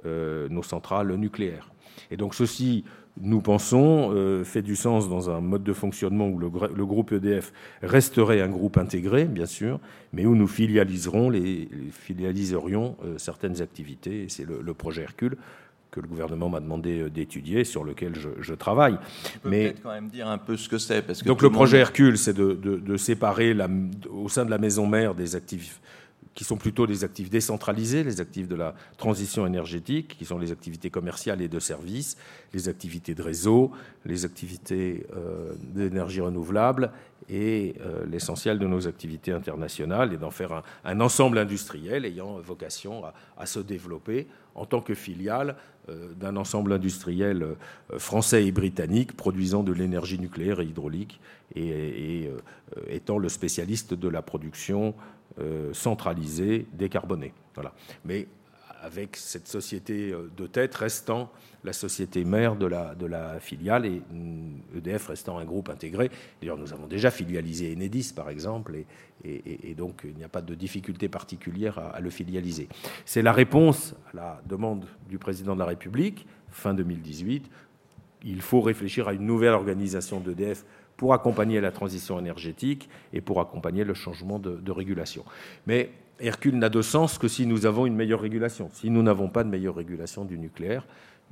euh, 0.06 0.48
nos 0.50 0.64
centrales 0.64 1.14
nucléaires. 1.16 1.72
Et 2.10 2.18
donc 2.18 2.36
ceci 2.36 2.84
nous 3.20 3.42
pensons, 3.42 4.12
euh, 4.14 4.44
fait 4.44 4.62
du 4.62 4.76
sens 4.76 5.10
dans 5.10 5.30
un 5.30 5.42
mode 5.42 5.64
de 5.64 5.74
fonctionnement 5.74 6.28
où 6.28 6.40
le, 6.40 6.86
groupe 6.86 7.12
EDF 7.12 7.52
resterait 7.82 8.42
un 8.42 8.50
groupe 8.50 8.78
intégré, 8.78 9.26
bien 9.26 9.46
sûr, 9.46 9.80
mais 10.14 10.26
où 10.26 10.36
nous 10.36 10.48
filialiserions 10.48 12.96
euh, 13.04 13.18
certaines 13.18 13.62
activités. 13.62 14.28
C'est 14.30 14.48
le, 14.48 14.74
projet 14.74 15.02
Hercule 15.02 15.38
que 15.92 16.00
le 16.00 16.08
gouvernement 16.08 16.50
m'a 16.50 16.62
demandé 16.62 17.02
euh, 17.02 17.10
d'étudier, 17.10 17.66
sur 17.66 17.84
lequel 17.84 18.14
je, 18.16 18.54
travaille. 18.54 18.98
Mais 19.44 19.66
peut-être 19.66 19.84
quand 19.84 19.92
même 19.92 20.08
dire 20.08 20.28
un 20.30 20.38
peu 20.38 20.56
ce 20.56 20.70
que 20.70 20.78
c'est, 20.78 21.02
parce 21.02 21.22
que 21.22 21.28
donc 21.28 21.42
le, 21.42 21.50
projet 21.50 21.80
Hercule, 21.80 22.18
c'est 22.18 22.34
de, 22.34 22.54
de, 22.54 22.98
séparer 22.98 23.54
la, 23.54 23.68
au 24.10 24.30
sein 24.30 24.46
de 24.46 24.50
la 24.50 24.58
maison 24.58 24.88
mère 24.88 25.16
des 25.16 25.36
actifs 25.36 25.82
qui 26.34 26.44
sont 26.44 26.58
plutôt 26.58 26.88
des 26.88 27.04
actifs 27.04 27.30
décentralisés, 27.30 28.04
les 28.04 28.22
actifs 28.22 28.48
de 28.48 28.56
la 28.56 28.74
transition 28.98 29.46
énergétique, 29.46 30.16
qui 30.18 30.26
sont 30.26 30.38
les 30.38 30.52
activités 30.52 30.90
commerciales 30.90 31.42
et 31.42 31.50
de 31.50 31.60
services, 31.60 32.18
les 32.54 32.70
activités 32.70 33.14
de 33.14 33.22
réseau, 33.22 33.72
les 34.06 34.24
activités 34.24 35.06
euh, 35.16 35.54
d'énergie 35.62 36.22
renouvelable 36.22 36.92
et 37.30 37.76
euh, 37.82 38.06
l'essentiel 38.06 38.60
de 38.60 38.68
nos 38.68 38.88
activités 38.88 39.34
internationales, 39.34 40.14
et 40.14 40.18
d'en 40.18 40.32
faire 40.32 40.64
un, 40.86 41.02
ensemble 41.02 41.38
industriel 41.38 42.06
ayant 42.06 42.40
vocation 42.40 43.04
à, 43.38 43.46
se 43.46 43.60
développer 43.60 44.28
en 44.56 44.66
tant 44.66 44.82
que 44.82 44.94
filiale 44.94 45.58
euh, 45.90 46.14
d'un 46.14 46.38
ensemble 46.38 46.72
industriel 46.72 47.46
français 47.98 48.46
et 48.46 48.52
britannique 48.52 49.18
produisant 49.18 49.64
de 49.64 49.74
l'énergie 49.74 50.20
nucléaire 50.20 50.62
et 50.62 50.66
hydraulique 50.66 51.20
et, 51.56 51.68
et 52.24 52.32
étant 52.88 53.18
le 53.18 53.28
spécialiste 53.28 53.94
de 53.94 54.08
la 54.08 54.22
production 54.22 54.94
centralisée, 55.74 56.68
décarbonée. 56.74 57.34
Voilà. 57.56 57.74
Mais 58.06 58.28
avec 58.82 59.16
cette 59.16 59.48
société 59.48 60.12
euh, 60.12 60.30
de 60.36 60.48
tête 60.48 60.76
restant 60.76 61.32
la 61.64 61.74
société 61.74 62.24
mère 62.24 62.56
de 62.56 62.66
la, 62.66 63.40
filiale 63.40 63.86
et 63.86 64.02
EDF 64.76 65.08
restant 65.08 65.38
un 65.38 65.46
groupe 65.46 65.70
intégré. 65.70 66.10
D'ailleurs, 66.42 66.58
nous 66.58 66.74
avons 66.74 66.88
déjà 66.88 67.12
filialisé 67.12 67.72
Enedis, 67.72 68.14
par 68.16 68.32
exemple, 68.32 68.76
et, 69.24 69.76
donc 69.76 70.02
il 70.04 70.16
n'y 70.16 70.24
a 70.24 70.28
pas 70.28 70.42
de 70.42 70.56
difficulté 70.56 71.08
particulière 71.08 71.78
à 71.78 72.00
le 72.00 72.10
filialiser. 72.10 72.68
C'est 73.06 73.22
la 73.22 73.32
réponse 73.32 73.94
à 74.12 74.16
la 74.16 74.42
demande 74.50 74.88
du 75.08 75.20
président 75.20 75.54
de 75.54 75.60
la 75.60 75.66
République, 75.66 76.26
fin 76.50 76.74
2018. 76.74 77.48
Il 78.24 78.42
faut 78.42 78.62
réfléchir 78.62 79.08
à 79.08 79.14
une 79.14 79.28
nouvelle 79.28 79.54
organisation 79.54 80.20
d'EDF 80.20 80.66
pour 81.02 81.16
accompagner 81.16 81.60
la 81.62 81.72
transition 81.72 82.20
énergétique 82.20 82.88
et 83.12 83.22
pour 83.22 83.42
accompagner 83.42 83.84
le 83.84 83.96
changement 83.96 84.38
de, 84.38 84.72
régulation. 84.72 85.26
Mais 85.66 85.90
Hercule 86.20 86.60
n'a 86.60 86.70
de 86.70 86.84
sens 86.84 87.18
que 87.18 87.28
si 87.28 87.48
nous 87.48 87.66
avons 87.66 87.88
une 87.88 87.96
meilleure 87.96 88.22
régulation. 88.22 88.70
Si 88.72 88.92
nous 88.92 89.02
n'avons 89.02 89.28
pas 89.28 89.44
de 89.44 89.50
meilleure 89.50 89.74
régulation 89.74 90.26
du 90.26 90.38
nucléaire, 90.38 90.86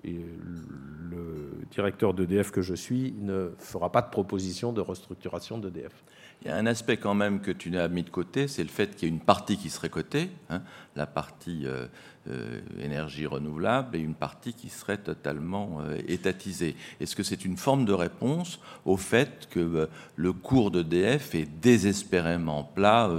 le 0.03 1.51
directeur 1.69 2.15
d'EDF 2.15 2.49
que 2.49 2.63
je 2.63 2.73
suis 2.73 3.13
ne 3.19 3.51
fera 3.59 3.91
pas 3.91 4.01
de 4.01 4.09
proposition 4.09 4.73
de 4.73 4.81
restructuration 4.81 5.59
d'EDF. 5.59 6.03
Il 6.41 6.47
y 6.47 6.51
a 6.51 6.55
un 6.55 6.65
aspect 6.67 6.95
quand 6.95 7.15
même 7.15 7.41
que 7.41 7.51
tu 7.51 7.77
as 7.77 7.89
mis 7.89 8.03
de 8.03 8.09
côté, 8.09 8.47
c'est 8.47 8.63
le 8.63 8.69
fait 8.69 8.95
qu'il 8.95 9.09
y 9.09 9.11
a 9.11 9.13
une 9.13 9.19
partie 9.19 9.57
qui 9.57 9.69
serait 9.69 9.89
cotée, 9.89 10.29
hein, 10.49 10.61
la 10.95 11.05
partie 11.05 11.63
euh, 11.65 11.87
euh, 12.29 12.61
énergie 12.79 13.25
renouvelable, 13.25 13.97
et 13.97 13.99
une 13.99 14.15
partie 14.15 14.53
qui 14.53 14.69
serait 14.69 14.99
totalement 14.99 15.81
euh, 15.81 15.97
étatisée. 16.07 16.77
Est-ce 17.01 17.17
que 17.17 17.23
c'est 17.23 17.43
une 17.43 17.57
forme 17.57 17.83
de 17.83 17.91
réponse 17.91 18.61
au 18.85 18.95
fait 18.95 19.49
que 19.49 19.89
le 20.15 20.31
cours 20.31 20.71
d'EDF 20.71 21.35
est 21.35 21.45
désespérément 21.59 22.63
plat 22.63 23.11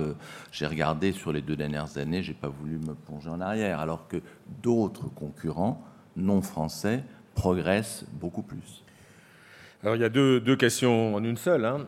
J'ai 0.50 0.66
regardé 0.66 1.12
sur 1.12 1.30
les 1.30 1.42
deux 1.42 1.56
dernières 1.56 1.98
années, 1.98 2.22
j'ai 2.22 2.32
pas 2.32 2.48
voulu 2.48 2.78
me 2.78 2.94
plonger 2.94 3.28
en 3.28 3.42
arrière, 3.42 3.80
alors 3.80 4.08
que 4.08 4.16
d'autres 4.62 5.08
concurrents 5.08 5.84
non 6.16 6.40
français 6.40 7.04
progressent 7.34 8.06
beaucoup 8.12 8.42
plus? 8.42 8.82
Alors 9.82 9.96
il 9.96 10.00
y 10.00 10.04
a 10.04 10.10
deux, 10.10 10.56
questions 10.56 11.14
en 11.14 11.22
une 11.22 11.36
seule. 11.36 11.66
Hein 11.66 11.86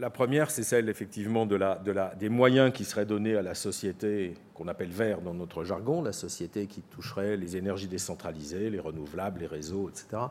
la 0.00 0.10
première, 0.10 0.50
c'est 0.50 0.62
celle 0.62 0.88
effectivement 0.88 1.46
des 1.46 2.28
moyens 2.28 2.72
qui 2.72 2.84
seraient 2.84 3.04
donnés 3.04 3.36
à 3.36 3.42
la 3.42 3.54
société 3.54 4.34
qu'on 4.54 4.66
appelle 4.66 4.88
vert 4.88 5.20
dans 5.20 5.34
notre 5.34 5.62
jargon, 5.62 6.02
la 6.02 6.12
société 6.12 6.66
qui 6.66 6.80
toucherait 6.80 7.36
les 7.36 7.56
énergies 7.56 7.86
décentralisées, 7.86 8.70
les 8.70 8.80
renouvelables, 8.80 9.40
les 9.40 9.46
réseaux, 9.46 9.90
etc., 9.90 10.22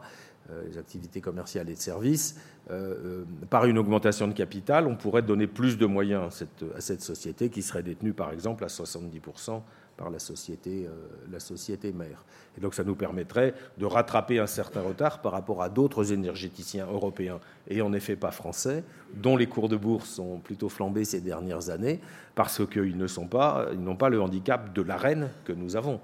euh, 0.49 0.63
les 0.67 0.78
activités 0.80 1.22
commerciales 1.22 1.70
et 1.70 1.76
de 1.76 1.80
services. 1.80 2.39
Euh, 2.72 2.95
euh, 3.22 3.24
par 3.49 3.65
une 3.65 3.78
augmentation 3.78 4.28
de 4.28 4.34
capital, 4.34 4.88
on 4.88 4.95
pourrait 4.95 5.22
donner 5.22 5.45
plus 5.45 5.78
de 5.78 5.86
moyens 5.86 6.24
à 6.28 6.32
cette, 6.32 6.65
à 6.76 6.82
cette 6.82 7.01
société 7.01 7.49
qui 7.49 7.61
serait 7.61 7.84
détenue 7.84 8.13
par 8.13 8.32
exemple 8.32 8.63
à 8.63 8.67
70% 8.67 9.61
par 10.00 10.10
la 10.10 10.18
société, 10.18 10.86
euh, 10.88 10.91
la 11.30 11.41
société 11.41 11.91
mère. 11.91 12.24
Et 12.58 12.62
donc 12.62 12.74
ça 12.74 12.86
nous 12.86 12.95
permettrait 12.95 13.54
de 13.78 13.86
rattraper 13.86 14.39
un 14.39 14.47
certain 14.47 14.80
retard 14.80 15.22
par 15.22 15.34
rapport 15.34 15.62
à 15.62 15.68
d'autres 15.68 16.14
énergéticiens 16.14 16.88
européens 16.88 17.41
et 17.68 17.82
en 17.82 17.91
effet 17.91 18.16
pas 18.16 18.32
français, 18.32 18.86
dont 19.14 19.36
les 19.36 19.47
cours 19.47 19.68
de 19.68 19.76
bourse 19.76 20.10
sont 20.10 20.39
plutôt 20.39 20.70
flambés 20.70 21.04
ces 21.04 21.20
dernières 21.20 21.70
années, 21.70 22.00
parce 22.34 22.66
qu'ils 22.66 22.95
pas, 23.30 23.74
n'ont 23.76 23.97
pas 23.97 24.08
le 24.08 24.22
handicap 24.22 24.74
de 24.74 24.82
l'arène 24.82 25.32
que 25.43 25.52
nous 25.52 25.76
avons, 25.76 26.00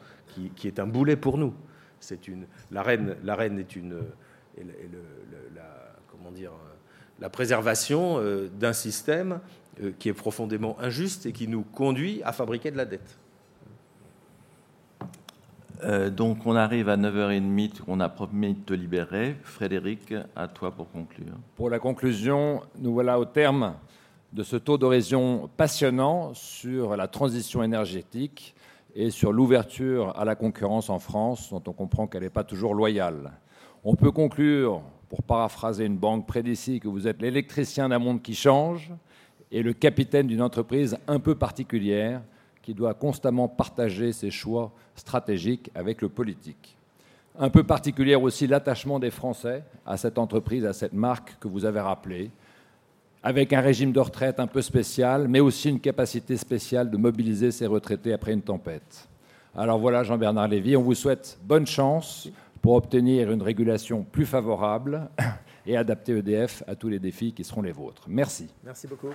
qui, 0.58 0.68
est 0.68 0.80
un 0.80 0.88
boulet 0.88 1.16
pour 1.16 1.38
nous. 1.38 1.54
C'est 2.02 2.28
une, 2.28 2.48
l'arène, 2.72 3.16
est 3.58 3.76
une, 3.78 3.96
la, 5.56 5.96
comment 6.12 6.32
dire, 6.32 6.52
la 7.22 7.30
préservation 7.30 8.20
euh, 8.20 8.50
d'un 8.50 8.74
système 8.74 9.40
euh, 9.82 9.92
qui 9.98 10.10
est 10.10 10.14
profondément 10.14 10.78
injuste 10.82 11.26
et 11.26 11.32
qui 11.32 11.48
nous 11.48 11.64
conduit 11.64 12.22
à 12.24 12.34
fabriquer 12.34 12.72
de 12.72 12.78
la 12.78 12.86
dette. 12.86 13.18
Euh, 15.86 16.10
donc 16.10 16.46
on 16.46 16.56
arrive 16.56 16.90
à 16.90 16.98
9h30, 16.98 17.82
on 17.88 18.00
a 18.00 18.10
promis 18.10 18.56
de 18.56 18.60
te 18.60 18.74
libérer. 18.74 19.36
Frédéric, 19.44 20.14
à 20.36 20.48
toi 20.48 20.72
pour 20.72 20.90
conclure. 20.90 21.34
Pour 21.56 21.70
la 21.70 21.78
conclusion, 21.78 22.64
nous 22.80 22.94
voilà 22.94 23.20
au 23.20 23.26
terme 23.26 23.76
de 24.34 24.42
ce 24.42 24.56
taux 24.56 24.80
d'horizon 24.80 25.48
passionnant 25.56 26.34
sur 26.34 26.98
la 26.98 27.08
transition 27.08 27.62
énergétique 27.62 28.56
et 28.96 29.12
sur 29.12 29.32
l'ouverture 29.32 30.18
à 30.18 30.26
la 30.26 30.36
concurrence 30.36 30.90
en 30.90 30.98
France, 30.98 31.52
dont 31.52 31.62
on 31.68 31.74
comprend 31.74 32.08
qu'elle 32.08 32.24
n'est 32.24 32.30
pas 32.30 32.44
toujours 32.44 32.74
loyale. 32.74 33.34
On 33.84 33.96
peut 33.96 34.12
conclure, 34.12 34.82
pour 35.10 35.22
paraphraser 35.22 35.86
une 35.86 35.98
banque 35.98 36.26
près 36.26 36.42
d'ici, 36.42 36.80
que 36.80 36.88
vous 36.88 37.08
êtes 37.08 37.22
l'électricien 37.22 37.90
d'un 37.90 38.00
monde 38.00 38.24
qui 38.24 38.34
change, 38.34 38.92
et 39.52 39.62
le 39.62 39.74
capitaine 39.74 40.28
d'une 40.28 40.42
entreprise 40.42 40.98
un 41.08 41.20
peu 41.20 41.36
particulière 41.36 42.22
qui 42.66 42.74
doit 42.74 42.96
constamment 42.96 43.48
partager 43.48 44.12
ses 44.12 44.32
choix 44.32 44.72
stratégiques 44.96 45.70
avec 45.76 46.02
le 46.02 46.10
politique. 46.10 46.76
Un 47.38 47.52
peu 47.52 47.64
particulière 47.64 48.24
aussi 48.24 48.48
l'attachement 48.48 48.98
des 48.98 49.12
Français 49.12 49.64
à 49.86 49.98
cette 49.98 50.18
entreprise, 50.18 50.66
à 50.66 50.74
cette 50.74 50.94
marque 50.94 51.38
que 51.40 51.48
vous 51.48 51.66
avez 51.66 51.80
rappelée, 51.80 52.32
avec 53.22 53.54
un 53.54 53.62
régime 53.62 53.92
de 53.92 54.00
retraite 54.00 54.40
un 54.40 54.48
peu 54.48 54.64
spécial, 54.64 55.28
mais 55.28 55.42
aussi 55.42 55.70
une 55.70 55.80
capacité 55.80 56.38
spéciale 56.38 56.90
de 56.90 56.98
mobiliser 56.98 57.52
ses 57.52 57.68
retraités 57.68 58.14
après 58.14 58.34
une 58.34 58.42
tempête. 58.42 59.08
Alors 59.56 59.78
voilà, 59.78 60.02
Jean-Bernard 60.02 60.48
Lévy, 60.48 60.76
on 60.76 60.82
vous 60.82 60.96
souhaite 60.96 61.38
bonne 61.44 61.68
chance 61.68 62.28
pour 62.64 62.74
obtenir 62.74 63.32
une 63.32 63.44
régulation 63.44 64.04
plus 64.04 64.26
favorable 64.26 65.08
et 65.68 65.78
adapter 65.78 66.18
EDF 66.18 66.64
à 66.66 66.74
tous 66.74 66.90
les 66.90 66.98
défis 66.98 67.32
qui 67.32 67.44
seront 67.44 67.62
les 67.62 67.72
vôtres. 67.72 68.06
Merci. 68.08 68.48
Merci 68.64 68.88
beaucoup. 68.88 69.10